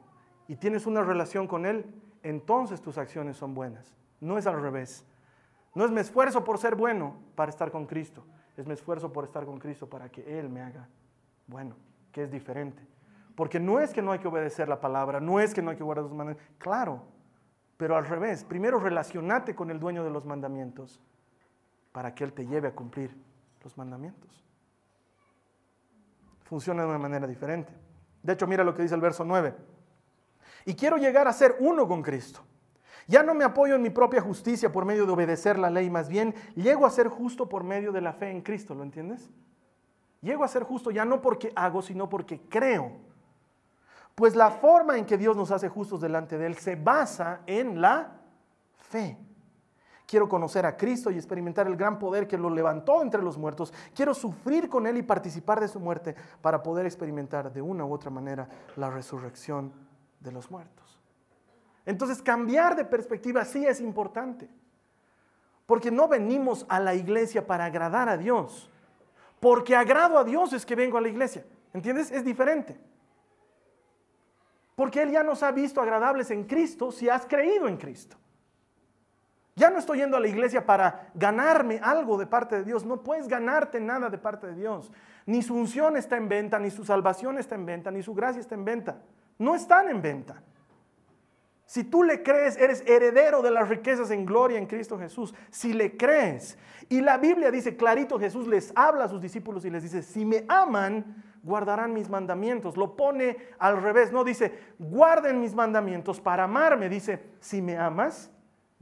y 0.48 0.56
tienes 0.56 0.86
una 0.86 1.02
relación 1.02 1.46
con 1.46 1.66
Él, 1.66 1.84
entonces 2.22 2.80
tus 2.80 2.96
acciones 2.96 3.36
son 3.36 3.54
buenas. 3.54 3.94
No 4.18 4.38
es 4.38 4.46
al 4.46 4.60
revés. 4.60 5.04
No 5.74 5.84
es 5.84 5.90
mi 5.90 6.00
esfuerzo 6.00 6.42
por 6.42 6.56
ser 6.56 6.74
bueno 6.74 7.16
para 7.34 7.50
estar 7.50 7.70
con 7.70 7.84
Cristo. 7.84 8.24
Es 8.56 8.66
mi 8.66 8.72
esfuerzo 8.72 9.12
por 9.12 9.24
estar 9.24 9.44
con 9.44 9.58
Cristo 9.58 9.88
para 9.88 10.08
que 10.08 10.38
Él 10.38 10.48
me 10.48 10.62
haga 10.62 10.88
bueno, 11.46 11.76
que 12.10 12.22
es 12.22 12.30
diferente. 12.30 12.82
Porque 13.34 13.60
no 13.60 13.80
es 13.80 13.92
que 13.92 14.00
no 14.00 14.12
hay 14.12 14.20
que 14.20 14.28
obedecer 14.28 14.68
la 14.68 14.80
palabra, 14.80 15.20
no 15.20 15.38
es 15.38 15.52
que 15.52 15.60
no 15.60 15.70
hay 15.70 15.76
que 15.76 15.84
guardar 15.84 16.04
los 16.04 16.12
mandamientos. 16.12 16.46
Claro, 16.56 17.02
pero 17.76 17.94
al 17.94 18.06
revés. 18.06 18.42
Primero 18.42 18.78
relacionate 18.78 19.54
con 19.54 19.70
el 19.70 19.78
dueño 19.78 20.02
de 20.02 20.10
los 20.10 20.24
mandamientos 20.24 20.98
para 21.92 22.14
que 22.14 22.24
Él 22.24 22.32
te 22.32 22.46
lleve 22.46 22.68
a 22.68 22.74
cumplir 22.74 23.14
los 23.62 23.76
mandamientos. 23.76 24.44
Funciona 26.44 26.83
de 26.83 26.88
una 26.88 26.98
manera 26.98 27.26
diferente. 27.26 27.72
De 28.22 28.33
hecho, 28.33 28.46
mira 28.46 28.64
lo 28.64 28.74
que 28.74 28.83
dice 28.83 28.94
el 28.94 29.00
verso 29.00 29.24
9. 29.24 29.54
Y 30.66 30.74
quiero 30.74 30.96
llegar 30.96 31.28
a 31.28 31.33
ser 31.33 31.57
uno 31.61 31.87
con 31.87 32.02
Cristo. 32.02 32.40
Ya 33.07 33.22
no 33.22 33.35
me 33.35 33.44
apoyo 33.44 33.74
en 33.74 33.83
mi 33.83 33.90
propia 33.90 34.22
justicia 34.22 34.72
por 34.72 34.85
medio 34.85 35.04
de 35.04 35.12
obedecer 35.12 35.59
la 35.59 35.68
ley, 35.68 35.90
más 35.90 36.09
bien 36.09 36.35
llego 36.54 36.87
a 36.87 36.90
ser 36.90 37.09
justo 37.09 37.48
por 37.48 37.62
medio 37.62 37.92
de 37.92 38.00
la 38.00 38.14
fe 38.14 38.30
en 38.30 38.40
Cristo, 38.40 38.74
¿lo 38.74 38.83
entiendes? 38.83 39.30
Llego 40.22 40.42
a 40.42 40.48
ser 40.48 40.62
justo 40.62 40.90
ya 40.90 41.04
no 41.04 41.20
porque 41.20 41.52
hago, 41.54 41.83
sino 41.83 42.09
porque 42.09 42.40
creo. 42.48 42.92
Pues 44.14 44.35
la 44.35 44.50
forma 44.50 44.96
en 44.96 45.04
que 45.04 45.18
Dios 45.18 45.37
nos 45.37 45.50
hace 45.50 45.68
justos 45.68 46.00
delante 46.00 46.38
de 46.38 46.46
Él 46.46 46.57
se 46.57 46.76
basa 46.76 47.40
en 47.46 47.80
la 47.80 48.20
fe. 48.78 49.18
Quiero 50.06 50.28
conocer 50.28 50.66
a 50.66 50.76
Cristo 50.76 51.10
y 51.10 51.16
experimentar 51.16 51.66
el 51.66 51.76
gran 51.76 51.98
poder 51.98 52.28
que 52.28 52.36
lo 52.36 52.50
levantó 52.50 53.02
entre 53.02 53.22
los 53.22 53.38
muertos. 53.38 53.72
Quiero 53.94 54.14
sufrir 54.14 54.68
con 54.68 54.86
Él 54.86 54.98
y 54.98 55.02
participar 55.02 55.60
de 55.60 55.68
su 55.68 55.80
muerte 55.80 56.14
para 56.42 56.62
poder 56.62 56.84
experimentar 56.84 57.52
de 57.52 57.62
una 57.62 57.84
u 57.84 57.92
otra 57.92 58.10
manera 58.10 58.48
la 58.76 58.90
resurrección 58.90 59.72
de 60.20 60.32
los 60.32 60.50
muertos. 60.50 61.00
Entonces 61.86 62.22
cambiar 62.22 62.76
de 62.76 62.84
perspectiva 62.84 63.44
sí 63.44 63.66
es 63.66 63.80
importante. 63.80 64.48
Porque 65.66 65.90
no 65.90 66.08
venimos 66.08 66.66
a 66.68 66.78
la 66.78 66.94
iglesia 66.94 67.46
para 67.46 67.64
agradar 67.64 68.08
a 68.08 68.18
Dios. 68.18 68.70
Porque 69.40 69.74
agrado 69.74 70.18
a 70.18 70.24
Dios 70.24 70.52
es 70.52 70.66
que 70.66 70.74
vengo 70.74 70.98
a 70.98 71.00
la 71.00 71.08
iglesia. 71.08 71.44
¿Entiendes? 71.72 72.10
Es 72.10 72.24
diferente. 72.24 72.78
Porque 74.76 75.02
Él 75.02 75.10
ya 75.10 75.22
nos 75.22 75.42
ha 75.42 75.52
visto 75.52 75.80
agradables 75.80 76.30
en 76.30 76.44
Cristo 76.44 76.92
si 76.92 77.08
has 77.08 77.26
creído 77.26 77.68
en 77.68 77.76
Cristo. 77.76 78.16
Ya 79.56 79.70
no 79.70 79.78
estoy 79.78 79.98
yendo 79.98 80.16
a 80.16 80.20
la 80.20 80.28
iglesia 80.28 80.66
para 80.66 81.10
ganarme 81.14 81.78
algo 81.82 82.18
de 82.18 82.26
parte 82.26 82.56
de 82.56 82.64
Dios. 82.64 82.84
No 82.84 83.02
puedes 83.02 83.28
ganarte 83.28 83.80
nada 83.80 84.10
de 84.10 84.18
parte 84.18 84.48
de 84.48 84.54
Dios. 84.54 84.92
Ni 85.26 85.42
su 85.42 85.54
unción 85.54 85.96
está 85.96 86.16
en 86.16 86.28
venta, 86.28 86.58
ni 86.58 86.70
su 86.70 86.84
salvación 86.84 87.38
está 87.38 87.54
en 87.54 87.64
venta, 87.64 87.90
ni 87.90 88.02
su 88.02 88.14
gracia 88.14 88.40
está 88.40 88.56
en 88.56 88.64
venta. 88.64 88.98
No 89.38 89.54
están 89.54 89.88
en 89.88 90.02
venta. 90.02 90.42
Si 91.66 91.84
tú 91.84 92.02
le 92.02 92.22
crees, 92.22 92.56
eres 92.56 92.82
heredero 92.86 93.42
de 93.42 93.50
las 93.50 93.68
riquezas 93.68 94.10
en 94.10 94.26
gloria 94.26 94.58
en 94.58 94.66
Cristo 94.66 94.98
Jesús. 94.98 95.34
Si 95.50 95.72
le 95.72 95.96
crees. 95.96 96.58
Y 96.88 97.00
la 97.00 97.16
Biblia 97.16 97.50
dice 97.50 97.76
clarito, 97.76 98.18
Jesús 98.18 98.46
les 98.46 98.72
habla 98.74 99.04
a 99.04 99.08
sus 99.08 99.20
discípulos 99.20 99.64
y 99.64 99.70
les 99.70 99.82
dice, 99.82 100.02
si 100.02 100.24
me 100.24 100.44
aman, 100.48 101.22
guardarán 101.42 101.92
mis 101.92 102.10
mandamientos. 102.10 102.76
Lo 102.76 102.96
pone 102.96 103.36
al 103.58 103.80
revés, 103.80 104.12
no 104.12 104.24
dice, 104.24 104.58
guarden 104.78 105.40
mis 105.40 105.54
mandamientos 105.54 106.20
para 106.20 106.44
amarme. 106.44 106.88
Dice, 106.88 107.22
si 107.40 107.62
me 107.62 107.78
amas, 107.78 108.30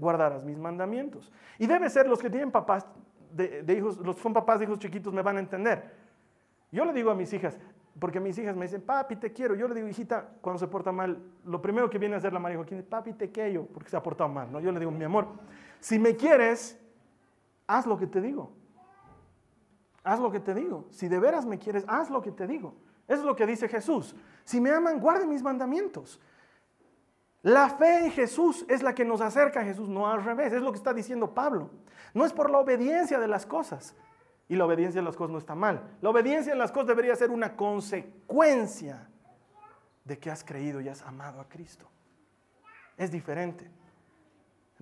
guardarás 0.03 0.45
mis 0.45 0.59
mandamientos. 0.59 1.33
Y 1.59 1.67
debe 1.67 1.89
ser 1.89 2.09
los 2.09 2.21
que 2.21 2.29
tienen 2.29 2.51
papás 2.51 2.87
de, 3.33 3.65
hijos, 3.75 3.97
los 3.99 4.17
son 4.17 4.33
papás 4.33 4.59
de 4.59 4.67
hijos 4.67 4.79
chiquitos 4.79 5.13
me 5.13 5.23
van 5.23 5.37
a 5.37 5.41
entender. 5.41 5.95
Yo 6.71 6.85
le 6.85 6.93
digo 6.93 7.11
a 7.11 7.15
mis 7.15 7.33
hijas, 7.33 7.59
porque 7.99 8.21
mis 8.21 8.37
hijas 8.39 8.57
me 8.57 8.67
dicen, 8.67 8.83
papi, 8.83 9.17
te 9.17 9.33
quiero. 9.33 9.55
Yo 9.55 9.69
le 9.69 9.75
digo, 9.75 9.89
hijita, 9.89 10.29
cuando 10.41 10.59
se 10.59 10.67
porta 10.67 10.93
mal, 10.93 11.19
lo 11.45 11.63
primero 11.63 11.89
que 11.89 11.99
viene 11.99 12.15
a 12.15 12.19
hacer 12.19 12.33
la 12.33 12.39
María 12.39 12.57
Joaquín 12.59 12.79
es, 12.79 12.85
papi, 12.85 13.13
te 13.13 13.31
quiero, 13.31 13.67
porque 13.67 13.91
se 13.91 13.97
ha 13.97 14.03
portado 14.03 14.29
mal. 14.29 14.51
¿no? 14.51 14.61
Yo 14.61 14.73
le 14.73 14.79
digo, 14.79 14.91
mi 14.91 15.05
amor, 15.05 15.29
si 15.81 15.99
me 15.99 16.17
quieres, 16.17 16.79
haz 17.67 17.87
lo 17.87 17.97
que 17.97 18.07
te 18.07 18.21
digo. 18.21 18.53
Haz 20.05 20.19
lo 20.19 20.33
que 20.33 20.41
te 20.41 20.55
digo. 20.55 20.87
Si 20.91 21.09
de 21.09 21.21
veras 21.21 21.47
me 21.47 21.59
quieres, 21.59 21.85
haz 21.87 22.11
lo 22.11 22.21
que 22.21 22.33
te 22.33 22.47
digo. 22.47 22.75
Es 23.07 23.23
lo 23.23 23.37
que 23.37 23.47
dice 23.47 23.69
Jesús. 23.69 24.17
Si 24.45 24.61
me 24.61 24.71
aman, 24.71 24.99
guarden 24.99 25.29
mis 25.29 25.43
mandamientos. 25.43 26.21
La 27.43 27.71
fe 27.71 28.05
en 28.05 28.13
Jesús 28.13 28.65
es 28.69 28.83
la 28.83 28.95
que 28.95 29.05
nos 29.05 29.21
acerca 29.21 29.61
a 29.61 29.65
Jesús, 29.65 29.89
no 29.89 30.09
al 30.09 30.25
revés. 30.25 30.53
Es 30.53 30.63
lo 30.63 30.71
que 30.71 30.79
está 30.79 30.95
diciendo 30.95 31.35
Pablo. 31.35 31.71
No 32.15 32.25
es 32.25 32.33
por 32.33 32.51
la 32.51 32.59
obediencia 32.59 33.19
de 33.19 33.27
las 33.29 33.47
cosas. 33.47 33.97
Y 34.49 34.55
la 34.55 34.67
obediencia 34.67 35.01
en 35.01 35.05
las 35.05 35.17
cosas 35.17 35.33
no 35.33 35.39
está 35.39 35.55
mal. 35.55 35.97
La 36.01 36.11
obediencia 36.11 36.53
en 36.53 36.59
las 36.59 36.71
cosas 36.71 36.89
debería 36.89 37.17
ser 37.17 37.31
una 37.31 37.57
consecuencia 37.57 39.09
de 40.05 40.19
que 40.19 40.31
has 40.31 40.45
creído 40.45 40.81
y 40.81 40.89
has 40.89 41.03
amado 41.03 41.41
a 41.41 41.49
Cristo. 41.49 41.89
Es 42.97 43.11
diferente. 43.11 43.69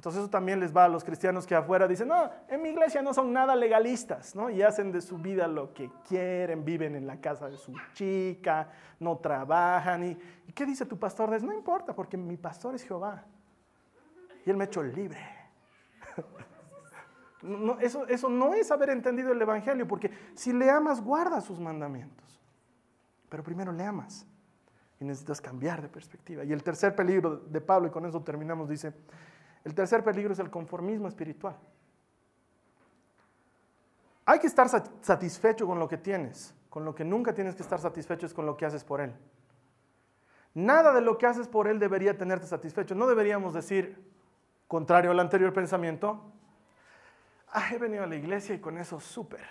Entonces 0.01 0.23
eso 0.23 0.31
también 0.31 0.61
les 0.61 0.75
va 0.75 0.87
a 0.87 0.89
los 0.89 1.05
cristianos 1.05 1.47
que 1.47 1.55
afuera 1.55 1.87
dicen, 1.87 2.09
no, 2.09 2.31
en 2.49 2.63
mi 2.63 2.71
iglesia 2.71 3.03
no 3.03 3.13
son 3.13 3.35
nada 3.35 3.55
legalistas, 3.55 4.35
¿no? 4.35 4.49
Y 4.49 4.63
hacen 4.63 4.91
de 4.93 5.03
su 5.03 5.19
vida 5.19 5.47
lo 5.47 5.75
que 5.75 5.91
quieren, 6.09 6.65
viven 6.65 6.97
en 6.97 7.07
la 7.07 7.21
casa 7.21 7.51
de 7.51 7.59
su 7.59 7.75
chica, 7.93 8.71
no 8.99 9.19
trabajan. 9.19 10.05
¿Y, 10.05 10.53
qué 10.55 10.65
dice 10.65 10.87
tu 10.87 10.99
pastor? 10.99 11.43
no 11.43 11.53
importa, 11.53 11.95
porque 11.95 12.17
mi 12.17 12.39
pastor 12.39 12.75
es 12.75 12.83
Jehová. 12.83 13.27
Y 14.47 14.49
él 14.49 14.57
me 14.57 14.65
ha 14.65 14.69
hecho 14.69 14.83
libre. 14.83 15.19
eso, 17.83 18.07
eso 18.07 18.31
no 18.31 18.55
es 18.55 18.71
haber 18.71 18.89
entendido 18.89 19.33
el 19.33 19.43
Evangelio, 19.43 19.87
porque 19.87 20.11
si 20.35 20.55
le 20.55 20.71
amas, 20.71 21.05
guarda 21.05 21.43
sus 21.43 21.61
mandamientos. 21.61 22.41
Pero 23.29 23.43
primero 23.43 23.71
le 23.71 23.85
amas 23.85 24.27
y 24.99 25.05
necesitas 25.05 25.43
cambiar 25.43 25.83
de 25.83 25.91
perspectiva. 25.91 26.43
Y 26.43 26.55
el 26.55 26.63
tercer 26.63 26.97
peligro 26.97 27.37
de 27.37 27.61
Pablo, 27.61 27.89
y 27.89 27.91
con 27.91 28.07
eso 28.07 28.23
terminamos, 28.23 28.67
dice, 28.67 28.95
el 29.65 29.75
tercer 29.75 30.03
peligro 30.03 30.33
es 30.33 30.39
el 30.39 30.51
conformismo 30.51 31.09
espiritual. 31.09 31.57
Hay 34.25 34.39
que 34.39 34.47
estar 34.47 34.69
satisfecho 34.69 35.67
con 35.67 35.79
lo 35.79 35.89
que 35.89 35.99
tienes. 35.99 36.55
Con 36.69 36.85
lo 36.85 36.95
que 36.95 37.05
nunca 37.05 37.35
tienes 37.35 37.57
que 37.57 37.63
estar 37.63 37.81
satisfecho 37.81 38.27
es 38.27 38.33
con 38.33 38.47
lo 38.47 38.57
que 38.57 38.65
haces 38.65 38.85
por 38.85 39.01
Él. 39.01 39.13
Nada 40.55 40.93
de 40.93 41.01
lo 41.01 41.19
que 41.19 41.27
haces 41.27 41.49
por 41.49 41.67
Él 41.69 41.79
debería 41.79 42.17
tenerte 42.17 42.47
satisfecho. 42.47 42.95
No 42.95 43.07
deberíamos 43.09 43.55
decir, 43.55 44.01
contrario 44.69 45.11
al 45.11 45.21
anterior 45.21 45.53
pensamiento, 45.53 46.33
ah, 47.49 47.71
he 47.73 47.79
venido 47.79 48.05
a 48.05 48.07
la 48.07 48.17
iglesia 48.17 48.55
y 48.55 48.61
con 48.61 48.79
eso 48.79 49.01
súper. 49.01 49.45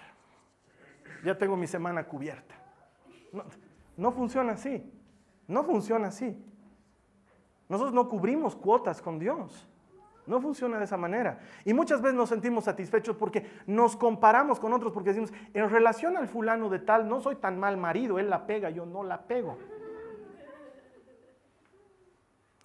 Ya 1.25 1.37
tengo 1.37 1.57
mi 1.57 1.67
semana 1.67 2.05
cubierta. 2.05 2.55
No, 3.33 3.43
no 3.97 4.11
funciona 4.13 4.53
así. 4.53 4.89
No 5.45 5.63
funciona 5.63 6.07
así. 6.07 6.41
Nosotros 7.67 7.93
no 7.93 8.07
cubrimos 8.07 8.55
cuotas 8.55 9.01
con 9.01 9.19
Dios. 9.19 9.68
No 10.29 10.39
funciona 10.39 10.77
de 10.77 10.83
esa 10.83 10.95
manera. 10.95 11.39
Y 11.65 11.73
muchas 11.73 12.01
veces 12.03 12.15
nos 12.15 12.29
sentimos 12.29 12.65
satisfechos 12.65 13.15
porque 13.15 13.49
nos 13.65 13.95
comparamos 13.95 14.59
con 14.59 14.71
otros, 14.73 14.93
porque 14.93 15.09
decimos, 15.09 15.33
en 15.55 15.69
relación 15.71 16.15
al 16.17 16.27
fulano 16.27 16.69
de 16.69 16.77
tal, 16.77 17.09
no 17.09 17.19
soy 17.19 17.37
tan 17.37 17.59
mal 17.59 17.77
marido, 17.77 18.19
él 18.19 18.29
la 18.29 18.45
pega, 18.45 18.69
yo 18.69 18.85
no 18.85 19.03
la 19.03 19.23
pego. 19.23 19.57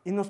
Y 0.04 0.12
nos, 0.12 0.28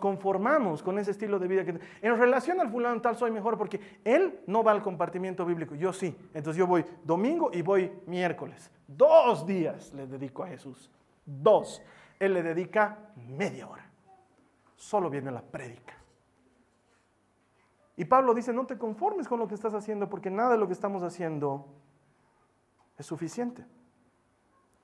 conformamos 0.00 0.82
con 0.82 0.98
ese 0.98 1.12
estilo 1.12 1.38
de 1.38 1.46
vida. 1.46 1.64
Que, 1.64 1.78
en 2.02 2.18
relación 2.18 2.60
al 2.60 2.68
fulano 2.68 3.00
tal 3.00 3.14
soy 3.14 3.30
mejor 3.30 3.56
porque 3.56 3.80
él 4.04 4.40
no 4.48 4.64
va 4.64 4.72
al 4.72 4.82
compartimiento 4.82 5.46
bíblico, 5.46 5.76
yo 5.76 5.92
sí. 5.92 6.16
Entonces 6.34 6.58
yo 6.58 6.66
voy 6.66 6.84
domingo 7.04 7.50
y 7.52 7.62
voy 7.62 7.92
miércoles. 8.06 8.72
Dos 8.88 9.46
días 9.46 9.94
le 9.94 10.08
dedico 10.08 10.42
a 10.42 10.48
Jesús. 10.48 10.90
Dos. 11.24 11.80
Él 12.18 12.34
le 12.34 12.42
dedica 12.42 12.98
media 13.14 13.68
hora. 13.68 13.88
Solo 14.74 15.08
viene 15.08 15.30
la 15.30 15.42
prédica. 15.42 15.94
Y 17.96 18.04
Pablo 18.04 18.34
dice, 18.34 18.52
no 18.52 18.66
te 18.66 18.76
conformes 18.76 19.26
con 19.26 19.38
lo 19.38 19.48
que 19.48 19.54
estás 19.54 19.74
haciendo 19.74 20.08
porque 20.08 20.30
nada 20.30 20.52
de 20.52 20.58
lo 20.58 20.66
que 20.66 20.74
estamos 20.74 21.02
haciendo 21.02 21.66
es 22.98 23.06
suficiente. 23.06 23.64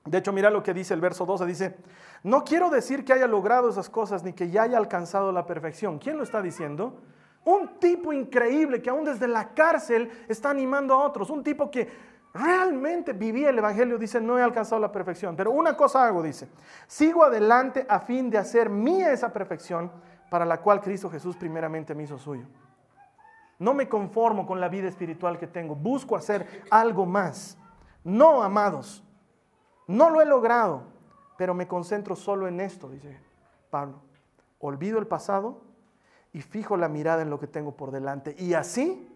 De 0.05 0.19
hecho, 0.19 0.33
mira 0.33 0.51
lo 0.51 0.63
que 0.63 0.75
dice 0.75 0.95
el 0.95 1.01
verso 1.01 1.25
12, 1.25 1.47
dice, 1.47 1.77
no 2.25 2.43
quiero 2.43 2.71
decir 2.71 3.05
que 3.05 3.13
haya 3.13 3.29
logrado 3.29 3.69
esas 3.69 3.89
cosas 3.89 4.25
ni 4.25 4.33
que 4.33 4.51
ya 4.51 4.63
haya 4.63 4.79
alcanzado 4.79 5.31
la 5.31 5.47
perfección. 5.47 5.99
¿Quién 5.99 6.17
lo 6.17 6.25
está 6.25 6.43
diciendo? 6.43 7.01
Un 7.45 7.79
tipo 7.79 8.13
increíble 8.13 8.83
que 8.83 8.91
aún 8.91 9.05
desde 9.05 9.29
la 9.29 9.55
cárcel 9.55 10.11
está 10.29 10.51
animando 10.51 10.95
a 10.95 11.05
otros. 11.07 11.31
Un 11.31 11.45
tipo 11.45 11.71
que 11.71 11.89
realmente 12.35 13.13
vivía 13.13 13.51
el 13.51 13.59
Evangelio, 13.59 13.99
dice, 13.99 14.21
no 14.21 14.39
he 14.39 14.43
alcanzado 14.43 14.81
la 14.81 14.91
perfección. 14.91 15.37
Pero 15.37 15.53
una 15.53 15.77
cosa 15.77 16.05
hago, 16.05 16.23
dice, 16.23 16.49
sigo 16.87 17.25
adelante 17.25 17.87
a 17.89 18.01
fin 18.01 18.31
de 18.31 18.39
hacer 18.39 18.71
mía 18.71 19.13
esa 19.13 19.33
perfección 19.33 19.91
para 20.31 20.45
la 20.45 20.61
cual 20.61 20.81
Cristo 20.81 21.11
Jesús 21.11 21.37
primeramente 21.37 21.95
me 21.95 22.05
hizo 22.05 22.19
suyo. 22.19 22.47
No 23.63 23.75
me 23.75 23.89
conformo 23.89 24.45
con 24.45 24.61
la 24.61 24.69
vida 24.69 24.89
espiritual 24.89 25.39
que 25.39 25.47
tengo, 25.47 25.77
busco 25.77 26.17
hacer 26.17 26.65
algo 26.69 27.07
más. 27.07 27.57
No, 28.03 28.43
amados, 28.43 29.05
no 29.87 30.11
lo 30.11 30.21
he 30.21 30.25
logrado, 30.25 30.83
pero 31.39 31.55
me 31.55 31.69
concentro 31.69 32.17
solo 32.17 32.49
en 32.49 32.59
esto, 32.59 32.91
dice 32.91 33.21
Pablo. 33.71 34.03
Olvido 34.59 34.99
el 34.99 35.07
pasado 35.07 35.61
y 36.33 36.41
fijo 36.41 36.77
la 36.77 36.89
mirada 36.89 37.23
en 37.23 37.31
lo 37.31 37.39
que 37.39 37.47
tengo 37.47 37.77
por 37.77 37.93
delante. 37.93 38.35
Y 38.37 38.55
así 38.55 39.09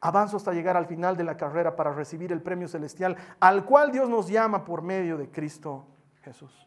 avanzo 0.00 0.38
hasta 0.38 0.54
llegar 0.54 0.78
al 0.78 0.86
final 0.86 1.18
de 1.18 1.24
la 1.24 1.36
carrera 1.36 1.76
para 1.76 1.92
recibir 1.92 2.32
el 2.32 2.40
premio 2.40 2.68
celestial 2.68 3.18
al 3.38 3.66
cual 3.66 3.92
Dios 3.92 4.08
nos 4.08 4.28
llama 4.28 4.64
por 4.64 4.80
medio 4.80 5.18
de 5.18 5.30
Cristo 5.30 5.84
Jesús. 6.22 6.66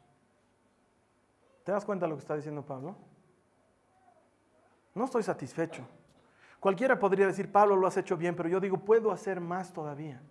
¿Te 1.63 1.71
das 1.71 1.83
cuenta 1.83 2.05
de 2.05 2.11
lo 2.11 2.15
que 2.15 2.21
está 2.21 2.35
diciendo 2.35 2.61
Pablo? 2.61 2.95
No 4.93 5.05
estoy 5.05 5.23
satisfecho. 5.23 5.83
Cualquiera 6.63 6.97
podría 6.97 7.27
decir, 7.27 7.51
Pablo, 7.51 7.75
lo 7.75 7.87
has 7.87 7.97
hecho 7.97 8.15
bien, 8.15 8.37
pero 8.37 8.47
yo 8.47 8.61
digo, 8.61 8.77
puedo 8.77 9.11
hacer 9.11 9.41
más 9.41 9.73
todavía. 9.73 10.21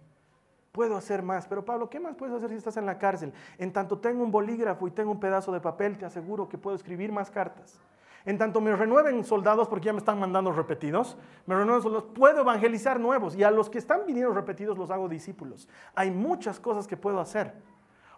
Puedo 0.72 0.96
hacer 0.96 1.22
más. 1.22 1.46
Pero 1.46 1.62
Pablo, 1.62 1.90
¿qué 1.90 2.00
más 2.00 2.16
puedes 2.16 2.34
hacer 2.34 2.48
si 2.48 2.56
estás 2.56 2.78
en 2.78 2.86
la 2.86 2.96
cárcel? 2.96 3.34
En 3.58 3.70
tanto 3.70 3.98
tengo 3.98 4.24
un 4.24 4.30
bolígrafo 4.30 4.88
y 4.88 4.92
tengo 4.92 5.10
un 5.10 5.20
pedazo 5.20 5.52
de 5.52 5.60
papel, 5.60 5.98
te 5.98 6.06
aseguro 6.06 6.48
que 6.48 6.56
puedo 6.56 6.74
escribir 6.74 7.12
más 7.12 7.30
cartas. 7.30 7.78
En 8.24 8.38
tanto 8.38 8.62
me 8.62 8.74
renueven 8.74 9.22
soldados, 9.24 9.68
porque 9.68 9.84
ya 9.84 9.92
me 9.92 9.98
están 9.98 10.18
mandando 10.18 10.52
repetidos, 10.52 11.18
me 11.44 11.54
renueven 11.54 11.82
soldados, 11.82 12.08
puedo 12.14 12.40
evangelizar 12.40 12.98
nuevos. 12.98 13.36
Y 13.36 13.44
a 13.44 13.50
los 13.50 13.68
que 13.68 13.76
están 13.76 14.06
viniendo 14.06 14.32
repetidos 14.32 14.78
los 14.78 14.90
hago 14.90 15.10
discípulos. 15.10 15.68
Hay 15.94 16.10
muchas 16.10 16.58
cosas 16.58 16.86
que 16.86 16.96
puedo 16.96 17.20
hacer. 17.20 17.52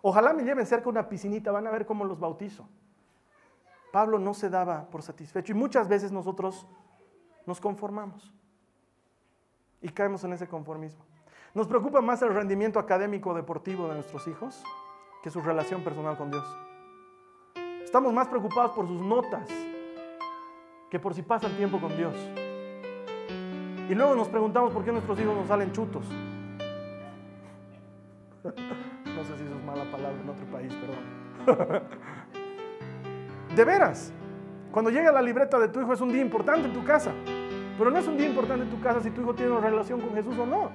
Ojalá 0.03 0.33
me 0.33 0.45
lleven 0.45 0.67
cerca 0.67 0.89
una 0.89 1.09
piscinita, 1.09 1.51
van 1.51 1.67
a 1.67 1.73
ver 1.73 1.85
cómo 1.85 2.05
los 2.05 2.21
bautizo. 2.21 2.69
Pablo 3.91 4.21
no 4.21 4.35
se 4.35 4.51
daba 4.51 4.89
por 4.89 5.03
satisfecho 5.03 5.51
y 5.51 5.57
muchas 5.57 5.89
veces 5.89 6.13
nosotros 6.13 6.69
nos 7.47 7.61
conformamos 7.61 8.33
y 9.81 9.89
caemos 9.89 10.25
en 10.25 10.33
ese 10.33 10.49
conformismo. 10.49 11.05
Nos 11.55 11.67
preocupa 11.67 12.01
más 12.01 12.23
el 12.23 12.35
rendimiento 12.35 12.79
académico 12.79 13.31
o 13.31 13.35
deportivo 13.35 13.87
de 13.89 13.95
nuestros 13.95 14.27
hijos 14.27 14.63
que 15.23 15.31
su 15.31 15.41
relación 15.41 15.83
personal 15.83 16.17
con 16.17 16.31
Dios. 16.31 16.45
Estamos 17.85 18.13
más 18.13 18.29
preocupados 18.29 18.73
por 18.73 18.89
sus 18.89 19.01
notas 19.01 19.49
que 20.91 20.99
por 20.99 21.15
si 21.15 21.23
pasan 21.23 21.57
tiempo 21.57 21.81
con 21.81 21.97
Dios. 21.97 22.15
Y 23.89 23.95
luego 23.95 24.15
nos 24.15 24.29
preguntamos 24.29 24.73
por 24.73 24.85
qué 24.85 24.91
nuestros 24.91 25.19
hijos 25.21 25.37
nos 25.37 25.49
salen 25.49 25.73
chutos. 25.73 26.05
No 29.15 29.23
sé 29.23 29.39
si 29.39 29.45
eso 29.45 29.55
es 29.57 29.65
mala 29.65 29.85
palabra 29.93 30.21
en 30.21 30.29
otro 30.29 30.45
país, 30.47 30.75
perdón. 30.75 31.83
De 33.55 33.65
veras, 33.65 34.13
cuando 34.73 34.91
llega 34.91 35.13
la 35.13 35.23
libreta 35.23 35.57
de 35.61 35.69
tu 35.69 35.81
hijo 35.81 35.93
es 35.93 36.01
un 36.01 36.11
día 36.13 36.21
importante 36.21 36.67
en 36.67 36.75
tu 36.75 36.85
casa. 36.85 37.13
Pero 37.77 37.91
no 37.91 37.99
es 37.99 38.07
un 38.07 38.17
día 38.17 38.29
importante 38.29 38.65
en 38.65 38.71
tu 38.71 38.81
casa 38.81 39.01
si 39.01 39.11
tu 39.11 39.23
hijo 39.23 39.35
tiene 39.35 39.53
una 39.53 39.61
relación 39.61 40.01
con 40.01 40.15
Jesús 40.15 40.39
o 40.39 40.47
no. 40.47 40.71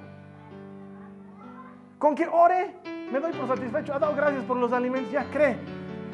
Con 1.98 2.14
que 2.14 2.26
ore, 2.26 2.76
me 3.12 3.20
doy 3.20 3.32
por 3.32 3.46
satisfecho. 3.48 3.94
Ha 3.94 3.98
dado 3.98 4.14
gracias 4.14 4.44
por 4.44 4.56
los 4.56 4.72
alimentos, 4.72 5.10
ya 5.10 5.24
cree. 5.30 5.56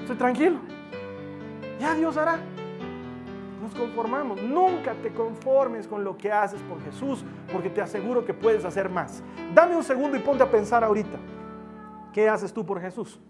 Estoy 0.00 0.16
tranquilo. 0.16 0.58
Ya 1.80 1.94
Dios 1.94 2.16
hará. 2.16 2.38
Nos 3.62 3.74
conformamos. 3.74 4.40
Nunca 4.42 4.94
te 4.94 5.12
conformes 5.12 5.86
con 5.88 6.04
lo 6.04 6.16
que 6.16 6.30
haces 6.30 6.60
por 6.62 6.82
Jesús, 6.82 7.24
porque 7.52 7.70
te 7.70 7.80
aseguro 7.80 8.24
que 8.24 8.34
puedes 8.34 8.64
hacer 8.64 8.88
más. 8.88 9.22
Dame 9.54 9.76
un 9.76 9.82
segundo 9.82 10.16
y 10.16 10.20
ponte 10.20 10.42
a 10.42 10.50
pensar 10.50 10.84
ahorita. 10.84 11.18
¿Qué 12.12 12.28
haces 12.28 12.52
tú 12.52 12.64
por 12.64 12.80
Jesús? 12.80 13.20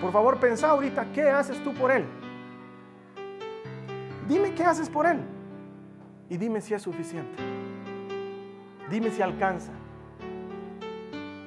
Por 0.00 0.12
favor, 0.12 0.38
pensá 0.38 0.70
ahorita, 0.70 1.06
¿qué 1.12 1.28
haces 1.28 1.62
tú 1.62 1.72
por 1.74 1.90
Él? 1.90 2.04
Dime 4.28 4.52
qué 4.54 4.64
haces 4.64 4.88
por 4.88 5.06
Él. 5.06 5.20
Y 6.28 6.36
dime 6.36 6.60
si 6.60 6.74
es 6.74 6.82
suficiente. 6.82 7.42
Dime 8.90 9.10
si 9.10 9.22
alcanza. 9.22 9.72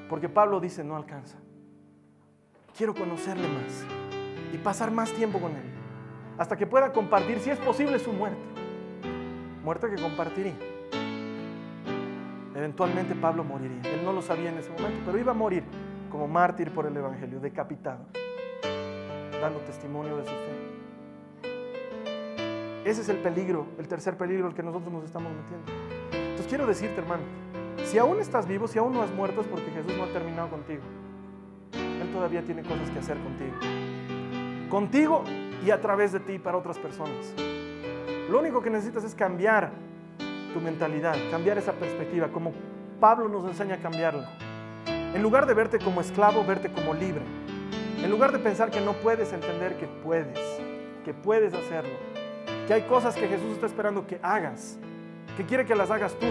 Porque 0.09 0.29
Pablo 0.29 0.59
dice, 0.59 0.83
no 0.83 0.95
alcanza. 0.95 1.37
Quiero 2.75 2.93
conocerle 2.93 3.47
más 3.47 3.85
y 4.53 4.57
pasar 4.57 4.91
más 4.91 5.11
tiempo 5.11 5.39
con 5.39 5.51
Él. 5.51 5.63
Hasta 6.37 6.57
que 6.57 6.65
pueda 6.65 6.91
compartir, 6.91 7.39
si 7.39 7.49
es 7.49 7.59
posible, 7.59 7.99
su 7.99 8.11
muerte. 8.11 8.41
Muerte 9.63 9.87
que 9.93 10.01
compartiría. 10.01 10.55
Eventualmente 12.55 13.15
Pablo 13.15 13.43
moriría. 13.43 13.81
Él 13.93 14.03
no 14.03 14.13
lo 14.13 14.21
sabía 14.21 14.49
en 14.49 14.57
ese 14.57 14.71
momento, 14.71 15.01
pero 15.05 15.17
iba 15.17 15.31
a 15.31 15.35
morir 15.35 15.63
como 16.09 16.27
mártir 16.27 16.71
por 16.71 16.85
el 16.85 16.97
Evangelio, 16.97 17.39
decapitado 17.39 18.05
dando 19.41 19.59
testimonio 19.61 20.17
de 20.17 20.23
su 20.23 20.29
fe. 20.29 20.70
Ese 22.83 23.01
es 23.01 23.09
el 23.09 23.17
peligro, 23.17 23.67
el 23.77 23.87
tercer 23.87 24.17
peligro 24.17 24.47
al 24.47 24.55
que 24.55 24.63
nosotros 24.63 24.91
nos 24.91 25.03
estamos 25.03 25.31
metiendo. 25.33 25.71
Entonces 26.11 26.47
quiero 26.47 26.65
decirte, 26.65 26.99
hermano, 26.99 27.23
si 27.85 27.97
aún 27.97 28.19
estás 28.19 28.47
vivo, 28.47 28.67
si 28.67 28.79
aún 28.79 28.93
no 28.93 29.03
has 29.03 29.11
muerto, 29.11 29.41
es 29.41 29.47
porque 29.47 29.69
Jesús 29.69 29.93
no 29.95 30.03
ha 30.03 30.07
terminado 30.07 30.49
contigo. 30.49 30.81
Él 31.73 32.11
todavía 32.11 32.41
tiene 32.41 32.63
cosas 32.63 32.89
que 32.89 32.99
hacer 32.99 33.17
contigo. 33.17 33.55
Contigo 34.69 35.23
y 35.63 35.69
a 35.69 35.79
través 35.79 36.11
de 36.11 36.19
ti 36.21 36.39
para 36.39 36.57
otras 36.57 36.79
personas. 36.79 37.33
Lo 38.29 38.39
único 38.39 38.61
que 38.61 38.69
necesitas 38.69 39.03
es 39.03 39.13
cambiar 39.13 39.71
tu 40.53 40.59
mentalidad, 40.59 41.15
cambiar 41.29 41.57
esa 41.57 41.73
perspectiva, 41.73 42.29
como 42.29 42.53
Pablo 42.99 43.27
nos 43.27 43.45
enseña 43.45 43.75
a 43.75 43.79
cambiarla. 43.79 44.29
En 45.13 45.21
lugar 45.21 45.45
de 45.45 45.53
verte 45.53 45.77
como 45.77 46.01
esclavo, 46.01 46.43
verte 46.43 46.71
como 46.71 46.93
libre. 46.93 47.21
En 48.01 48.09
lugar 48.09 48.31
de 48.31 48.39
pensar 48.39 48.71
que 48.71 48.81
no 48.81 48.93
puedes 48.93 49.33
entender 49.33 49.77
que 49.77 49.87
puedes, 49.87 50.39
que 51.05 51.13
puedes 51.13 51.53
hacerlo, 51.53 51.93
hay 52.71 52.83
cosas 52.83 53.15
que 53.15 53.27
Jesús 53.27 53.53
está 53.53 53.65
esperando 53.65 54.05
que 54.05 54.19
hagas, 54.21 54.77
que 55.35 55.45
quiere 55.45 55.65
que 55.65 55.75
las 55.75 55.89
hagas 55.89 56.13
tú, 56.19 56.27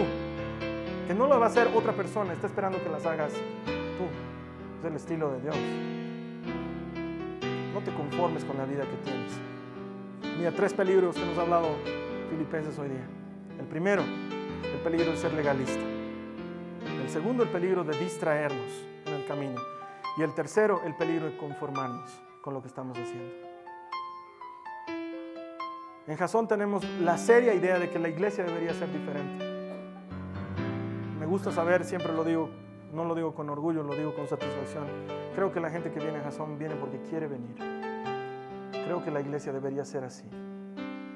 que 1.07 1.13
no 1.13 1.27
lo 1.27 1.39
va 1.39 1.47
a 1.47 1.49
hacer 1.49 1.67
otra 1.75 1.93
persona, 1.93 2.33
está 2.33 2.47
esperando 2.47 2.81
que 2.81 2.89
las 2.89 3.05
hagas 3.05 3.33
tú. 3.33 4.05
Es 4.79 4.85
el 4.85 4.95
estilo 4.95 5.31
de 5.31 5.41
Dios. 5.41 5.55
No 7.73 7.81
te 7.81 7.91
conformes 7.93 8.43
con 8.43 8.57
la 8.57 8.65
vida 8.65 8.83
que 8.83 8.97
tienes. 9.03 9.31
Mira, 10.37 10.51
tres 10.51 10.73
peligros 10.73 11.15
que 11.15 11.25
nos 11.25 11.37
ha 11.37 11.41
hablado 11.41 11.75
Filipenses 12.29 12.79
hoy 12.79 12.89
día. 12.89 13.05
El 13.59 13.65
primero, 13.65 14.01
el 14.01 14.79
peligro 14.83 15.11
de 15.11 15.17
ser 15.17 15.33
legalista. 15.33 15.83
El 17.01 17.09
segundo, 17.09 17.43
el 17.43 17.49
peligro 17.49 17.83
de 17.83 17.97
distraernos 17.97 18.87
en 19.05 19.13
el 19.13 19.25
camino. 19.25 19.61
Y 20.17 20.23
el 20.23 20.33
tercero, 20.33 20.81
el 20.85 20.95
peligro 20.95 21.27
de 21.27 21.37
conformarnos 21.37 22.09
con 22.41 22.53
lo 22.53 22.61
que 22.61 22.67
estamos 22.67 22.97
haciendo. 22.97 23.50
En 26.11 26.17
Jasón 26.17 26.45
tenemos 26.45 26.83
la 26.99 27.17
seria 27.17 27.53
idea 27.53 27.79
de 27.79 27.89
que 27.89 27.97
la 27.97 28.09
iglesia 28.09 28.43
debería 28.43 28.73
ser 28.73 28.91
diferente. 28.91 29.45
Me 31.17 31.25
gusta 31.25 31.53
saber, 31.53 31.85
siempre 31.85 32.11
lo 32.11 32.25
digo, 32.25 32.49
no 32.91 33.05
lo 33.05 33.15
digo 33.15 33.33
con 33.33 33.49
orgullo, 33.49 33.81
lo 33.81 33.95
digo 33.95 34.13
con 34.13 34.27
satisfacción. 34.27 34.83
Creo 35.35 35.53
que 35.53 35.61
la 35.61 35.69
gente 35.69 35.89
que 35.89 36.01
viene 36.01 36.17
a 36.17 36.23
Jasón 36.23 36.59
viene 36.59 36.75
porque 36.75 36.99
quiere 37.09 37.27
venir. 37.27 37.55
Creo 38.73 39.01
que 39.05 39.09
la 39.09 39.21
iglesia 39.21 39.53
debería 39.53 39.85
ser 39.85 40.03
así. 40.03 40.25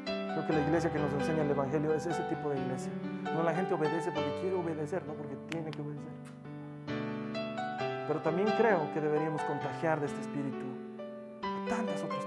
Creo 0.06 0.48
que 0.48 0.54
la 0.54 0.62
iglesia 0.62 0.90
que 0.90 1.00
nos 1.00 1.12
enseña 1.12 1.44
el 1.44 1.52
Evangelio 1.52 1.94
es 1.94 2.06
ese 2.06 2.24
tipo 2.30 2.50
de 2.50 2.58
iglesia. 2.58 2.94
No 3.34 3.44
la 3.44 3.54
gente 3.54 3.74
obedece 3.74 4.14
porque 4.14 4.32
quiere 4.40 4.56
obedecer, 4.56 5.06
no 5.06 5.14
porque 5.16 5.36
tiene 5.50 5.72
que 5.72 5.82
obedecer. 5.82 6.14
Pero 8.08 8.22
también 8.22 8.48
creo 8.58 8.94
que 8.94 9.02
deberíamos 9.02 9.42
contagiar 9.42 10.00
de 10.00 10.06
este 10.06 10.22
espíritu 10.22 10.66
a 11.44 11.70
tantas 11.70 12.02
otras. 12.02 12.25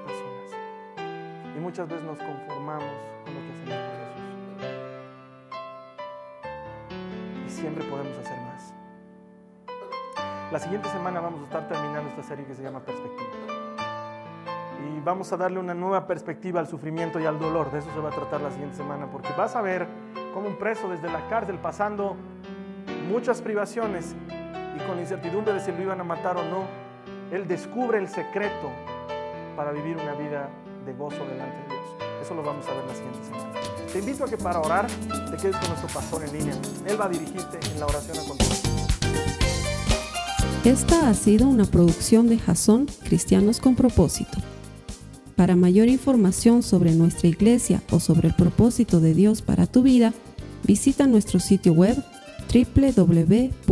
Y 1.59 1.61
muchas 1.61 1.89
veces 1.89 2.05
nos 2.05 2.19
conformamos 2.19 2.89
con 3.25 3.35
lo 3.35 3.41
que 3.41 3.51
hacemos 3.53 3.75
por 3.83 3.97
Jesús. 3.99 4.23
Y 7.49 7.51
siempre 7.51 7.85
podemos 7.87 8.17
hacer 8.17 8.39
más. 8.43 8.73
La 10.53 10.61
siguiente 10.61 10.89
semana 10.91 11.19
vamos 11.21 11.41
a 11.41 11.45
estar 11.47 11.67
terminando 11.67 12.11
esta 12.11 12.23
serie 12.23 12.45
que 12.45 12.55
se 12.55 12.63
llama 12.63 12.79
Perspectiva. 12.79 13.29
Y 14.87 15.01
vamos 15.01 15.33
a 15.33 15.37
darle 15.37 15.59
una 15.59 15.75
nueva 15.75 16.07
perspectiva 16.07 16.61
al 16.61 16.69
sufrimiento 16.69 17.19
y 17.19 17.27
al 17.27 17.41
dolor. 17.41 17.73
De 17.73 17.81
eso 17.81 17.91
se 17.93 17.99
va 17.99 18.11
a 18.11 18.13
tratar 18.13 18.41
la 18.41 18.53
siguiente 18.53 18.77
semana. 18.77 19.11
Porque 19.11 19.31
vas 19.37 19.57
a 19.57 19.61
ver 19.61 19.89
cómo 20.33 20.47
un 20.47 20.59
preso 20.59 20.89
desde 20.89 21.11
la 21.11 21.29
cárcel 21.29 21.59
pasando 21.59 22.15
muchas 23.11 23.43
privaciones 23.43 24.15
y 24.77 24.87
con 24.87 25.01
incertidumbre 25.01 25.55
de 25.55 25.61
si 25.61 25.73
lo 25.73 25.83
iban 25.83 26.01
a 26.01 26.05
matar 26.05 26.37
o 26.37 26.45
no, 26.45 26.67
Él 27.33 27.49
descubre 27.49 27.99
el 27.99 28.07
secreto 28.07 28.71
para 29.57 29.73
vivir 29.73 29.97
una 29.97 30.13
vida 30.13 30.49
de 30.89 30.95
gozo 30.95 31.19
delante 31.27 31.57
de 31.59 31.67
Dios. 31.69 31.85
Eso 32.23 32.35
lo 32.35 32.43
vamos 32.43 32.67
a 32.67 32.73
ver 32.73 32.87
la 32.87 32.95
siguiente 32.95 33.19
semana. 33.23 33.53
Te 33.93 33.99
invito 33.99 34.25
a 34.25 34.29
que 34.29 34.39
para 34.39 34.59
orar 34.61 34.87
te 34.87 35.37
quedes 35.37 35.57
con 35.57 35.69
nuestro 35.69 35.89
pastor 35.93 36.25
en 36.25 36.33
línea. 36.33 36.55
Él 36.87 36.99
va 36.99 37.05
a 37.05 37.09
dirigirte 37.11 37.61
en 37.71 37.79
la 37.79 37.87
oración 37.87 38.19
a 38.19 38.23
continuación. 38.23 38.75
Esta 40.65 41.11
ha 41.11 41.15
sido 41.15 41.47
una 41.47 41.67
producción 41.67 42.29
de 42.29 42.39
Jason 42.39 42.87
Cristianos 43.05 43.61
con 43.61 43.77
Propósito. 43.77 44.39
Para 45.37 45.57
mayor 45.57 45.89
información 45.89 46.63
sobre 46.63 46.93
nuestra 46.93 47.29
iglesia 47.29 47.83
o 47.91 48.01
sobre 48.01 48.29
el 48.29 48.35
propósito 48.35 49.01
de 49.01 49.13
Dios 49.15 49.43
para 49.43 49.67
tu 49.67 49.83
vida, 49.83 50.15
visita 50.65 51.07
nuestro 51.07 51.39
sitio 51.39 51.75
web 51.75 52.03
www.jason.info. 52.53 53.69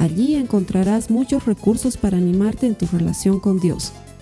Allí 0.00 0.34
encontrarás 0.34 1.08
muchos 1.10 1.46
recursos 1.46 1.96
para 1.96 2.16
animarte 2.16 2.66
en 2.66 2.74
tu 2.74 2.86
relación 2.86 3.38
con 3.38 3.60
Dios, 3.60 3.92